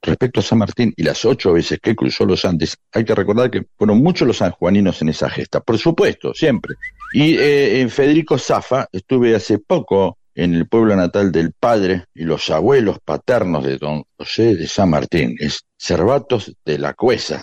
respecto 0.00 0.40
a 0.40 0.42
San 0.42 0.58
Martín, 0.58 0.92
y 0.96 1.02
las 1.02 1.24
ocho 1.24 1.52
veces 1.52 1.78
que 1.82 1.94
cruzó 1.94 2.24
los 2.24 2.44
Andes, 2.44 2.76
hay 2.92 3.04
que 3.04 3.14
recordar 3.14 3.50
que 3.50 3.64
fueron 3.76 4.02
muchos 4.02 4.26
los 4.26 4.38
sanjuaninos 4.38 5.00
en 5.02 5.10
esa 5.10 5.28
gesta, 5.28 5.60
por 5.60 5.78
supuesto, 5.78 6.32
siempre. 6.34 6.74
Y 7.12 7.36
eh, 7.36 7.80
en 7.80 7.90
Federico 7.90 8.38
Zafa 8.38 8.86
estuve 8.92 9.34
hace 9.34 9.58
poco 9.58 10.18
en 10.34 10.54
el 10.54 10.66
pueblo 10.66 10.96
natal 10.96 11.30
del 11.30 11.52
padre 11.52 12.06
y 12.14 12.24
los 12.24 12.50
abuelos 12.50 12.98
paternos 13.04 13.64
de 13.64 13.78
don 13.78 14.04
José 14.18 14.56
de 14.56 14.66
San 14.66 14.90
Martín, 14.90 15.36
es 15.38 15.60
Cervatos 15.78 16.52
de 16.64 16.78
la 16.78 16.94
Cuesa, 16.94 17.42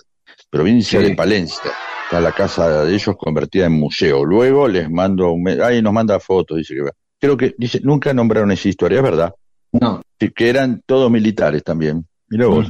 provincia 0.50 1.00
Sí. 1.00 1.06
de 1.10 1.16
Palencia. 1.16 1.72
Está 2.12 2.20
la 2.20 2.34
casa 2.34 2.84
de 2.84 2.93
ellos 2.93 3.16
convertida 3.18 3.68
en 3.68 3.72
museo. 3.72 4.26
Luego 4.26 4.68
les 4.68 4.91
mando 4.91 5.32
un... 5.32 5.47
Ahí 5.62 5.82
nos 5.82 5.93
manda 5.93 6.20
fotos, 6.20 6.57
dice 6.57 6.76
que... 6.76 6.82
Creo 7.18 7.38
que, 7.38 7.55
dice, 7.57 7.80
nunca 7.82 8.14
nombraron 8.14 8.51
esa 8.51 8.68
historia, 8.68 8.97
es 8.97 9.03
verdad. 9.03 9.34
No. 9.72 10.01
Que 10.20 10.49
eran 10.49 10.82
todos 10.86 11.09
militares 11.09 11.64
también. 11.64 12.05
Mira 12.28 12.47
vos, 12.47 12.70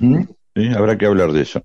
habrá 0.78 0.96
que 0.96 1.08
hablar 1.08 1.32
de 1.32 1.42
eso. 1.42 1.64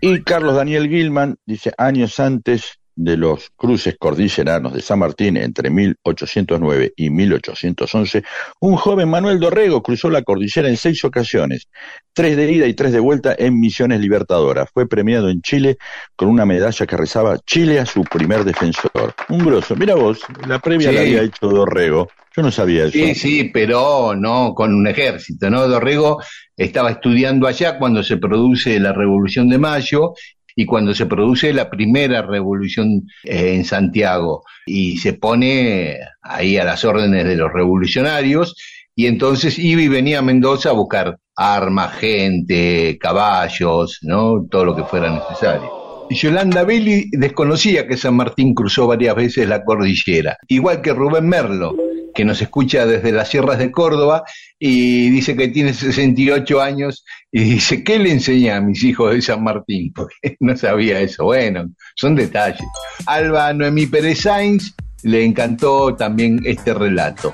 Y 0.00 0.22
Carlos 0.22 0.54
Daniel 0.54 0.88
Gilman 0.88 1.36
dice, 1.44 1.74
años 1.76 2.18
antes 2.20 2.79
de 3.02 3.16
los 3.16 3.50
cruces 3.56 3.96
cordilleranos 3.98 4.74
de 4.74 4.82
San 4.82 4.98
Martín 4.98 5.38
entre 5.38 5.70
1809 5.70 6.92
y 6.96 7.08
1811, 7.10 8.22
un 8.60 8.76
joven 8.76 9.08
Manuel 9.08 9.40
Dorrego 9.40 9.82
cruzó 9.82 10.10
la 10.10 10.22
cordillera 10.22 10.68
en 10.68 10.76
seis 10.76 11.02
ocasiones, 11.04 11.68
tres 12.12 12.36
de 12.36 12.52
ida 12.52 12.66
y 12.66 12.74
tres 12.74 12.92
de 12.92 13.00
vuelta 13.00 13.34
en 13.38 13.58
misiones 13.58 14.00
libertadoras. 14.00 14.68
Fue 14.72 14.86
premiado 14.86 15.30
en 15.30 15.40
Chile 15.40 15.78
con 16.14 16.28
una 16.28 16.44
medalla 16.44 16.86
que 16.86 16.96
rezaba 16.96 17.38
Chile 17.46 17.80
a 17.80 17.86
su 17.86 18.02
primer 18.04 18.44
defensor. 18.44 19.14
Un 19.30 19.38
grosso. 19.38 19.74
Mira 19.76 19.94
vos, 19.94 20.20
la 20.46 20.58
previa 20.58 20.90
Sí. 20.90 20.94
la 20.94 21.00
había 21.00 21.22
hecho 21.22 21.48
Dorrego. 21.48 22.08
Yo 22.36 22.42
no 22.42 22.52
sabía 22.52 22.82
eso. 22.84 22.92
Sí, 22.92 23.14
sí, 23.14 23.50
pero 23.52 24.14
no 24.14 24.54
con 24.54 24.72
un 24.72 24.86
ejército, 24.86 25.50
¿no? 25.50 25.66
Dorrego 25.66 26.22
estaba 26.56 26.90
estudiando 26.92 27.48
allá 27.48 27.76
cuando 27.78 28.02
se 28.04 28.18
produce 28.18 28.78
la 28.78 28.92
Revolución 28.92 29.48
de 29.48 29.58
Mayo 29.58 30.12
y 30.56 30.66
cuando 30.66 30.94
se 30.94 31.06
produce 31.06 31.52
la 31.52 31.70
primera 31.70 32.22
revolución 32.22 33.06
eh, 33.24 33.54
en 33.54 33.64
Santiago 33.64 34.44
y 34.66 34.98
se 34.98 35.14
pone 35.14 35.98
ahí 36.22 36.56
a 36.56 36.64
las 36.64 36.84
órdenes 36.84 37.24
de 37.24 37.36
los 37.36 37.52
revolucionarios 37.52 38.56
y 38.94 39.06
entonces 39.06 39.58
iba 39.58 39.80
y 39.80 39.88
venía 39.88 40.18
a 40.18 40.22
Mendoza 40.22 40.70
a 40.70 40.74
buscar 40.74 41.18
armas, 41.36 41.94
gente, 41.96 42.98
caballos, 43.00 43.98
¿no? 44.02 44.46
Todo 44.50 44.64
lo 44.66 44.76
que 44.76 44.84
fuera 44.84 45.10
necesario. 45.10 46.06
Yolanda 46.10 46.64
Belli 46.64 47.08
desconocía 47.12 47.86
que 47.86 47.96
San 47.96 48.16
Martín 48.16 48.52
cruzó 48.52 48.86
varias 48.88 49.14
veces 49.14 49.48
la 49.48 49.64
cordillera, 49.64 50.36
igual 50.48 50.82
que 50.82 50.92
Rubén 50.92 51.28
Merlo, 51.28 51.76
que 52.14 52.24
nos 52.24 52.40
escucha 52.42 52.86
desde 52.86 53.12
las 53.12 53.28
sierras 53.28 53.58
de 53.58 53.70
Córdoba 53.70 54.24
y 54.58 55.10
dice 55.10 55.36
que 55.36 55.48
tiene 55.48 55.72
68 55.72 56.60
años 56.60 57.04
y 57.30 57.42
dice, 57.44 57.84
¿qué 57.84 57.98
le 57.98 58.12
enseña 58.12 58.56
a 58.56 58.60
mis 58.60 58.82
hijos 58.84 59.12
de 59.12 59.22
San 59.22 59.42
Martín? 59.42 59.92
Porque 59.94 60.36
no 60.40 60.56
sabía 60.56 61.00
eso. 61.00 61.24
Bueno, 61.24 61.70
son 61.96 62.14
detalles. 62.14 62.66
Alba 63.06 63.52
Noemí 63.52 63.86
Pérez 63.86 64.20
Sainz 64.22 64.74
le 65.02 65.24
encantó 65.24 65.94
también 65.94 66.40
este 66.44 66.74
relato. 66.74 67.32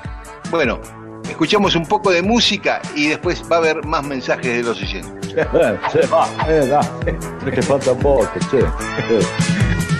Bueno, 0.49 0.79
escuchamos 1.29 1.75
un 1.75 1.85
poco 1.85 2.11
de 2.11 2.21
música 2.21 2.81
y 2.95 3.07
después 3.07 3.43
va 3.51 3.57
a 3.57 3.59
haber 3.59 3.85
más 3.85 4.05
mensajes 4.05 4.57
de 4.57 4.63
los 4.63 4.81
oyentes. 4.81 5.17
Se 5.91 6.07
va, 6.07 6.27
eh, 6.47 6.65
da. 6.67 6.79
Es 7.45 7.53
que 7.53 7.61
falta 7.61 7.93
poco, 7.93 8.27
che. 8.49 8.59
Ella 8.59 9.87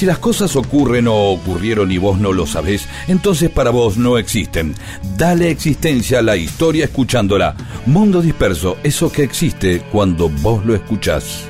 Si 0.00 0.06
las 0.06 0.18
cosas 0.18 0.56
ocurren 0.56 1.08
o 1.08 1.14
ocurrieron 1.14 1.92
y 1.92 1.98
vos 1.98 2.18
no 2.18 2.32
lo 2.32 2.46
sabés, 2.46 2.88
entonces 3.06 3.50
para 3.50 3.68
vos 3.68 3.98
no 3.98 4.16
existen. 4.16 4.74
Dale 5.18 5.50
existencia 5.50 6.20
a 6.20 6.22
la 6.22 6.38
historia 6.38 6.86
escuchándola. 6.86 7.54
Mundo 7.84 8.22
disperso, 8.22 8.78
eso 8.82 9.12
que 9.12 9.22
existe 9.22 9.82
cuando 9.92 10.30
vos 10.30 10.64
lo 10.64 10.74
escuchás. 10.74 11.44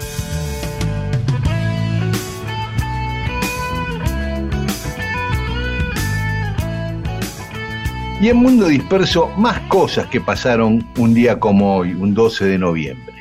Y 8.20 8.30
en 8.30 8.36
Mundo 8.36 8.66
Disperso, 8.66 9.28
más 9.38 9.61
cosas 9.68 10.09
que 10.09 10.20
pasaron 10.20 10.84
un 10.98 11.14
día 11.14 11.38
como 11.38 11.76
hoy, 11.76 11.92
un 11.92 12.14
12 12.14 12.46
de 12.46 12.59
noviembre. 12.59 13.14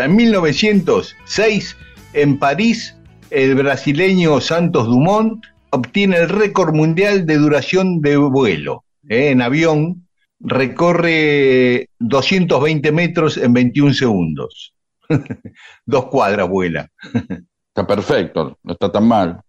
En 0.00 0.16
1906, 0.16 1.76
en 2.14 2.36
París, 2.36 2.96
el 3.30 3.54
brasileño 3.54 4.40
Santos 4.40 4.86
Dumont 4.86 5.44
obtiene 5.70 6.18
el 6.18 6.28
récord 6.28 6.74
mundial 6.74 7.26
de 7.26 7.36
duración 7.36 8.00
de 8.00 8.16
vuelo. 8.16 8.84
¿eh? 9.08 9.30
En 9.30 9.42
avión, 9.42 10.06
recorre 10.40 11.88
220 11.98 12.92
metros 12.92 13.36
en 13.36 13.52
21 13.52 13.94
segundos. 13.94 14.74
Dos 15.86 16.06
cuadras 16.06 16.48
vuela. 16.48 16.88
Está 17.68 17.86
perfecto, 17.86 18.58
no 18.64 18.72
está 18.72 18.90
tan 18.90 19.06
mal. 19.06 19.40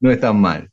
No 0.00 0.10
es 0.10 0.20
tan 0.20 0.38
mal. 0.38 0.70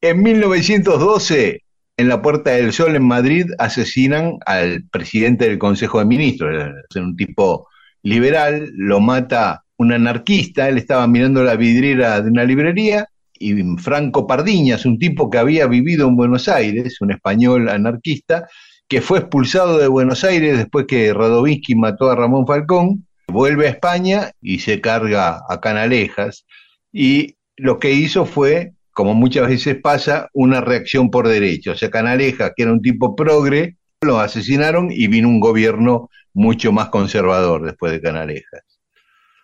En 0.00 0.22
1912, 0.24 1.62
en 1.96 2.08
la 2.08 2.20
Puerta 2.20 2.50
del 2.50 2.72
Sol 2.72 2.96
en 2.96 3.06
Madrid, 3.06 3.46
asesinan 3.58 4.38
al 4.44 4.82
presidente 4.90 5.48
del 5.48 5.60
Consejo 5.60 6.00
de 6.00 6.04
Ministros, 6.04 6.52
era 6.52 7.04
un 7.04 7.16
tipo 7.16 7.68
liberal, 8.02 8.70
lo 8.74 8.98
mata 8.98 9.62
un 9.82 9.92
anarquista, 9.92 10.68
él 10.68 10.78
estaba 10.78 11.06
mirando 11.06 11.44
la 11.44 11.56
vidriera 11.56 12.20
de 12.20 12.30
una 12.30 12.44
librería 12.44 13.08
y 13.38 13.60
Franco 13.78 14.26
Pardiñas, 14.26 14.86
un 14.86 14.98
tipo 14.98 15.28
que 15.28 15.38
había 15.38 15.66
vivido 15.66 16.08
en 16.08 16.16
Buenos 16.16 16.48
Aires, 16.48 17.00
un 17.00 17.10
español 17.10 17.68
anarquista, 17.68 18.48
que 18.88 19.00
fue 19.00 19.18
expulsado 19.18 19.78
de 19.78 19.88
Buenos 19.88 20.22
Aires 20.22 20.56
después 20.56 20.86
que 20.86 21.12
Radovinsky 21.12 21.74
mató 21.74 22.10
a 22.10 22.16
Ramón 22.16 22.46
Falcón, 22.46 23.06
vuelve 23.26 23.66
a 23.66 23.70
España 23.70 24.30
y 24.40 24.60
se 24.60 24.80
carga 24.80 25.40
a 25.48 25.60
Canalejas. 25.60 26.46
Y 26.92 27.36
lo 27.56 27.78
que 27.78 27.92
hizo 27.92 28.26
fue, 28.26 28.74
como 28.92 29.14
muchas 29.14 29.48
veces 29.48 29.76
pasa, 29.82 30.28
una 30.34 30.60
reacción 30.60 31.10
por 31.10 31.26
derecho. 31.26 31.72
O 31.72 31.74
sea, 31.74 31.90
Canalejas, 31.90 32.52
que 32.54 32.62
era 32.62 32.72
un 32.72 32.82
tipo 32.82 33.16
progre, 33.16 33.76
lo 34.02 34.20
asesinaron 34.20 34.90
y 34.92 35.08
vino 35.08 35.28
un 35.28 35.40
gobierno 35.40 36.10
mucho 36.34 36.72
más 36.72 36.88
conservador 36.88 37.64
después 37.64 37.92
de 37.92 38.00
Canalejas. 38.00 38.71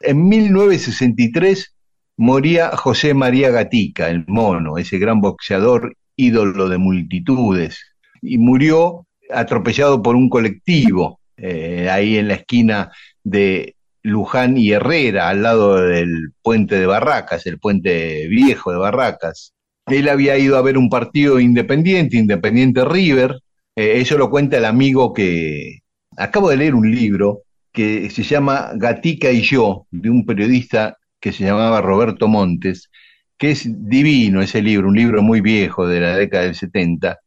En 0.01 0.29
1963 0.29 1.75
moría 2.17 2.77
José 2.77 3.15
María 3.15 3.51
Gatica, 3.51 4.09
el 4.11 4.25
mono, 4.27 4.79
ese 4.79 4.99
gran 4.99 5.21
boxeador, 5.21 5.97
ídolo 6.17 6.69
de 6.69 6.79
multitudes, 6.79 7.81
y 8.23 8.39
murió 8.39 9.07
atropellado 9.31 10.03
por 10.03 10.17
un 10.17 10.29
colectivo 10.29 11.21
eh, 11.37 11.89
ahí 11.91 12.17
en 12.17 12.29
la 12.29 12.35
esquina 12.35 12.91
de 13.23 13.77
Luján 14.03 14.57
y 14.57 14.73
Herrera, 14.73 15.29
al 15.29 15.43
lado 15.43 15.77
del 15.77 16.33
puente 16.43 16.79
de 16.79 16.87
Barracas, 16.87 17.47
el 17.47 17.59
puente 17.59 18.27
viejo 18.29 18.73
de 18.73 18.79
Barracas. 18.79 19.53
Él 19.87 20.09
había 20.09 20.37
ido 20.39 20.57
a 20.57 20.63
ver 20.63 20.79
un 20.79 20.89
partido 20.91 21.41
independiente, 21.41 22.17
Independiente 22.17 22.85
River. 22.85 23.41
Eh, 23.77 24.01
eso 24.01 24.19
lo 24.19 24.31
cuenta 24.31 24.59
el 24.59 24.65
amigo 24.65 25.13
que... 25.13 25.81
Acabo 26.17 26.51
de 26.51 26.57
leer 26.57 26.75
un 26.75 26.91
libro 26.91 27.43
que 27.79 28.11
se 28.11 28.25
llama 28.25 28.73
Gatica 28.75 29.31
y 29.31 29.41
yo, 29.41 29.87
de 29.93 30.11
un 30.11 30.27
periodista 30.27 30.99
que 31.21 31.31
se 31.31 31.45
llamaba 31.45 31.81
Roberto 31.81 32.27
Montes, 32.27 32.91
que 33.37 33.53
es 33.53 33.71
divino 33.89 34.43
ese 34.43 34.61
libro, 34.61 34.89
un 34.89 34.97
libro 34.97 35.23
muy 35.23 35.41
viejo 35.41 35.87
de 35.87 36.01
la 36.01 36.17
década 36.17 36.43
del 36.43 36.57
70, 36.57 37.21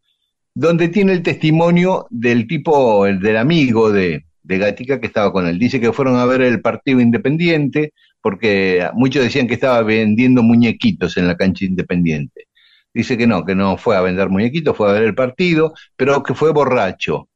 donde 0.54 0.90
tiene 0.90 1.14
el 1.14 1.24
testimonio 1.24 2.06
del 2.10 2.48
tipo, 2.48 3.06
el 3.06 3.22
del 3.22 3.38
amigo 3.38 3.94
de, 3.94 4.26
de 4.44 4.58
Gatica 4.58 5.00
que 5.00 5.08
estaba 5.08 5.32
con 5.32 5.48
él. 5.48 5.58
Dice 5.58 5.80
que 5.80 5.94
fueron 5.94 6.18
a 6.18 6.26
ver 6.26 6.42
el 6.42 6.60
partido 6.60 7.00
independiente 7.00 7.94
porque 8.22 8.86
muchos 8.94 9.24
decían 9.24 9.48
que 9.48 9.54
estaba 9.54 9.82
vendiendo 9.84 10.44
muñequitos 10.44 11.16
en 11.16 11.30
la 11.30 11.38
cancha 11.38 11.64
independiente. 11.64 12.48
Dice 12.94 13.18
que 13.18 13.26
no, 13.26 13.46
que 13.46 13.56
no 13.56 13.78
fue 13.78 13.96
a 13.96 14.02
vender 14.02 14.28
muñequitos, 14.28 14.76
fue 14.76 14.90
a 14.90 14.94
ver 14.94 15.04
el 15.04 15.16
partido, 15.16 15.74
pero 15.96 16.22
que 16.24 16.34
fue 16.34 16.52
borracho 16.52 17.30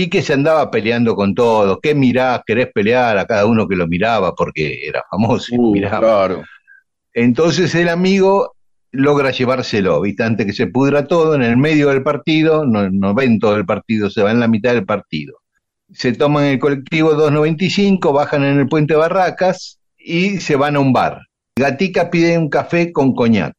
y 0.00 0.08
que 0.08 0.22
se 0.22 0.32
andaba 0.32 0.70
peleando 0.70 1.16
con 1.16 1.34
todos. 1.34 1.78
¿Qué 1.82 1.92
mirás? 1.94 2.42
¿Querés 2.46 2.68
pelear? 2.72 3.18
A 3.18 3.26
cada 3.26 3.46
uno 3.46 3.66
que 3.66 3.74
lo 3.74 3.88
miraba 3.88 4.32
porque 4.34 4.86
era 4.86 5.02
famoso 5.10 5.52
y 5.54 5.58
Uh, 5.58 5.72
miraba. 5.72 5.98
claro. 5.98 6.42
Entonces 7.14 7.74
el 7.74 7.88
amigo 7.88 8.54
logra 8.92 9.30
llevárselo, 9.32 10.00
¿viste? 10.00 10.22
Antes 10.22 10.46
que 10.46 10.52
se 10.52 10.68
pudra 10.68 11.06
todo, 11.08 11.34
en 11.34 11.42
el 11.42 11.56
medio 11.56 11.88
del 11.88 12.02
partido, 12.04 12.64
no, 12.64 12.88
no 12.90 13.12
ven 13.14 13.40
todo 13.40 13.56
el 13.56 13.66
partido, 13.66 14.08
se 14.08 14.22
va 14.22 14.30
en 14.30 14.38
la 14.40 14.46
mitad 14.48 14.72
del 14.72 14.86
partido. 14.86 15.34
Se 15.92 16.12
toman 16.12 16.44
el 16.44 16.58
colectivo 16.60 17.14
295, 17.14 18.12
bajan 18.12 18.44
en 18.44 18.58
el 18.60 18.68
puente 18.68 18.94
Barracas 18.94 19.80
y 19.98 20.38
se 20.38 20.54
van 20.56 20.76
a 20.76 20.80
un 20.80 20.92
bar. 20.92 21.22
Gatica 21.56 22.08
pide 22.08 22.38
un 22.38 22.48
café 22.48 22.92
con 22.92 23.14
coñac. 23.16 23.56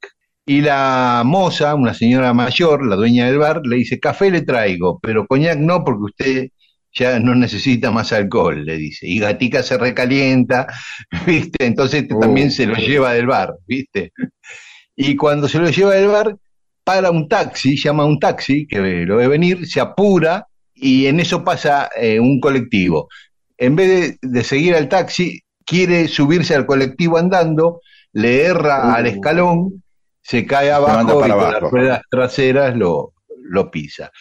Y 0.50 0.62
la 0.62 1.22
moza, 1.26 1.76
una 1.76 1.94
señora 1.94 2.34
mayor, 2.34 2.84
la 2.86 2.96
dueña 2.96 3.28
del 3.28 3.38
bar, 3.38 3.62
le 3.64 3.76
dice, 3.78 4.00
café 4.00 4.32
le 4.32 4.42
traigo, 4.42 5.00
pero 5.00 5.28
coñac 5.28 5.60
no, 5.60 5.84
porque 5.84 6.04
usted 6.12 6.48
ya 6.92 7.20
no 7.20 7.36
necesita 7.36 7.92
más 7.92 8.12
alcohol, 8.14 8.66
le 8.66 8.78
dice. 8.78 9.06
Y 9.08 9.20
Gatica 9.20 9.62
se 9.62 9.78
recalienta, 9.78 10.66
¿viste? 11.28 11.66
Entonces 11.68 12.06
Oh. 12.12 12.20
también 12.20 12.50
se 12.52 12.66
lo 12.66 12.76
lleva 12.76 13.14
del 13.14 13.28
bar, 13.28 13.54
¿viste? 13.68 14.12
Y 14.96 15.16
cuando 15.16 15.48
se 15.48 15.60
lo 15.60 15.70
lleva 15.70 15.94
del 15.94 16.08
bar, 16.08 16.36
para 16.84 17.12
un 17.12 17.28
taxi, 17.30 17.78
llama 17.78 18.04
a 18.04 18.08
un 18.08 18.20
taxi 18.20 18.66
que 18.66 18.80
lo 19.06 19.18
ve 19.18 19.28
venir, 19.28 19.68
se 19.68 19.80
apura 19.80 20.48
y 20.74 21.06
en 21.06 21.20
eso 21.20 21.44
pasa 21.44 21.90
eh, 21.96 22.20
un 22.20 22.40
colectivo. 22.40 23.08
En 23.58 23.76
vez 23.76 24.18
de, 24.20 24.30
de 24.30 24.44
seguir 24.44 24.74
al 24.76 24.90
taxi, 24.90 25.42
quiere 25.64 26.08
subirse 26.08 26.56
al 26.56 26.66
colectivo 26.66 27.18
andando, 27.20 27.82
le 28.14 28.42
erra 28.46 28.88
Uh. 28.88 28.96
al 28.96 29.06
escalón, 29.06 29.84
se 30.30 30.46
cae 30.46 30.72
abajo 30.72 31.26
y 31.26 31.32
con 31.32 31.52
las 31.52 31.60
ruedas 31.60 32.02
traseras 32.08 32.76
lo, 32.76 33.14
lo 33.42 33.72
pisa. 33.72 34.12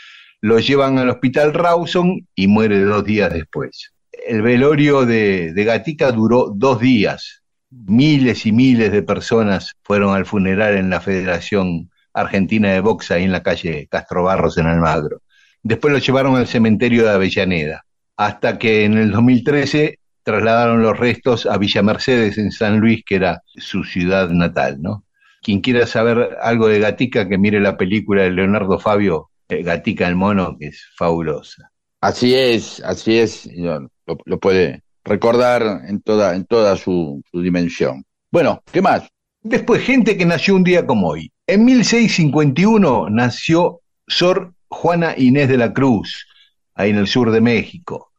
Lo 0.40 0.59
llevan 0.59 0.96
al 0.96 1.11
hospital 1.11 1.52
Rawson 1.52 2.26
y 2.34 2.46
muere 2.46 2.80
dos 2.80 3.04
días 3.04 3.30
después. 3.30 3.92
El 4.26 4.40
velorio 4.40 5.04
de, 5.04 5.52
de 5.52 5.64
Gatica 5.64 6.11
duró 6.11 6.50
dos 6.54 6.80
días. 6.80 7.42
Miles 7.70 8.46
y 8.46 8.52
miles 8.52 8.90
de 8.90 9.02
personas 9.02 9.74
fueron 9.82 10.16
al 10.16 10.24
funeral 10.24 10.78
en 10.78 10.88
la 10.88 11.02
Federación 11.02 11.90
Argentina 12.14 12.72
de 12.72 12.80
Box, 12.80 13.11
ahí 13.11 13.24
en 13.24 13.32
la 13.32 13.42
calle 13.42 13.86
Castro 13.90 14.22
Barros, 14.22 14.56
en 14.56 14.64
Almagro. 14.64 15.20
Después 15.62 15.92
lo 15.92 15.98
llevaron 15.98 16.36
al 16.36 16.46
cementerio 16.46 17.04
de 17.04 17.11
Avellaneda, 17.11 17.84
hasta 18.16 18.56
que 18.56 18.86
en 18.86 18.96
el 18.96 19.11
2013 19.11 19.98
trasladaron 20.22 20.80
los 20.80 20.98
restos 20.98 21.44
a 21.44 21.59
Villa 21.59 21.82
Mercedes, 21.82 22.38
en 22.38 22.50
San 22.50 22.80
Luis, 22.80 23.02
que 23.04 23.16
era 23.16 23.42
su 23.56 23.84
ciudad 23.84 24.30
natal, 24.30 24.80
¿no? 24.80 25.04
Quien 25.43 25.61
quiera 25.61 25.86
saber 25.86 26.36
algo 26.43 26.68
de 26.68 26.78
Gatica, 26.80 27.28
que 27.28 27.39
mire 27.39 27.61
la 27.61 27.76
película 27.76 28.22
de 28.22 28.30
Leonardo 28.30 28.78
Fabio, 28.78 29.30
eh, 29.49 29.62
Gatica 29.62 30.07
el 30.09 30.16
mono, 30.16 30.57
que 30.59 30.66
es 30.68 30.84
fabulosa. 30.97 31.70
Así 32.01 32.34
es, 32.34 32.80
así 32.84 33.18
es, 33.18 33.49
lo, 33.57 33.80
lo- 34.07 34.18
lo 34.24 34.39
puede 34.39 34.82
recordar 35.05 35.82
en 35.89 36.01
toda, 36.03 36.34
en 36.36 36.45
toda 36.45 36.76
su, 36.76 37.22
su 37.30 37.41
dimensión. 37.41 38.05
Bueno, 38.30 38.62
¿qué 38.70 38.82
más? 38.82 39.09
Después, 39.43 39.82
gente 39.82 40.16
que 40.16 40.26
nació 40.26 40.55
un 40.57 40.64
día 40.64 40.86
como 40.86 41.09
hoy. 41.09 41.32
En 41.47 41.64
1651 41.64 43.09
nació 43.11 43.80
Sor 44.07 44.53
Juana 44.68 45.14
Inés 45.16 45.49
de 45.49 45.57
la 45.57 45.72
Cruz, 45.72 46.26
ahí 46.74 46.91
en 46.91 46.97
el 46.99 47.07
sur 47.07 47.30
de 47.30 47.41
México, 47.41 48.12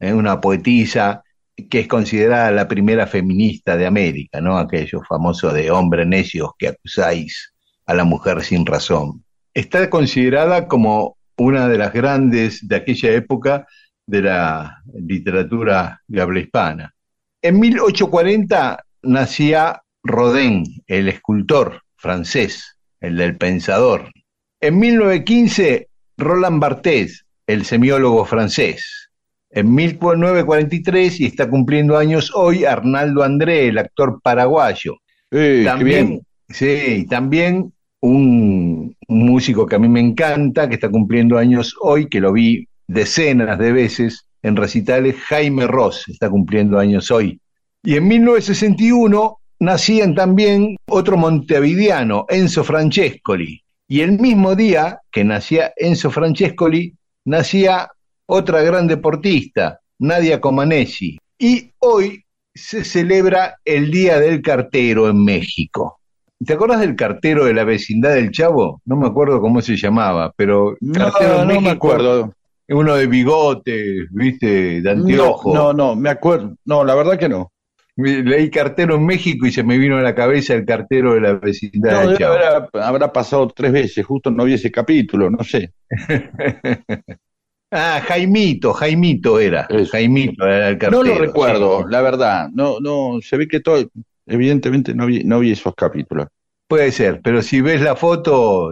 ¿eh? 0.00 0.12
una 0.12 0.40
poetisa 0.40 1.22
que 1.70 1.80
es 1.80 1.88
considerada 1.88 2.50
la 2.50 2.66
primera 2.66 3.06
feminista 3.06 3.76
de 3.76 3.86
América, 3.86 4.40
¿no? 4.40 4.58
Aquello 4.58 5.02
famoso 5.08 5.52
de 5.52 5.70
hombre 5.70 6.04
necios 6.04 6.50
que 6.58 6.68
acusáis 6.68 7.52
a 7.86 7.94
la 7.94 8.04
mujer 8.04 8.42
sin 8.42 8.66
razón. 8.66 9.24
Está 9.52 9.88
considerada 9.88 10.66
como 10.66 11.16
una 11.36 11.68
de 11.68 11.78
las 11.78 11.92
grandes 11.92 12.66
de 12.66 12.76
aquella 12.76 13.12
época 13.12 13.66
de 14.06 14.22
la 14.22 14.82
literatura 14.94 16.00
de 16.06 16.20
habla 16.20 16.40
hispana. 16.40 16.94
En 17.42 17.60
1840 17.60 18.84
nacía 19.02 19.82
Rodin, 20.02 20.64
el 20.86 21.08
escultor 21.08 21.82
francés, 21.96 22.78
el 23.00 23.16
del 23.16 23.36
pensador. 23.36 24.10
En 24.60 24.78
1915, 24.78 25.88
Roland 26.16 26.60
Barthes, 26.60 27.24
el 27.46 27.64
semiólogo 27.64 28.24
francés. 28.24 29.03
En 29.56 29.72
1943, 29.72 31.20
y 31.20 31.26
está 31.26 31.48
cumpliendo 31.48 31.96
años 31.96 32.32
hoy, 32.34 32.64
Arnaldo 32.64 33.22
André, 33.22 33.68
el 33.68 33.78
actor 33.78 34.20
paraguayo. 34.20 34.96
Eh, 35.30 35.62
También, 35.64 36.22
sí, 36.48 37.06
también 37.08 37.72
un, 38.00 38.96
un 39.06 39.26
músico 39.26 39.64
que 39.64 39.76
a 39.76 39.78
mí 39.78 39.88
me 39.88 40.00
encanta, 40.00 40.68
que 40.68 40.74
está 40.74 40.88
cumpliendo 40.88 41.38
años 41.38 41.76
hoy, 41.80 42.08
que 42.08 42.20
lo 42.20 42.32
vi 42.32 42.66
decenas 42.88 43.56
de 43.60 43.72
veces 43.72 44.26
en 44.42 44.56
recitales, 44.56 45.16
Jaime 45.28 45.68
Ross 45.68 46.08
está 46.08 46.28
cumpliendo 46.28 46.78
años 46.78 47.10
hoy. 47.12 47.40
Y 47.84 47.96
en 47.96 48.08
1961 48.08 49.38
nacían 49.60 50.16
también 50.16 50.76
otro 50.86 51.16
montevideano, 51.16 52.26
Enzo 52.28 52.64
Francescoli. 52.64 53.62
Y 53.86 54.00
el 54.00 54.18
mismo 54.18 54.54
día 54.54 54.98
que 55.12 55.24
nacía 55.24 55.72
Enzo 55.76 56.10
Francescoli, 56.10 56.94
nacía 57.24 57.88
otra 58.26 58.62
gran 58.62 58.86
deportista, 58.86 59.80
Nadia 59.98 60.40
Comaneci. 60.40 61.18
Y 61.38 61.70
hoy 61.78 62.24
se 62.54 62.84
celebra 62.84 63.56
el 63.64 63.90
Día 63.90 64.18
del 64.20 64.40
Cartero 64.42 65.08
en 65.08 65.24
México. 65.24 65.98
¿Te 66.44 66.52
acordás 66.54 66.80
del 66.80 66.94
cartero 66.96 67.44
de 67.44 67.54
la 67.54 67.64
vecindad 67.64 68.14
del 68.14 68.30
Chavo? 68.30 68.80
No 68.84 68.96
me 68.96 69.06
acuerdo 69.06 69.40
cómo 69.40 69.60
se 69.62 69.76
llamaba, 69.76 70.32
pero 70.36 70.76
No, 70.80 70.92
cartero 70.94 71.42
en 71.42 71.48
no 71.48 71.60
me 71.60 71.70
acuerdo. 71.70 72.34
Uno 72.68 72.94
de 72.96 73.06
bigote, 73.06 74.06
viste, 74.10 74.80
de 74.80 74.94
No, 74.94 75.02
anteojo. 75.02 75.54
no, 75.54 75.72
no, 75.72 75.94
me 75.96 76.10
acuerdo. 76.10 76.54
No, 76.64 76.82
la 76.84 76.94
verdad 76.94 77.18
que 77.18 77.28
no. 77.28 77.50
Leí 77.96 78.50
cartero 78.50 78.96
en 78.96 79.06
México 79.06 79.46
y 79.46 79.52
se 79.52 79.62
me 79.62 79.78
vino 79.78 79.96
a 79.98 80.02
la 80.02 80.14
cabeza 80.14 80.54
el 80.54 80.64
cartero 80.64 81.14
de 81.14 81.20
la 81.20 81.32
vecindad 81.34 81.92
No, 82.02 82.08
del 82.08 82.18
Chavo. 82.18 82.34
haber- 82.34 82.68
habrá 82.82 83.12
pasado 83.12 83.46
tres 83.48 83.70
veces, 83.72 84.04
justo 84.04 84.30
no 84.30 84.44
vi 84.44 84.54
ese 84.54 84.70
capítulo, 84.72 85.30
no 85.30 85.44
sé. 85.44 85.72
ah, 87.74 88.00
Jaimito, 88.06 88.72
Jaimito 88.72 89.38
era. 89.38 89.66
Eso. 89.68 89.90
Jaimito 89.92 90.46
era 90.46 90.68
el 90.68 90.74
No 90.74 90.78
cartero. 90.78 91.02
lo 91.02 91.18
recuerdo, 91.18 91.78
sí. 91.80 91.84
la 91.90 92.00
verdad. 92.00 92.48
No, 92.52 92.80
no, 92.80 93.18
se 93.20 93.36
ve 93.36 93.46
que 93.48 93.60
todo, 93.60 93.84
evidentemente 94.26 94.94
no 94.94 95.06
vi, 95.06 95.24
no 95.24 95.40
vi 95.40 95.52
esos 95.52 95.74
capítulos. 95.74 96.28
Puede 96.68 96.92
ser, 96.92 97.20
pero 97.22 97.42
si 97.42 97.60
ves 97.60 97.80
la 97.82 97.94
foto, 97.96 98.70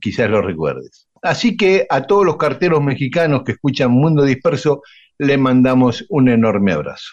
quizás 0.00 0.30
lo 0.30 0.42
recuerdes. 0.42 1.08
Así 1.22 1.56
que 1.56 1.86
a 1.88 2.02
todos 2.02 2.24
los 2.24 2.36
carteros 2.36 2.82
mexicanos 2.82 3.42
que 3.44 3.52
escuchan 3.52 3.90
Mundo 3.90 4.24
Disperso, 4.24 4.82
le 5.18 5.38
mandamos 5.38 6.04
un 6.08 6.28
enorme 6.28 6.72
abrazo. 6.72 7.12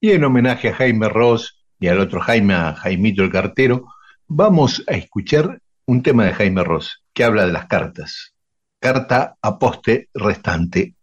Y 0.00 0.12
en 0.12 0.24
homenaje 0.24 0.68
a 0.68 0.74
Jaime 0.74 1.08
Ross 1.08 1.58
y 1.80 1.88
al 1.88 1.98
otro 2.00 2.20
Jaime, 2.20 2.54
a 2.54 2.74
Jaimito 2.74 3.22
el 3.24 3.30
cartero, 3.30 3.86
vamos 4.26 4.84
a 4.86 4.92
escuchar 4.94 5.60
un 5.86 6.02
tema 6.02 6.24
de 6.26 6.34
Jaime 6.34 6.62
Ross 6.62 7.02
que 7.12 7.24
habla 7.24 7.46
de 7.46 7.52
las 7.52 7.66
cartas. 7.66 8.34
Carta 8.80 9.36
a 9.42 9.58
poste 9.58 10.08
restante. 10.14 10.94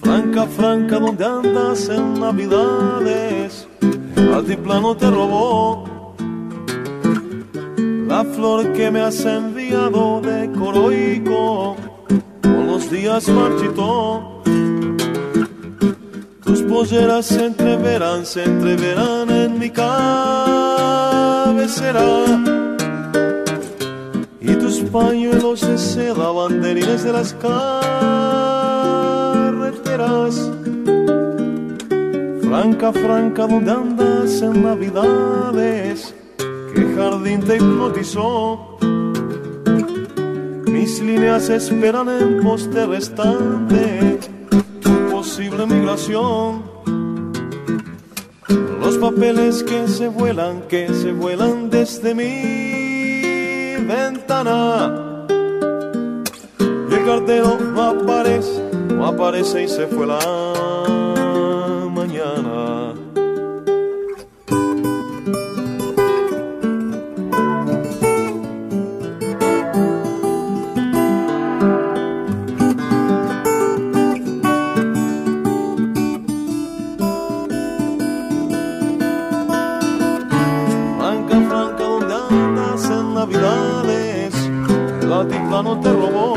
Franca, 0.00 0.46
franca, 0.46 0.98
¿dónde 0.98 1.24
andas 1.24 1.88
en 1.88 2.20
Navidades? 2.20 3.66
Altiplano 4.34 4.96
te 4.96 5.10
robó 5.10 5.96
la 8.06 8.24
flor 8.24 8.72
que 8.72 8.90
me 8.90 9.00
has 9.00 9.24
enviado 9.24 10.20
de 10.20 10.50
Coroico. 10.52 11.76
Con 12.42 12.66
los 12.66 12.90
días 12.90 13.28
marchitó. 13.28 14.35
Tus 16.46 16.62
polleras 16.62 17.26
se 17.26 17.46
entreverán, 17.46 18.24
se 18.24 18.44
entreverán 18.44 19.28
en 19.30 19.58
mi 19.58 19.68
cabecera. 19.68 19.90
Y 24.40 24.54
tus 24.54 24.78
pañuelos 24.92 25.62
de 25.62 25.76
seda, 25.76 26.30
banderines 26.30 27.02
de 27.02 27.12
las 27.12 27.34
carreteras. 27.34 27.60
Franca, 32.42 32.92
franca, 32.92 33.48
¿dónde 33.48 33.72
andas 33.72 34.40
en 34.40 34.62
Navidades? 34.62 36.14
¿Qué 36.72 36.94
jardín 36.96 37.40
te 37.40 37.56
hipnotizó? 37.56 38.78
Mis 40.68 41.00
líneas 41.02 41.48
esperan 41.48 42.08
en 42.08 42.40
poste 42.44 42.86
restante 42.86 44.20
posible 45.36 45.66
migración. 45.66 46.64
Los 48.80 48.96
papeles 48.96 49.62
que 49.62 49.86
se 49.86 50.08
vuelan, 50.08 50.62
que 50.62 50.88
se 50.88 51.12
vuelan 51.12 51.68
desde 51.68 52.14
mi 52.14 53.76
ventana. 53.84 55.26
Y 56.58 56.94
el 56.94 57.04
cartero 57.04 57.58
no 57.60 57.82
aparece, 57.82 58.62
no 58.94 59.08
aparece 59.08 59.64
y 59.64 59.68
se 59.68 59.86
fue 59.86 60.06
la 60.06 60.18
El 85.02 85.12
altiplano 85.12 85.80
te 85.80 85.92
robó 85.92 86.34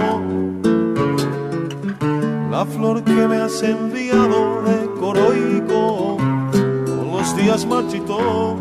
la 2.52 2.66
flor 2.66 3.04
que 3.04 3.28
me 3.28 3.38
has 3.38 3.64
enviado 3.64 4.62
de 4.64 4.89
Coroico. 5.00 6.18
Con 6.18 7.12
los 7.12 7.36
días 7.38 7.66
marchitó. 7.66 8.58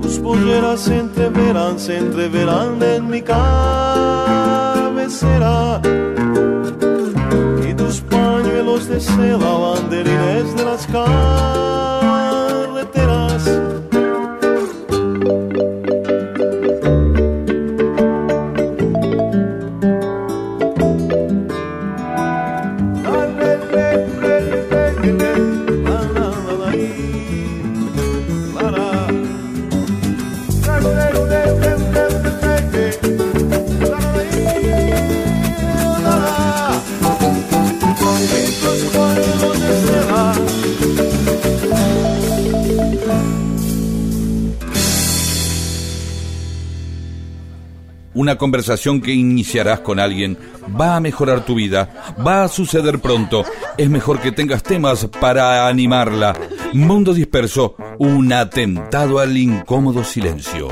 Tus 0.00 0.18
polleras 0.18 0.80
se 0.80 0.98
entreverán, 0.98 1.78
se 1.78 1.98
entreverán 1.98 2.82
en 2.82 3.08
mi 3.08 3.22
cabecera. 3.22 3.42
Y 7.68 7.74
tus 7.74 8.00
pañuelos 8.00 8.88
de 8.88 9.00
seda, 9.00 9.58
banderines 9.58 10.56
de 10.56 10.64
las 10.64 10.86
carreteras. 10.86 11.97
Una 48.28 48.36
conversación 48.36 49.00
que 49.00 49.10
iniciarás 49.10 49.80
con 49.80 49.98
alguien 49.98 50.36
va 50.78 50.96
a 50.96 51.00
mejorar 51.00 51.46
tu 51.46 51.54
vida, 51.54 52.14
va 52.26 52.44
a 52.44 52.48
suceder 52.48 52.98
pronto. 52.98 53.42
Es 53.78 53.88
mejor 53.88 54.20
que 54.20 54.32
tengas 54.32 54.62
temas 54.62 55.06
para 55.18 55.66
animarla. 55.66 56.36
Mundo 56.74 57.14
disperso, 57.14 57.74
un 57.98 58.30
atentado 58.30 59.18
al 59.18 59.34
incómodo 59.34 60.04
silencio. 60.04 60.68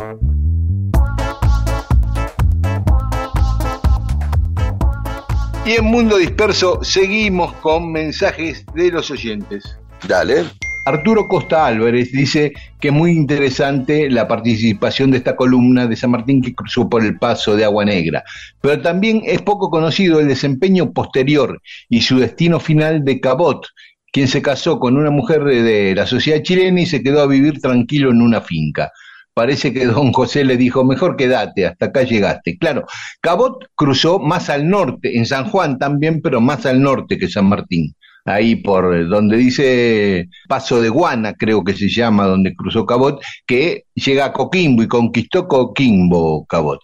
Y 5.64 5.70
en 5.76 5.84
Mundo 5.86 6.18
Disperso 6.18 6.84
seguimos 6.84 7.54
con 7.54 7.90
mensajes 7.90 8.66
de 8.74 8.90
los 8.90 9.10
oyentes. 9.10 9.78
Dale. 10.06 10.44
Arturo 10.86 11.26
Costa 11.26 11.66
Álvarez 11.66 12.12
dice 12.12 12.52
que 12.78 12.92
muy 12.92 13.10
interesante 13.10 14.08
la 14.08 14.28
participación 14.28 15.10
de 15.10 15.18
esta 15.18 15.34
columna 15.34 15.88
de 15.88 15.96
San 15.96 16.12
Martín 16.12 16.40
que 16.40 16.54
cruzó 16.54 16.88
por 16.88 17.04
el 17.04 17.18
paso 17.18 17.56
de 17.56 17.64
Agua 17.64 17.84
Negra, 17.84 18.22
pero 18.60 18.80
también 18.80 19.20
es 19.26 19.42
poco 19.42 19.68
conocido 19.68 20.20
el 20.20 20.28
desempeño 20.28 20.92
posterior 20.92 21.60
y 21.88 22.02
su 22.02 22.20
destino 22.20 22.60
final 22.60 23.04
de 23.04 23.18
Cabot, 23.20 23.66
quien 24.12 24.28
se 24.28 24.40
casó 24.40 24.78
con 24.78 24.96
una 24.96 25.10
mujer 25.10 25.42
de, 25.42 25.64
de 25.64 25.94
la 25.96 26.06
sociedad 26.06 26.40
chilena 26.42 26.80
y 26.80 26.86
se 26.86 27.02
quedó 27.02 27.20
a 27.20 27.26
vivir 27.26 27.60
tranquilo 27.60 28.12
en 28.12 28.22
una 28.22 28.40
finca. 28.40 28.92
Parece 29.34 29.72
que 29.72 29.86
don 29.86 30.12
José 30.12 30.44
le 30.44 30.56
dijo, 30.56 30.84
mejor 30.84 31.16
quédate, 31.16 31.66
hasta 31.66 31.86
acá 31.86 32.04
llegaste. 32.04 32.58
Claro, 32.58 32.86
Cabot 33.20 33.58
cruzó 33.74 34.20
más 34.20 34.48
al 34.50 34.68
norte, 34.68 35.18
en 35.18 35.26
San 35.26 35.50
Juan 35.50 35.80
también, 35.80 36.22
pero 36.22 36.40
más 36.40 36.64
al 36.64 36.80
norte 36.80 37.18
que 37.18 37.28
San 37.28 37.46
Martín 37.46 37.96
ahí 38.26 38.56
por 38.56 38.94
eh, 38.94 39.04
donde 39.04 39.36
dice 39.36 40.28
Paso 40.48 40.80
de 40.80 40.88
Guana, 40.88 41.34
creo 41.34 41.64
que 41.64 41.74
se 41.74 41.88
llama, 41.88 42.26
donde 42.26 42.54
cruzó 42.54 42.84
Cabot, 42.84 43.20
que 43.46 43.84
llega 43.94 44.26
a 44.26 44.32
Coquimbo 44.32 44.82
y 44.82 44.88
conquistó 44.88 45.48
Coquimbo 45.48 46.44
Cabot. 46.46 46.80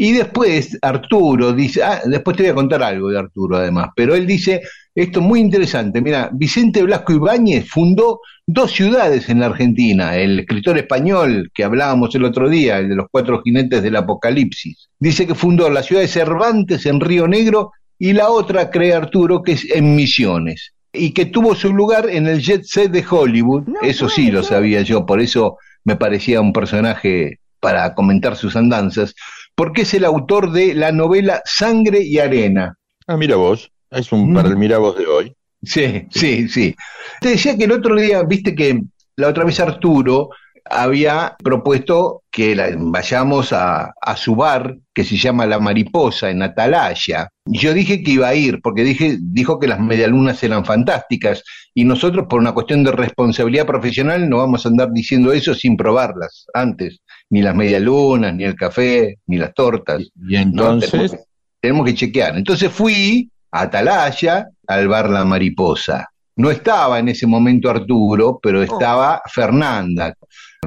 Y 0.00 0.12
después 0.12 0.78
Arturo 0.80 1.52
dice, 1.52 1.82
ah, 1.82 2.00
después 2.04 2.36
te 2.36 2.44
voy 2.44 2.52
a 2.52 2.54
contar 2.54 2.82
algo 2.84 3.10
de 3.10 3.18
Arturo 3.18 3.56
además, 3.56 3.88
pero 3.96 4.14
él 4.14 4.28
dice, 4.28 4.62
esto 4.94 5.18
es 5.18 5.26
muy 5.26 5.40
interesante, 5.40 6.00
mira, 6.00 6.30
Vicente 6.32 6.84
Blasco 6.84 7.12
Ibáñez 7.12 7.68
fundó 7.68 8.20
dos 8.46 8.70
ciudades 8.70 9.28
en 9.28 9.40
la 9.40 9.46
Argentina, 9.46 10.16
el 10.16 10.38
escritor 10.38 10.78
español 10.78 11.50
que 11.52 11.64
hablábamos 11.64 12.14
el 12.14 12.24
otro 12.24 12.48
día, 12.48 12.78
el 12.78 12.90
de 12.90 12.94
los 12.94 13.06
cuatro 13.10 13.42
jinetes 13.42 13.82
del 13.82 13.96
Apocalipsis, 13.96 14.88
dice 15.00 15.26
que 15.26 15.34
fundó 15.34 15.68
la 15.68 15.82
ciudad 15.82 16.02
de 16.02 16.08
Cervantes 16.08 16.86
en 16.86 17.00
Río 17.00 17.26
Negro 17.26 17.72
y 17.98 18.12
la 18.12 18.30
otra, 18.30 18.70
cree 18.70 18.94
Arturo, 18.94 19.42
que 19.42 19.52
es 19.52 19.70
en 19.70 19.96
Misiones, 19.96 20.72
y 20.92 21.12
que 21.12 21.26
tuvo 21.26 21.54
su 21.54 21.72
lugar 21.72 22.08
en 22.08 22.26
el 22.26 22.40
jet 22.40 22.62
set 22.64 22.90
de 22.90 23.04
Hollywood, 23.08 23.64
eso 23.82 24.08
sí 24.08 24.30
lo 24.30 24.42
sabía 24.42 24.82
yo, 24.82 25.04
por 25.04 25.20
eso 25.20 25.56
me 25.84 25.96
parecía 25.96 26.40
un 26.40 26.52
personaje 26.52 27.40
para 27.60 27.94
comentar 27.94 28.36
sus 28.36 28.56
andanzas, 28.56 29.14
porque 29.54 29.82
es 29.82 29.92
el 29.94 30.04
autor 30.04 30.52
de 30.52 30.74
la 30.74 30.92
novela 30.92 31.42
Sangre 31.44 32.02
y 32.02 32.18
Arena. 32.18 32.76
Ah, 33.06 33.16
mira 33.16 33.36
vos, 33.36 33.70
es 33.90 34.12
un 34.12 34.30
Mm. 34.30 34.34
para 34.34 34.48
el 34.48 34.56
mira 34.56 34.78
vos 34.78 34.96
de 34.96 35.06
hoy. 35.06 35.34
Sí, 35.62 36.06
sí, 36.10 36.48
sí. 36.48 36.74
Te 37.20 37.30
decía 37.30 37.56
que 37.56 37.64
el 37.64 37.72
otro 37.72 37.96
día, 37.96 38.22
viste 38.22 38.54
que 38.54 38.80
la 39.16 39.28
otra 39.28 39.44
vez 39.44 39.58
Arturo 39.58 40.28
había 40.70 41.36
propuesto 41.42 42.22
que 42.30 42.54
la- 42.54 42.70
vayamos 42.76 43.52
a, 43.52 43.92
a 44.00 44.16
su 44.16 44.34
bar 44.36 44.76
que 44.94 45.04
se 45.04 45.16
llama 45.16 45.46
La 45.46 45.58
Mariposa 45.58 46.30
en 46.30 46.42
Atalaya. 46.42 47.28
Y 47.46 47.58
Yo 47.58 47.72
dije 47.74 48.02
que 48.02 48.12
iba 48.12 48.28
a 48.28 48.34
ir 48.34 48.60
porque 48.62 48.84
dije, 48.84 49.16
dijo 49.20 49.58
que 49.58 49.66
las 49.68 49.80
medialunas 49.80 50.42
eran 50.42 50.64
fantásticas 50.64 51.42
y 51.74 51.84
nosotros 51.84 52.26
por 52.28 52.40
una 52.40 52.52
cuestión 52.52 52.84
de 52.84 52.92
responsabilidad 52.92 53.66
profesional 53.66 54.28
no 54.28 54.38
vamos 54.38 54.64
a 54.64 54.68
andar 54.68 54.90
diciendo 54.92 55.32
eso 55.32 55.54
sin 55.54 55.76
probarlas 55.76 56.46
antes, 56.54 57.00
ni 57.30 57.42
las 57.42 57.54
medialunas, 57.54 58.34
ni 58.34 58.44
el 58.44 58.54
café, 58.56 59.16
ni 59.26 59.36
las 59.38 59.54
tortas. 59.54 60.02
Y 60.28 60.36
entonces, 60.36 60.90
tenemos, 60.90 61.10
que- 61.12 61.18
tenemos 61.60 61.86
que 61.86 61.94
chequear. 61.94 62.36
Entonces 62.36 62.70
fui 62.70 63.30
a 63.52 63.62
Atalaya, 63.62 64.48
al 64.66 64.88
bar 64.88 65.08
La 65.08 65.24
Mariposa. 65.24 66.08
No 66.36 66.50
estaba 66.52 67.00
en 67.00 67.08
ese 67.08 67.26
momento 67.26 67.68
Arturo, 67.68 68.38
pero 68.40 68.62
estaba 68.62 69.20
Fernanda. 69.26 70.14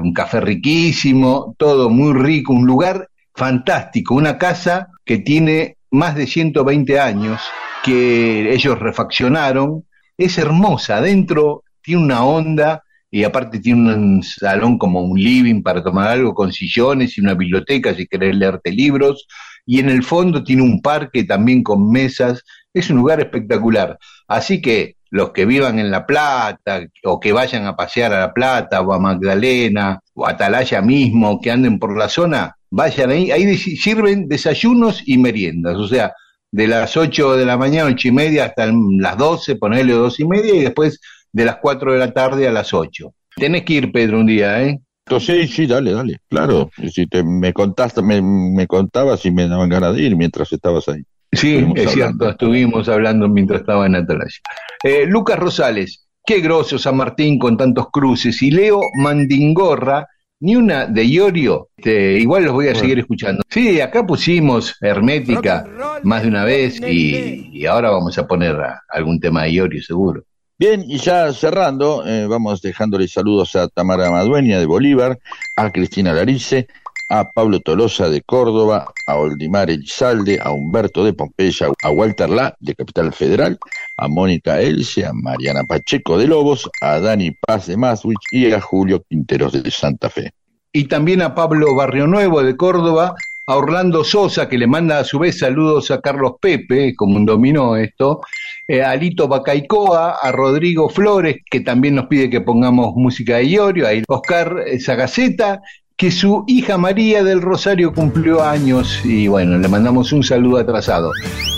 Un 0.00 0.14
café 0.14 0.40
riquísimo, 0.40 1.54
todo 1.58 1.90
muy 1.90 2.14
rico, 2.14 2.52
un 2.52 2.66
lugar 2.66 3.08
fantástico, 3.34 4.14
una 4.14 4.38
casa 4.38 4.88
que 5.04 5.18
tiene 5.18 5.76
más 5.90 6.14
de 6.14 6.26
120 6.26 6.98
años, 6.98 7.40
que 7.84 8.52
ellos 8.52 8.78
refaccionaron. 8.78 9.84
Es 10.16 10.38
hermosa, 10.38 10.96
adentro 10.96 11.64
tiene 11.82 12.02
una 12.04 12.24
onda 12.24 12.82
y 13.10 13.24
aparte 13.24 13.58
tiene 13.58 13.94
un 13.94 14.22
salón 14.22 14.78
como 14.78 15.02
un 15.02 15.18
living 15.18 15.62
para 15.62 15.82
tomar 15.82 16.08
algo 16.08 16.34
con 16.34 16.52
sillones 16.52 17.18
y 17.18 17.20
una 17.20 17.34
biblioteca 17.34 17.94
si 17.94 18.06
querés 18.06 18.34
leerte 18.34 18.70
libros. 18.70 19.26
Y 19.66 19.80
en 19.80 19.90
el 19.90 20.02
fondo 20.02 20.42
tiene 20.42 20.62
un 20.62 20.80
parque 20.80 21.24
también 21.24 21.62
con 21.62 21.90
mesas. 21.90 22.42
Es 22.72 22.88
un 22.88 22.96
lugar 22.96 23.20
espectacular. 23.20 23.98
Así 24.26 24.62
que 24.62 24.96
los 25.12 25.30
que 25.30 25.44
vivan 25.44 25.78
en 25.78 25.90
La 25.90 26.06
Plata 26.06 26.80
o 27.04 27.20
que 27.20 27.32
vayan 27.32 27.66
a 27.66 27.76
pasear 27.76 28.14
a 28.14 28.20
La 28.20 28.32
Plata 28.32 28.80
o 28.80 28.94
a 28.94 28.98
Magdalena 28.98 30.00
o 30.14 30.26
a 30.26 30.30
Atalaya 30.30 30.80
mismo, 30.80 31.38
que 31.38 31.50
anden 31.50 31.78
por 31.78 31.96
la 31.96 32.08
zona, 32.08 32.56
vayan 32.70 33.10
ahí. 33.10 33.30
Ahí 33.30 33.54
sirven 33.58 34.26
desayunos 34.26 35.02
y 35.06 35.18
meriendas. 35.18 35.76
O 35.76 35.86
sea, 35.86 36.14
de 36.50 36.66
las 36.66 36.96
8 36.96 37.36
de 37.36 37.44
la 37.44 37.58
mañana, 37.58 37.90
ocho 37.90 38.08
y 38.08 38.12
media, 38.12 38.46
hasta 38.46 38.72
las 38.72 39.18
12, 39.18 39.56
ponerle 39.56 39.92
dos 39.92 40.18
y 40.18 40.24
media, 40.24 40.54
y 40.54 40.60
después 40.60 40.98
de 41.30 41.44
las 41.44 41.56
4 41.56 41.92
de 41.92 41.98
la 41.98 42.12
tarde 42.14 42.48
a 42.48 42.52
las 42.52 42.72
8. 42.72 43.12
Tenés 43.36 43.64
que 43.64 43.74
ir, 43.74 43.92
Pedro, 43.92 44.18
un 44.18 44.26
día, 44.26 44.62
¿eh? 44.62 44.80
entonces 45.04 45.50
sí, 45.50 45.66
dale, 45.66 45.92
dale, 45.92 46.20
claro. 46.30 46.70
Si 46.90 47.06
te 47.06 47.22
me 47.22 47.52
contaste, 47.52 48.00
me, 48.00 48.22
me 48.22 48.66
contabas 48.66 49.26
y 49.26 49.30
me 49.30 49.46
daban 49.46 49.68
ganas 49.68 49.94
de 49.94 50.02
ir 50.04 50.16
mientras 50.16 50.50
estabas 50.52 50.88
ahí. 50.88 51.04
Sí, 51.32 51.54
Estuvimos 51.56 51.78
es 51.78 51.86
hablando. 51.86 51.94
cierto, 51.94 52.30
estuvimos 52.30 52.88
hablando 52.88 53.28
mientras 53.28 53.60
estaba 53.60 53.86
en 53.86 53.94
Atalaya. 53.96 54.36
Eh, 54.84 55.06
Lucas 55.06 55.38
Rosales, 55.38 56.06
qué 56.26 56.40
grosso 56.40 56.78
San 56.78 56.96
Martín 56.96 57.38
con 57.38 57.56
tantos 57.56 57.86
cruces. 57.90 58.42
Y 58.42 58.50
Leo 58.50 58.80
Mandingorra, 59.02 60.06
ni 60.40 60.56
una 60.56 60.86
de 60.86 61.04
Iorio, 61.04 61.68
este, 61.76 62.18
igual 62.18 62.44
los 62.44 62.52
voy 62.52 62.68
a 62.68 62.74
seguir 62.74 62.98
escuchando. 62.98 63.42
Sí, 63.48 63.80
acá 63.80 64.04
pusimos 64.06 64.76
Hermética 64.80 65.64
más 66.02 66.22
de 66.22 66.28
una 66.28 66.44
vez 66.44 66.80
y, 66.86 67.48
y 67.52 67.64
ahora 67.66 67.90
vamos 67.90 68.18
a 68.18 68.26
poner 68.26 68.56
a- 68.56 68.82
algún 68.90 69.20
tema 69.20 69.44
de 69.44 69.50
Iorio 69.52 69.82
seguro. 69.82 70.24
Bien, 70.58 70.84
y 70.86 70.98
ya 70.98 71.32
cerrando, 71.32 72.04
eh, 72.06 72.26
vamos 72.26 72.60
dejándole 72.60 73.08
saludos 73.08 73.56
a 73.56 73.68
Tamara 73.68 74.10
Madueña 74.10 74.58
de 74.60 74.66
Bolívar, 74.66 75.18
a 75.56 75.70
Cristina 75.70 76.12
Larice, 76.12 76.66
a 77.12 77.30
Pablo 77.30 77.60
Tolosa 77.60 78.08
de 78.08 78.22
Córdoba, 78.22 78.90
a 79.06 79.16
Oldimar 79.16 79.68
Elizalde, 79.68 80.40
a 80.42 80.50
Humberto 80.50 81.04
de 81.04 81.12
Pompeya, 81.12 81.68
a 81.82 81.90
Walter 81.90 82.30
La 82.30 82.56
de 82.58 82.74
Capital 82.74 83.12
Federal, 83.12 83.58
a 83.98 84.08
Mónica 84.08 84.62
Elce, 84.62 85.04
a 85.04 85.12
Mariana 85.12 85.62
Pacheco 85.64 86.16
de 86.16 86.26
Lobos, 86.26 86.70
a 86.80 87.00
Dani 87.00 87.32
Paz 87.32 87.66
de 87.66 87.76
Maswich 87.76 88.24
y 88.30 88.50
a 88.50 88.60
Julio 88.62 89.04
Quinteros 89.06 89.52
de 89.52 89.70
Santa 89.70 90.08
Fe. 90.08 90.32
y 90.72 90.84
también 90.84 91.20
a 91.20 91.34
Pablo 91.34 91.74
Barrio 91.74 92.06
Nuevo 92.06 92.42
de 92.42 92.56
Córdoba, 92.56 93.14
a 93.46 93.56
Orlando 93.56 94.04
Sosa, 94.04 94.48
que 94.48 94.56
le 94.56 94.66
manda 94.66 94.98
a 94.98 95.04
su 95.04 95.18
vez 95.18 95.38
saludos 95.38 95.90
a 95.90 96.00
Carlos 96.00 96.34
Pepe, 96.40 96.94
como 96.96 97.16
un 97.16 97.26
dominó 97.26 97.76
esto, 97.76 98.20
eh, 98.66 98.82
a 98.82 98.96
Lito 98.96 99.28
Bacaicoa, 99.28 100.16
a 100.22 100.32
Rodrigo 100.32 100.88
Flores, 100.88 101.36
que 101.50 101.60
también 101.60 101.96
nos 101.96 102.06
pide 102.06 102.30
que 102.30 102.40
pongamos 102.40 102.94
música 102.94 103.36
de 103.36 103.48
Iorio, 103.48 103.86
a 103.86 103.90
Oscar 104.08 104.64
eh, 104.66 104.80
Sagaceta, 104.80 105.60
que 106.02 106.10
su 106.10 106.42
hija 106.48 106.76
María 106.78 107.22
del 107.22 107.40
Rosario 107.40 107.94
cumplió 107.94 108.42
años 108.42 108.98
y 109.04 109.28
bueno, 109.28 109.56
le 109.56 109.68
mandamos 109.68 110.12
un 110.12 110.24
saludo 110.24 110.58
atrasado. 110.58 111.12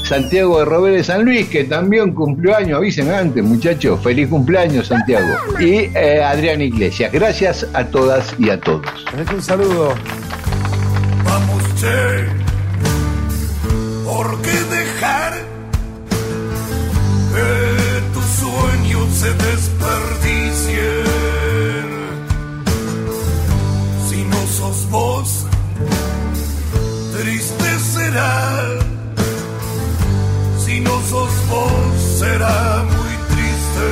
Santiago 0.06 0.58
de 0.58 0.66
Robert 0.66 0.96
de 0.96 1.02
San 1.02 1.24
Luis, 1.24 1.48
que 1.48 1.64
también 1.64 2.12
cumplió 2.12 2.54
años, 2.54 2.76
avisen 2.76 3.10
antes 3.10 3.42
muchachos, 3.42 3.98
feliz 4.02 4.28
cumpleaños 4.28 4.88
Santiago. 4.88 5.34
Y 5.58 5.88
eh, 5.96 6.22
Adrián 6.22 6.60
Iglesias, 6.60 7.10
gracias 7.10 7.66
a 7.72 7.86
todas 7.86 8.34
y 8.38 8.50
a 8.50 8.60
todos. 8.60 8.84
Tenés 9.10 9.30
un 9.30 9.40
saludo. 9.40 9.94
Vamos, 11.24 11.62
che. 11.76 12.26
¿Por 14.04 14.42
qué 14.42 14.53
Si 30.64 30.80
no 30.80 31.00
sos 31.10 31.32
vos, 31.50 32.00
será 32.20 32.84
muy 32.84 33.12
triste. 33.30 33.88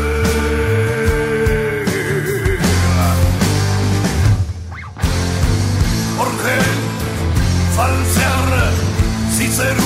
¿Por 6.17 6.29
qué 6.29 6.59
falsear 7.75 8.71
si 9.37 9.49
ser 9.49 9.77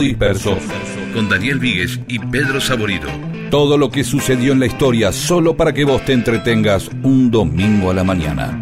Disperso, 0.00 0.56
con 1.14 1.28
Daniel 1.28 1.58
Víguez 1.58 2.00
y 2.08 2.18
Pedro 2.18 2.60
Saborido. 2.60 3.08
Todo 3.50 3.78
lo 3.78 3.90
que 3.90 4.04
sucedió 4.04 4.52
en 4.52 4.60
la 4.60 4.66
historia 4.66 5.12
solo 5.12 5.56
para 5.56 5.72
que 5.72 5.84
vos 5.84 6.04
te 6.04 6.12
entretengas 6.12 6.90
un 7.02 7.30
domingo 7.30 7.90
a 7.90 7.94
la 7.94 8.04
mañana. 8.04 8.60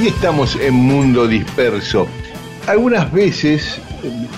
Y 0.00 0.08
estamos 0.08 0.56
en 0.56 0.74
Mundo 0.74 1.26
Disperso. 1.26 2.06
Algunas 2.66 3.12
veces, 3.12 3.80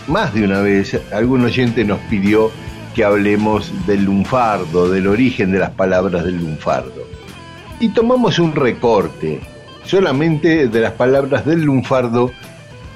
más 0.08 0.34
de 0.34 0.44
una 0.44 0.60
vez, 0.60 1.00
algún 1.12 1.44
oyente 1.44 1.84
nos 1.84 1.98
pidió 2.10 2.50
que 2.94 3.04
hablemos 3.04 3.72
del 3.86 4.04
lunfardo, 4.04 4.90
del 4.90 5.06
origen 5.06 5.52
de 5.52 5.58
las 5.58 5.70
palabras 5.70 6.24
del 6.24 6.36
lunfardo. 6.36 7.06
Y 7.80 7.88
tomamos 7.88 8.38
un 8.38 8.54
recorte 8.54 9.40
solamente 9.84 10.68
de 10.68 10.80
las 10.80 10.92
palabras 10.92 11.44
del 11.46 11.62
lunfardo 11.62 12.30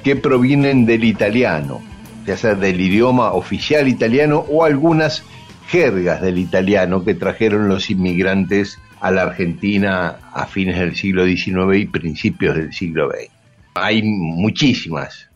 que 0.03 0.15
provienen 0.15 0.85
del 0.85 1.03
italiano, 1.03 1.81
ya 2.25 2.37
sea 2.37 2.55
del 2.55 2.79
idioma 2.79 3.33
oficial 3.33 3.87
italiano 3.87 4.45
o 4.49 4.63
algunas 4.63 5.23
jergas 5.67 6.21
del 6.21 6.37
italiano 6.37 7.03
que 7.03 7.13
trajeron 7.13 7.67
los 7.67 7.89
inmigrantes 7.89 8.79
a 9.01 9.11
la 9.11 9.23
Argentina 9.23 10.17
a 10.33 10.45
fines 10.47 10.79
del 10.79 10.95
siglo 10.95 11.25
XIX 11.25 11.77
y 11.77 11.85
principios 11.85 12.55
del 12.55 12.73
siglo 12.73 13.09
XX. 13.09 13.29
Hay 13.75 14.01
muchísimas, 14.03 15.29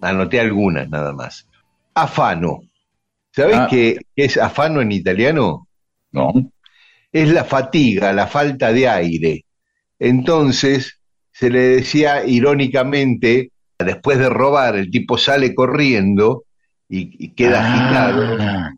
anoté 0.00 0.40
algunas 0.40 0.88
nada 0.90 1.12
más. 1.12 1.46
Afano. 1.94 2.60
¿Sabés 3.34 3.56
Ah. 3.56 3.68
qué 3.70 3.98
es 4.16 4.36
afano 4.36 4.80
en 4.80 4.92
italiano? 4.92 5.66
¿No? 6.12 6.32
es 7.12 7.30
la 7.30 7.44
fatiga, 7.44 8.12
la 8.12 8.26
falta 8.26 8.72
de 8.74 8.88
aire. 8.88 9.44
Entonces 9.98 11.00
se 11.32 11.50
le 11.50 11.60
decía 11.60 12.24
irónicamente, 12.26 13.50
después 13.78 14.18
de 14.18 14.28
robar, 14.28 14.76
el 14.76 14.90
tipo 14.90 15.18
sale 15.18 15.54
corriendo 15.54 16.44
y, 16.88 17.24
y 17.26 17.34
queda 17.34 17.60
agitado. 17.60 18.36
Ah, 18.40 18.72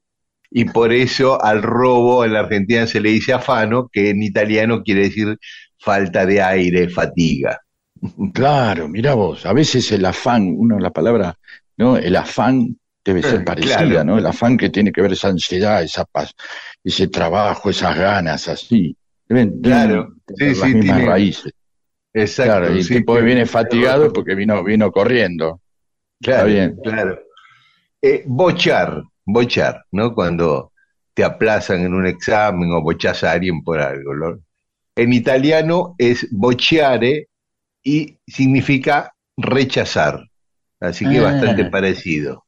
Y 0.51 0.65
por 0.67 0.93
eso 0.93 1.43
al 1.43 1.63
robo 1.63 2.25
en 2.25 2.33
la 2.35 2.41
Argentina 2.41 2.87
se 2.87 3.01
le 3.01 3.11
dice 3.11 3.33
afano, 3.33 3.89
que 3.93 4.11
en 4.11 4.23
italiano 4.23 4.83
quiere 4.83 5.03
decir 5.03 5.39
falta 5.79 6.27
de 6.27 6.43
aire, 6.43 6.89
fatiga. 6.89 7.59
claro, 8.35 8.89
mira 8.89 9.15
vos, 9.15 9.47
a 9.47 9.53
veces 9.53 9.91
el 9.93 10.05
afán, 10.05 10.55
uno 10.57 10.79
la 10.79 10.91
palabra, 10.91 11.35
¿no? 11.77 11.97
El 11.97 12.17
afán 12.17 12.77
debe 13.05 13.23
ser 13.23 13.41
Eh, 13.41 13.45
parecida, 13.45 13.77
claro. 13.87 14.05
¿no? 14.05 14.19
El 14.19 14.27
afán 14.27 14.57
que 14.57 14.71
tiene 14.71 14.93
que 14.93 15.01
ver 15.03 15.13
esa 15.13 15.29
ansiedad, 15.29 15.83
esa 15.83 16.05
paz, 16.05 16.33
ese 16.85 17.09
trabajo, 17.09 17.71
esas 17.71 17.97
ganas, 17.97 18.49
así. 18.49 18.97
Deben, 19.29 19.61
Claro, 19.61 20.15
sí, 20.37 20.45
las 20.47 20.57
sí, 20.59 20.65
mismas 20.75 20.83
tiene- 20.97 21.07
raíces. 21.07 21.53
Exacto. 22.13 22.53
Claro, 22.53 22.75
y 22.75 22.79
el 22.81 22.89
tipo 22.89 23.15
que 23.15 23.23
viene 23.23 23.47
fatigado 23.47 24.13
porque 24.13 24.35
vino, 24.35 24.63
vino 24.65 24.91
corriendo. 24.91 25.61
Claro, 26.21 26.47
bien. 26.49 26.77
claro. 26.83 27.21
Eh, 28.03 28.25
bochar, 28.27 29.03
bochar, 29.25 29.85
¿no? 29.93 30.15
Cuando 30.15 30.73
te 31.15 31.23
aplazan 31.25 31.81
en 31.83 31.95
un 31.95 32.07
examen 32.07 32.71
o 32.73 32.81
bochas 32.83 33.23
a 33.25 33.33
alguien 33.33 33.63
por 33.63 33.79
algo. 33.81 34.15
¿no? 34.15 34.39
En 34.97 35.13
italiano 35.13 35.95
es 35.99 36.27
bocciare 36.31 37.29
y 37.83 38.17
significa 38.27 39.13
rechazar. 39.37 40.25
Así 40.81 41.09
que 41.09 41.19
Ah. 41.19 41.23
bastante 41.25 41.65
parecido. 41.67 42.45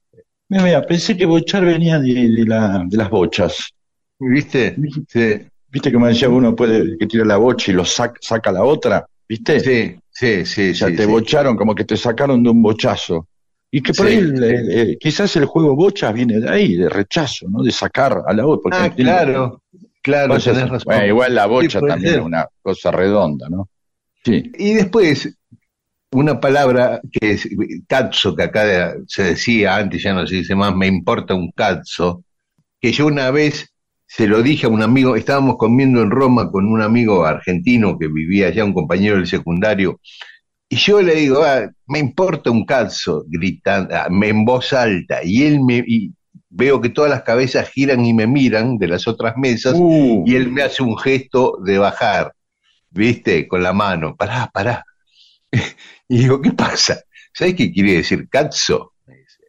Mira, 0.49 0.65
mira, 0.65 0.83
pensé 0.87 1.17
que 1.17 1.27
bochar 1.27 1.65
venía 1.65 1.99
de, 2.01 2.13
de 2.13 2.45
la- 2.47 2.83
de 2.87 2.97
las 2.97 3.11
bochas. 3.11 3.71
¿Viste? 4.19 4.77
Sí, 5.09 5.47
¿Viste 5.71 5.91
que 5.91 5.99
me 5.99 6.09
decía 6.09 6.29
uno 6.29 6.55
puede 6.57 6.97
que 6.99 7.07
tira 7.07 7.25
la 7.25 7.37
bocha 7.37 7.71
y 7.71 7.75
lo 7.75 7.85
sac- 7.85 8.19
saca 8.21 8.51
la 8.53 8.65
otra? 8.65 9.07
¿Viste? 9.29 9.61
sí, 9.61 9.97
sí, 10.11 10.45
sí. 10.45 10.71
O 10.71 10.75
sea, 10.75 10.89
sí, 10.89 10.97
te 10.97 11.05
sí. 11.05 11.09
bocharon 11.11 11.57
como 11.57 11.75
que 11.75 11.85
te 11.85 11.97
sacaron 11.97 12.43
de 12.43 12.51
un 12.51 12.63
bochazo. 12.63 13.29
Y 13.71 13.81
que 13.83 13.93
por 13.95 14.09
Sí, 14.09 14.13
ahí 14.15 14.19
el- 14.19 14.37
sí. 14.37 14.45
el- 14.45 14.71
el- 14.73 14.99
quizás 14.99 15.37
el 15.37 15.45
juego 15.45 15.77
bocha 15.77 16.11
viene 16.11 16.41
de 16.41 16.51
ahí, 16.51 16.75
de 16.75 16.89
rechazo, 16.89 17.47
¿no? 17.49 17.63
De 17.63 17.71
sacar 17.71 18.21
a 18.27 18.33
la 18.33 18.45
otra. 18.47 18.85
Ah, 18.85 18.91
claro, 18.91 19.63
claro, 20.03 20.39
tenés 20.39 20.69
razón. 20.69 20.83
bueno, 20.87 21.07
igual 21.07 21.35
la 21.37 21.47
bocha 21.47 21.81
también 21.81 22.15
es 22.17 22.21
una 22.21 22.47
cosa 22.63 22.91
redonda, 22.91 23.49
¿no? 23.49 23.69
Sí. 24.25 24.43
Y 24.59 24.75
después, 24.75 25.33
una 26.13 26.41
palabra 26.41 27.01
que 27.13 27.31
es 27.33 27.49
cazzo, 27.87 28.35
que 28.35 28.43
acá 28.43 28.95
se 29.07 29.23
decía 29.23 29.77
antes, 29.77 30.03
ya 30.03 30.13
no 30.15 30.27
se 30.27 30.35
dice 30.35 30.57
más, 30.57 30.75
me 30.75 30.89
importa 30.89 31.35
un 31.35 31.53
cazzo, 31.53 32.25
que 32.81 32.91
yo 32.91 33.07
una 33.07 33.31
vez 33.31 33.73
se 34.11 34.27
lo 34.27 34.43
dije 34.43 34.67
a 34.67 34.69
un 34.69 34.83
amigo, 34.83 35.15
estábamos 35.15 35.57
comiendo 35.57 36.03
en 36.03 36.11
Roma 36.11 36.51
con 36.51 36.67
un 36.67 36.83
amigo 36.83 37.25
argentino 37.25 37.97
que 37.97 38.09
vivía 38.09 38.49
allá, 38.49 38.65
un 38.65 38.75
compañero 38.75 39.15
del 39.15 39.29
secundario, 39.29 40.01
y 40.69 40.77
yo 40.77 41.01
le 41.01 41.15
digo, 41.15 41.45
"Ah, 41.45 41.71
me 41.87 42.01
importa 42.01 42.51
un 42.51 42.65
cazzo, 42.67 43.25
gritando, 43.29 43.95
ah, 43.95 44.09
en 44.11 44.45
voz 44.45 44.73
alta, 44.73 45.21
y 45.23 45.45
él 45.45 45.61
me, 45.63 45.85
y 45.87 46.13
veo 46.49 46.81
que 46.81 46.89
todas 46.89 47.09
las 47.09 47.23
cabezas 47.23 47.71
giran 47.71 48.05
y 48.05 48.13
me 48.13 48.27
miran 48.27 48.79
de 48.79 48.89
las 48.89 49.07
otras 49.07 49.37
mesas, 49.37 49.77
Uh, 49.79 50.25
y 50.27 50.35
él 50.35 50.51
me 50.51 50.63
hace 50.63 50.83
un 50.83 50.99
gesto 50.99 51.59
de 51.65 51.79
bajar, 51.79 52.33
¿viste? 52.91 53.47
Con 53.47 53.63
la 53.63 53.73
mano, 53.73 54.17
pará, 54.17 54.51
pará. 54.53 54.85
Y 56.09 56.19
digo, 56.19 56.43
¿qué 56.43 56.51
pasa? 56.51 56.99
¿Sabes 57.33 57.55
qué 57.55 57.71
quiere 57.71 57.93
decir 57.93 58.29
dice, 58.29 58.75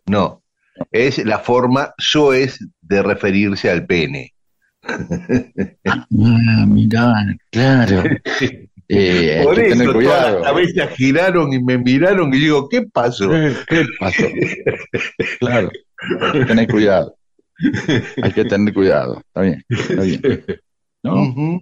No, 0.06 0.44
es 0.92 1.18
la 1.26 1.40
forma 1.40 1.96
soez 1.98 2.60
de 2.80 3.02
referirse 3.02 3.72
al 3.72 3.88
pene. 3.88 4.36
Ah, 4.84 6.66
mirá, 6.68 7.14
claro. 7.50 8.04
Eh, 8.94 9.40
Por 9.46 9.58
eso 9.58 9.70
tener 9.78 9.94
todas 9.94 10.34
las 10.34 10.44
cabezas 10.44 10.90
giraron 10.98 11.54
y 11.54 11.64
me 11.64 11.78
miraron 11.78 12.34
y 12.34 12.40
digo, 12.40 12.68
¿qué 12.68 12.82
pasó? 12.82 13.34
Eh, 13.34 13.56
¿Qué 13.70 13.86
pasó? 13.98 14.24
Claro, 15.40 15.72
hay 16.20 16.32
que 16.42 16.46
tener 16.46 16.68
cuidado. 16.68 17.16
Hay 18.22 18.34
que 18.34 18.44
tener 18.44 18.74
cuidado. 18.74 19.20
Está 19.28 19.42
bien, 19.44 19.64
está 19.70 20.02
bien. 20.02 20.22
¿No? 21.04 21.62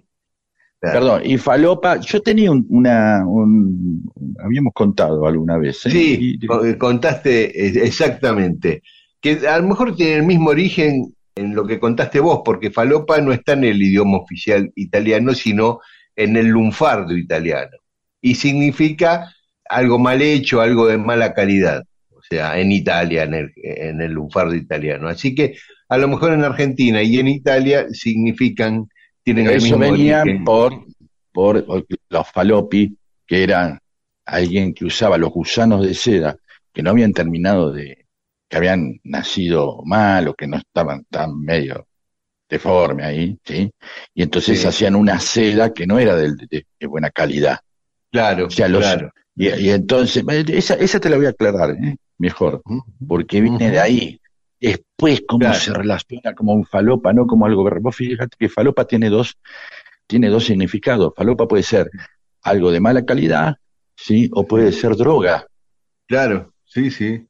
Claro. 0.80 0.98
Perdón, 0.98 1.22
y 1.24 1.38
falopa, 1.38 2.00
yo 2.00 2.20
tenía 2.20 2.50
un- 2.50 2.66
una, 2.68 3.24
un, 3.24 4.10
habíamos 4.42 4.72
contado 4.74 5.24
alguna 5.24 5.56
vez, 5.56 5.86
¿eh? 5.86 5.90
Sí, 5.90 6.38
Y- 6.42 6.46
co- 6.48 6.62
contaste 6.78 7.44
eh, 7.64 7.84
exactamente. 7.86 8.82
Que 9.20 9.46
a 9.46 9.56
lo 9.60 9.68
mejor 9.68 9.94
tiene 9.94 10.16
el 10.16 10.22
mismo 10.24 10.50
origen 10.50 11.14
en 11.40 11.54
lo 11.54 11.66
que 11.66 11.80
contaste 11.80 12.20
vos, 12.20 12.42
porque 12.44 12.70
falopa 12.70 13.20
no 13.20 13.32
está 13.32 13.54
en 13.54 13.64
el 13.64 13.82
idioma 13.82 14.18
oficial 14.18 14.70
italiano, 14.76 15.34
sino 15.34 15.80
en 16.14 16.36
el 16.36 16.48
lunfardo 16.48 17.16
italiano. 17.16 17.76
Y 18.20 18.34
significa 18.34 19.34
algo 19.68 19.98
mal 19.98 20.20
hecho, 20.20 20.60
algo 20.60 20.86
de 20.86 20.98
mala 20.98 21.32
calidad. 21.32 21.82
O 22.10 22.20
sea, 22.22 22.58
en 22.58 22.70
Italia, 22.72 23.24
en 23.24 23.34
el, 23.34 23.52
en 23.56 24.00
el 24.02 24.12
lunfardo 24.12 24.54
italiano. 24.54 25.08
Así 25.08 25.34
que 25.34 25.56
a 25.88 25.96
lo 25.96 26.08
mejor 26.08 26.32
en 26.32 26.44
Argentina 26.44 27.02
y 27.02 27.18
en 27.18 27.28
Italia 27.28 27.86
significan, 27.90 28.88
tienen 29.22 29.46
el 29.46 29.54
Eso 29.54 29.64
mismo 29.64 29.78
venían 29.78 30.22
origen. 30.22 30.44
por, 30.44 30.84
por 31.32 31.86
los 32.10 32.28
falopi, 32.28 32.96
que 33.26 33.42
eran 33.42 33.78
alguien 34.26 34.74
que 34.74 34.84
usaba 34.84 35.16
los 35.16 35.30
gusanos 35.30 35.86
de 35.86 35.94
seda, 35.94 36.36
que 36.72 36.82
no 36.82 36.90
habían 36.90 37.12
terminado 37.12 37.72
de, 37.72 37.99
que 38.50 38.58
habían 38.58 39.00
nacido 39.04 39.80
mal 39.86 40.28
o 40.28 40.34
que 40.34 40.46
no 40.48 40.58
estaban 40.58 41.06
tan 41.08 41.40
medio 41.40 41.86
deforme 42.48 43.04
ahí, 43.04 43.38
¿sí? 43.44 43.70
Y 44.12 44.22
entonces 44.24 44.60
Sí. 44.60 44.66
hacían 44.66 44.96
una 44.96 45.20
seda 45.20 45.72
que 45.72 45.86
no 45.86 45.98
era 46.00 46.16
de, 46.16 46.32
de- 46.50 46.66
de 46.80 46.86
buena 46.86 47.10
calidad. 47.10 47.60
Claro, 48.10 48.46
O 48.46 48.50
sea, 48.50 48.68
los- 48.68 48.82
claro. 48.82 49.12
Y, 49.36 49.48
y 49.48 49.70
entonces, 49.70 50.24
eh, 50.28 50.44
esa, 50.48 50.74
esa 50.74 50.98
te 50.98 51.08
la 51.08 51.16
voy 51.16 51.26
a 51.26 51.30
aclarar, 51.30 51.70
¿eh? 51.70 51.96
Mejor, 52.18 52.60
porque 53.08 53.40
viene 53.40 53.70
de 53.70 53.78
ahí. 53.80 54.20
Después, 54.60 55.22
cómo 55.26 55.38
Claro. 55.46 55.54
se 55.60 55.72
relaciona 55.72 56.34
como 56.34 56.52
un 56.52 56.66
falopa, 56.66 57.12
no 57.14 57.26
como 57.26 57.46
algo. 57.46 57.64
Vos 57.80 57.96
fíjate 57.96 58.36
que 58.38 58.48
falopa 58.50 58.84
tiene 58.84 59.08
dos, 59.08 59.38
tiene 60.08 60.28
dos 60.28 60.44
significados. 60.44 61.12
Falopa 61.16 61.46
puede 61.48 61.62
ser 61.62 61.88
algo 62.42 62.70
de 62.72 62.80
mala 62.80 63.04
calidad, 63.06 63.54
¿sí? 63.96 64.28
O 64.34 64.44
puede 64.46 64.72
ser 64.72 64.96
droga. 64.96 65.46
Claro, 66.06 66.52
sí, 66.64 66.90
sí. 66.90 67.26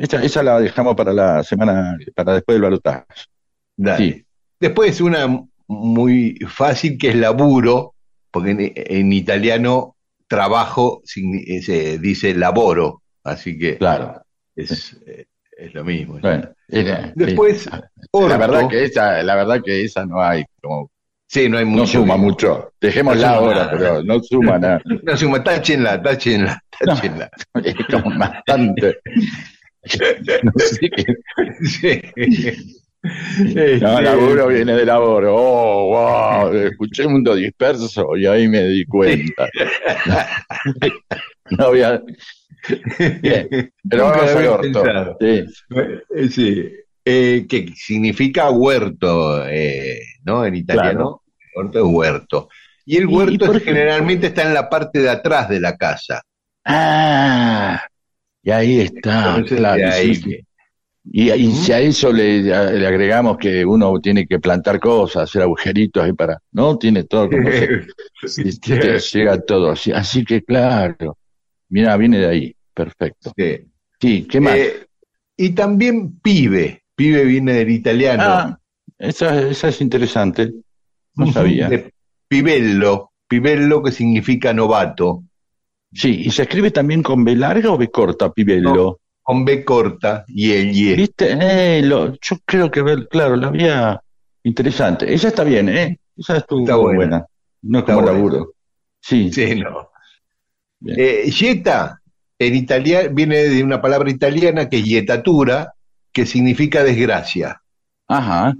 Esa, 0.00 0.22
esa 0.22 0.42
la 0.42 0.60
dejamos 0.60 0.94
para 0.96 1.12
la 1.12 1.42
semana, 1.44 1.96
para 2.14 2.34
después 2.34 2.54
del 2.54 2.62
balotaje. 2.62 3.04
Sí. 3.96 4.24
Después 4.58 5.00
una 5.00 5.26
muy 5.66 6.38
fácil 6.48 6.98
que 6.98 7.10
es 7.10 7.14
laburo, 7.16 7.94
porque 8.30 8.50
en, 8.50 8.72
en 8.74 9.12
italiano 9.12 9.96
trabajo 10.28 11.02
se 11.04 11.98
dice 11.98 12.34
laboro, 12.34 13.02
así 13.24 13.58
que 13.58 13.78
Claro. 13.78 14.22
es, 14.54 14.96
eh, 15.06 15.26
es 15.56 15.74
lo 15.74 15.84
mismo. 15.84 16.18
Bueno, 16.20 16.48
era- 16.68 17.12
Después, 17.14 17.68
orto. 18.12 18.28
la 18.28 18.36
verdad 18.36 18.68
que 18.68 18.84
esa, 18.84 19.22
la 19.22 19.34
verdad 19.34 19.60
que 19.64 19.82
esa 19.84 20.04
no 20.06 20.20
hay 20.22 20.44
como, 20.62 20.90
sí, 21.26 21.48
no 21.48 21.58
hay 21.58 21.64
no 21.64 21.70
mucho. 21.70 21.86
suma 21.86 22.14
que- 22.14 22.20
mucho. 22.20 22.72
Dejémosla 22.80 23.28
No 23.28 23.34
suma 23.34 23.46
ahora, 23.46 23.58
nada. 23.64 23.70
pero 23.78 24.02
no 24.04 24.22
suma 24.22 24.58
nada. 24.58 24.82
No 25.02 25.16
suma, 25.16 25.42
táchenla, 25.42 26.02
táchenla, 26.02 26.60
como 27.90 28.18
bastante. 28.18 28.98
No 30.42 30.52
sé 30.58 30.90
qué. 30.90 31.04
Sí. 31.64 32.02
No, 33.02 33.50
Este, 33.50 34.02
laburo 34.02 34.48
viene 34.48 34.74
de 34.74 34.84
laboro. 34.84 35.34
Oh, 35.34 35.88
wow. 35.88 36.52
Escuché 36.54 37.08
Mundo 37.08 37.34
Disperso 37.34 38.14
y 38.14 38.26
ahí 38.26 38.46
me 38.46 38.62
di 38.64 38.84
cuenta. 38.84 39.48
No 41.50 41.68
voy 41.68 41.82
a. 41.82 42.02
Bien, 43.22 43.72
pero 43.88 44.04
vamos 44.04 44.22
al 44.30 44.36
había 44.36 44.52
orto. 44.52 44.82
pensado. 44.82 45.16
Sí. 45.18 45.44
Eh, 46.14 46.28
Sí, 46.28 46.70
eh, 47.04 47.46
que 47.48 47.68
significa 47.74 48.50
huerto, 48.50 49.46
eh, 49.48 49.98
¿no? 50.24 50.44
En 50.44 50.56
italiano, 50.56 51.22
orto 51.54 51.78
es 51.78 51.84
huerto. 51.86 52.48
Y 52.84 52.98
el 52.98 53.04
¿Y- 53.08 53.12
y 53.12 53.16
huerto 53.16 53.54
es- 53.54 53.62
generalmente 53.64 54.26
está 54.26 54.42
en 54.42 54.52
la 54.52 54.68
parte 54.68 54.98
de 55.00 55.08
atrás 55.08 55.48
de 55.48 55.58
la 55.60 55.76
casa. 55.78 56.20
Ah, 56.64 57.80
y 58.42 58.50
ahí 58.50 58.80
está, 58.80 59.36
Entonces, 59.36 59.58
claro. 59.58 59.82
ahí 59.92 60.14
sí, 60.14 60.22
sí. 60.22 60.30
que- 60.30 60.44
Y, 61.12 61.50
si 61.52 61.72
a 61.72 61.80
eso 61.80 62.12
le, 62.12 62.42
le 62.42 62.86
agregamos 62.86 63.38
que 63.38 63.64
uno 63.64 63.98
tiene 64.00 64.26
que 64.26 64.38
plantar 64.38 64.78
cosas, 64.78 65.24
hacer 65.24 65.42
agujeritos 65.42 66.02
ahí 66.04 66.12
para. 66.12 66.38
¿No? 66.52 66.76
Tiene 66.78 67.04
todo 67.04 67.28
como 67.30 67.50
se- 67.50 67.86
Sí, 68.26 68.42
y 68.44 68.58
te 68.58 68.98
llega 68.98 69.40
todo 69.40 69.70
así. 69.70 69.92
Así 69.92 70.24
que, 70.24 70.42
claro. 70.42 71.16
Mira, 71.70 71.96
viene 71.96 72.18
de 72.18 72.26
ahí. 72.26 72.56
Perfecto. 72.74 73.32
sí. 73.36 73.66
Sí, 74.00 74.26
¿qué 74.30 74.40
más? 74.40 74.56
Eh, 74.56 74.86
y 75.36 75.50
también 75.50 76.18
pibe. 76.20 76.82
Pibe 76.94 77.24
viene 77.24 77.52
del 77.52 77.70
italiano. 77.70 78.22
Ah, 78.26 78.58
esa, 78.98 79.42
esa 79.48 79.68
es 79.68 79.80
interesante. 79.82 80.50
No 81.16 81.30
sabía. 81.32 81.68
de 81.68 81.92
pibello. 82.28 83.10
Pibello 83.28 83.82
que 83.82 83.92
significa 83.92 84.52
novato. 84.54 85.24
Sí, 85.92 86.22
y 86.26 86.30
se 86.30 86.42
escribe 86.42 86.70
también 86.70 87.02
con 87.02 87.24
B 87.24 87.34
larga 87.36 87.70
o 87.72 87.78
B 87.78 87.90
corta, 87.90 88.32
Pibello. 88.32 89.00
Con 89.22 89.44
B 89.44 89.64
corta 89.64 90.24
y 90.28 90.52
el 90.52 90.76
y. 90.76 90.94
¿Viste? 90.94 91.36
Eh, 91.40 91.82
lo- 91.82 92.12
yo 92.20 92.36
creo 92.44 92.70
que, 92.70 92.82
claro, 93.08 93.36
la 93.36 93.48
había 93.48 94.00
interesante. 94.44 95.12
Ella 95.12 95.28
está 95.28 95.44
bien, 95.44 95.68
¿eh? 95.68 95.98
Esa 96.16 96.38
estuvo 96.38 96.60
Está 96.60 96.76
buena. 96.76 96.96
buena. 96.96 97.26
No 97.62 97.78
es 97.78 97.82
Está 97.82 97.94
como 97.94 98.06
buena. 98.06 98.18
laburo. 98.18 98.52
Sí, 99.00 99.32
Sí, 99.32 99.54
no. 99.56 99.88
Eh, 100.86 101.30
Yeta, 101.30 102.00
en 102.38 102.54
italiano, 102.54 103.10
viene 103.12 103.36
de 103.38 103.62
una 103.62 103.80
palabra 103.82 104.10
italiana 104.10 104.68
que 104.68 104.78
es 104.78 104.84
yetatura, 104.84 105.74
que 106.12 106.24
significa 106.26 106.82
desgracia. 106.84 107.60
ajá, 108.08 108.54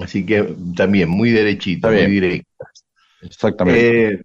Así 0.00 0.24
que 0.24 0.54
también 0.76 1.08
muy 1.10 1.30
derechito, 1.30 1.88
muy 1.88 1.96
bien. 1.96 2.10
directo. 2.10 2.64
exactamente. 3.22 4.08
Eh, 4.14 4.22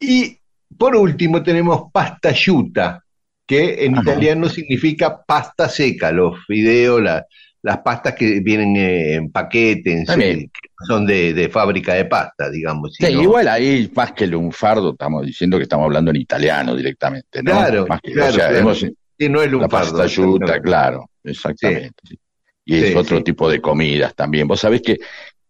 y 0.00 0.38
por 0.76 0.94
último 0.96 1.42
tenemos 1.42 1.90
pasta 1.92 2.32
yuta, 2.32 3.02
que 3.46 3.84
en 3.84 3.94
Ajá. 3.94 4.02
italiano 4.02 4.48
significa 4.48 5.22
pasta 5.26 5.68
seca, 5.68 6.12
los 6.12 6.44
fideos, 6.46 7.02
la- 7.02 7.24
las 7.60 7.78
pastas 7.78 8.14
que 8.14 8.38
vienen 8.40 8.76
eh, 8.76 9.14
en 9.14 9.32
paquete, 9.32 9.92
en 9.92 10.06
que 10.06 10.48
son 10.86 11.04
de, 11.06 11.34
de 11.34 11.48
fábrica 11.48 11.94
de 11.94 12.04
pasta, 12.04 12.48
digamos. 12.50 12.94
Sí, 12.94 13.06
igual 13.06 13.48
ahí, 13.48 13.90
más 13.96 14.12
que 14.12 14.26
lunfardo, 14.28 14.92
estamos 14.92 15.26
diciendo 15.26 15.56
que 15.56 15.64
estamos 15.64 15.84
hablando 15.86 16.10
en 16.12 16.18
italiano 16.18 16.76
directamente, 16.76 17.42
¿no? 17.42 17.50
Claro, 17.50 17.86
Más 17.88 18.00
que- 18.00 18.12
claro, 18.12 18.30
o 18.30 18.34
sea, 18.34 18.48
claro. 18.48 18.58
hemos- 18.60 18.78
Sí, 18.78 19.28
no 19.28 19.40
es 19.40 19.46
la 19.46 19.52
lunfardo, 19.52 19.98
pasta 19.98 20.06
yuta, 20.06 20.60
claro, 20.60 21.10
exactamente. 21.24 21.94
sí. 22.08 22.18
Y 22.64 22.76
es 22.76 22.88
Sí, 22.90 22.94
otro 22.94 23.16
sí. 23.18 23.24
tipo 23.24 23.50
de 23.50 23.60
comidas 23.60 24.14
también. 24.14 24.46
Vos 24.46 24.60
sabés 24.60 24.82
que 24.82 24.98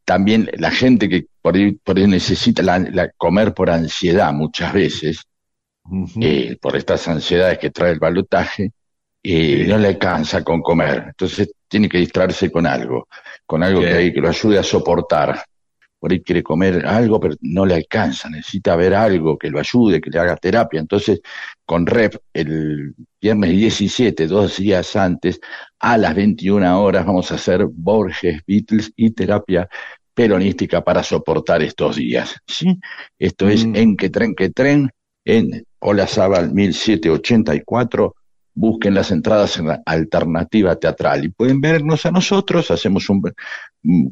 también 0.09 0.51
la 0.55 0.71
gente 0.71 1.07
que 1.07 1.27
por 1.43 1.55
ahí, 1.55 1.73
por 1.73 1.99
ahí 1.99 2.07
necesita 2.07 2.63
la- 2.63 2.79
la- 2.79 3.11
comer 3.19 3.53
por 3.53 3.69
ansiedad 3.71 4.33
muchas 4.33 4.73
veces, 4.73 5.23
eh, 6.21 6.57
por 6.61 6.77
estas 6.77 7.07
ansiedades 7.09 7.59
que 7.59 7.71
trae 7.71 7.93
el 7.93 7.99
balotaje, 7.99 8.73
eh, 9.23 9.67
no 9.69 9.77
le 9.79 9.89
alcanza 9.89 10.43
con 10.43 10.63
comer. 10.63 11.05
Entonces 11.09 11.53
tiene 11.69 11.89
que 11.89 11.99
distraerse 11.99 12.51
con 12.51 12.67
algo, 12.67 13.09
con 13.47 13.63
algo 13.63 13.81
que 13.81 14.13
lo 14.17 14.29
ayude 14.31 14.59
a 14.59 14.63
soportar. 14.63 15.45
Por 15.99 16.13
ahí 16.13 16.21
quiere 16.23 16.43
comer 16.43 16.87
algo, 16.87 17.19
pero 17.21 17.35
no 17.41 17.67
le 17.67 17.75
alcanza, 17.75 18.29
necesita 18.31 18.77
ver 18.77 18.95
algo 18.95 19.37
que 19.37 19.51
lo 19.51 19.59
ayude, 19.59 20.01
que 20.01 20.11
le 20.11 20.19
haga 20.19 20.37
terapia. 20.37 20.81
Entonces, 20.81 21.21
con 21.65 21.87
REP, 21.87 22.17
el 22.33 22.95
viernes 23.21 23.51
17, 23.51 24.27
dos 24.29 24.57
días 24.59 24.95
antes, 24.97 25.41
a 25.81 25.97
las 25.99 26.15
21 26.15 26.81
horas, 26.83 27.05
vamos 27.05 27.31
a 27.33 27.35
hacer 27.37 27.67
Borges, 27.71 28.41
Beatles 28.47 28.93
y 28.97 29.11
terapia 29.11 29.69
peronística 30.15 30.83
para 30.83 31.03
soportar 31.03 31.63
estos 31.63 31.97
días. 31.97 32.37
¿sí? 32.47 32.79
Esto 33.19 33.49
es 33.49 33.65
Mm. 33.67 33.77
en 33.77 33.97
que 33.97 34.11
tren, 34.11 34.35
que 34.35 34.51
tren, 34.51 34.91
en 35.25 35.65
Hola 35.81 36.07
Zabal 36.07 36.53
1784. 36.53 38.15
Busquen 38.55 38.95
las 38.95 39.13
entradas 39.13 39.57
en 39.59 39.69
la 39.69 39.83
alternativa 39.87 40.75
teatral 40.75 41.25
y 41.25 41.29
pueden 41.29 41.61
vernos 41.61 42.05
a 42.07 42.11
nosotros. 42.11 42.73
Hacemos 42.73 43.09
un 43.09 43.23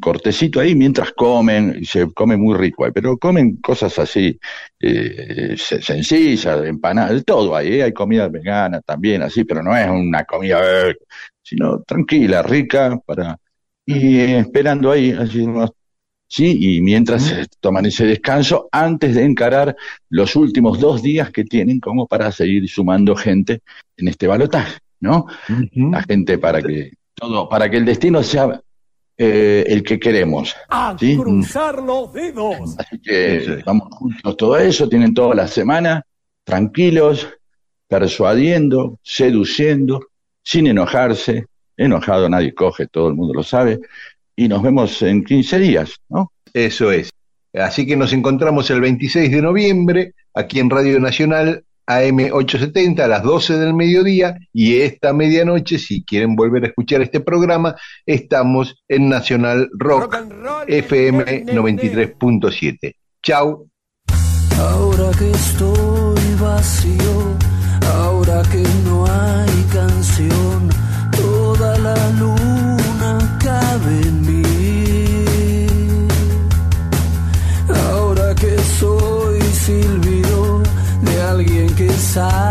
cortecito 0.01 0.61
ahí 0.61 0.75
mientras 0.75 1.13
comen, 1.13 1.77
y 1.81 1.85
se 1.85 2.11
come 2.13 2.37
muy 2.37 2.57
rico 2.57 2.85
ahí, 2.85 2.93
pero 2.93 3.19
comen 3.19 3.57
cosas 3.57 3.99
así 3.99 4.39
eh, 4.81 5.55
se- 5.59 5.83
sencillas, 5.83 6.65
empanadas, 6.65 7.13
de 7.15 7.23
todo 7.25 7.55
ahí. 7.57 7.75
¿eh? 7.81 7.83
Hay 7.85 7.93
comida 7.93 8.29
vegana 8.29 8.81
también, 8.81 9.23
así, 9.23 9.45
pero 9.45 9.63
no 9.63 9.77
es 9.77 9.89
una 9.89 10.25
comida, 10.25 10.61
eh, 10.91 10.97
sino 11.43 11.83
tranquila, 11.83 12.43
rica, 12.43 12.99
para 13.05 13.39
y 13.85 14.21
esperando 14.35 14.91
ahí, 14.91 15.11
así 15.13 15.41
unos 15.41 15.71
Sí, 16.29 16.57
y 16.79 16.81
mientras 16.81 17.33
toman 17.61 17.87
ese 17.87 18.05
descanso 18.05 18.69
antes 18.73 19.15
de 19.15 19.25
encarar 19.25 19.77
los 20.09 20.35
últimos 20.35 20.81
dos 20.81 21.01
días 21.03 21.31
que 21.31 21.45
tienen 21.45 21.79
como 21.79 22.09
para 22.09 22.33
seguir 22.33 22.69
sumando 22.69 23.15
gente 23.15 23.61
en 23.97 24.09
este 24.09 24.27
balotaje, 24.27 24.79
¿no? 24.99 25.27
La 25.93 26.03
gente 26.03 26.39
para 26.39 26.61
que 26.63 26.93
todo, 27.15 27.49
para 27.49 27.71
que 27.71 27.77
el 27.77 27.85
destino 27.85 28.23
sea 28.25 28.61
eh, 29.19 29.65
el 29.69 29.83
que 29.83 29.99
queremos. 29.99 30.55
A 30.69 30.97
¿Sí? 30.99 31.17
cruzar 31.17 31.83
los 31.83 32.13
dedos. 32.13 32.77
Así 32.79 32.99
que 33.01 33.63
vamos 33.65 33.89
juntos 33.91 34.37
todo 34.37 34.57
eso, 34.59 34.89
tienen 34.89 35.15
toda 35.15 35.35
la 35.35 35.49
semana, 35.49 36.05
tranquilos, 36.45 37.29
persuadiendo, 37.89 38.99
seduciendo, 39.03 40.07
sin 40.43 40.67
enojarse. 40.67 41.47
Enojado 41.77 42.29
nadie 42.29 42.55
coge, 42.55 42.87
todo 42.87 43.09
el 43.09 43.15
mundo 43.15 43.35
lo 43.35 43.43
sabe. 43.43 43.81
Y 44.35 44.49
nos 44.49 44.63
vemos 44.63 45.01
en 45.03 45.25
15 45.25 45.59
días, 45.59 45.97
¿no? 46.09 46.33
Eso 46.53 46.91
es. 46.91 47.11
Así 47.55 47.87
que 47.87 47.97
nos 47.97 48.13
encontramos 48.13 48.71
el 48.71 48.81
26 48.81 49.31
de 49.31 49.43
noviembre 49.43 50.13
aquí 50.35 50.61
en 50.61 50.69
Radio 50.69 51.01
Nacional 51.01 51.65
AM 51.87 52.19
870 52.33 53.05
a 53.05 53.09
las 53.09 53.23
12 53.23 53.59
del 53.59 53.75
mediodía 53.75 54.37
y 54.53 54.81
esta 54.81 55.13
medianoche, 55.13 55.79
si 55.79 56.05
quieren 56.05 56.35
volver 56.35 56.65
a 56.65 56.69
escuchar 56.69 57.03
este 57.03 57.21
programa, 57.21 57.77
estamos 58.05 58.83
en 58.89 59.09
Nacional 59.09 59.69
Rock 59.79 60.15
and 60.15 60.33
roll. 60.33 60.65
FM 60.67 61.47
93.7. 61.47 62.95
Chau. 63.23 63.69
Ahora 64.59 65.11
que 65.19 65.31
estoy 65.31 66.35
vacío, 66.41 67.16
alguien 82.17 82.46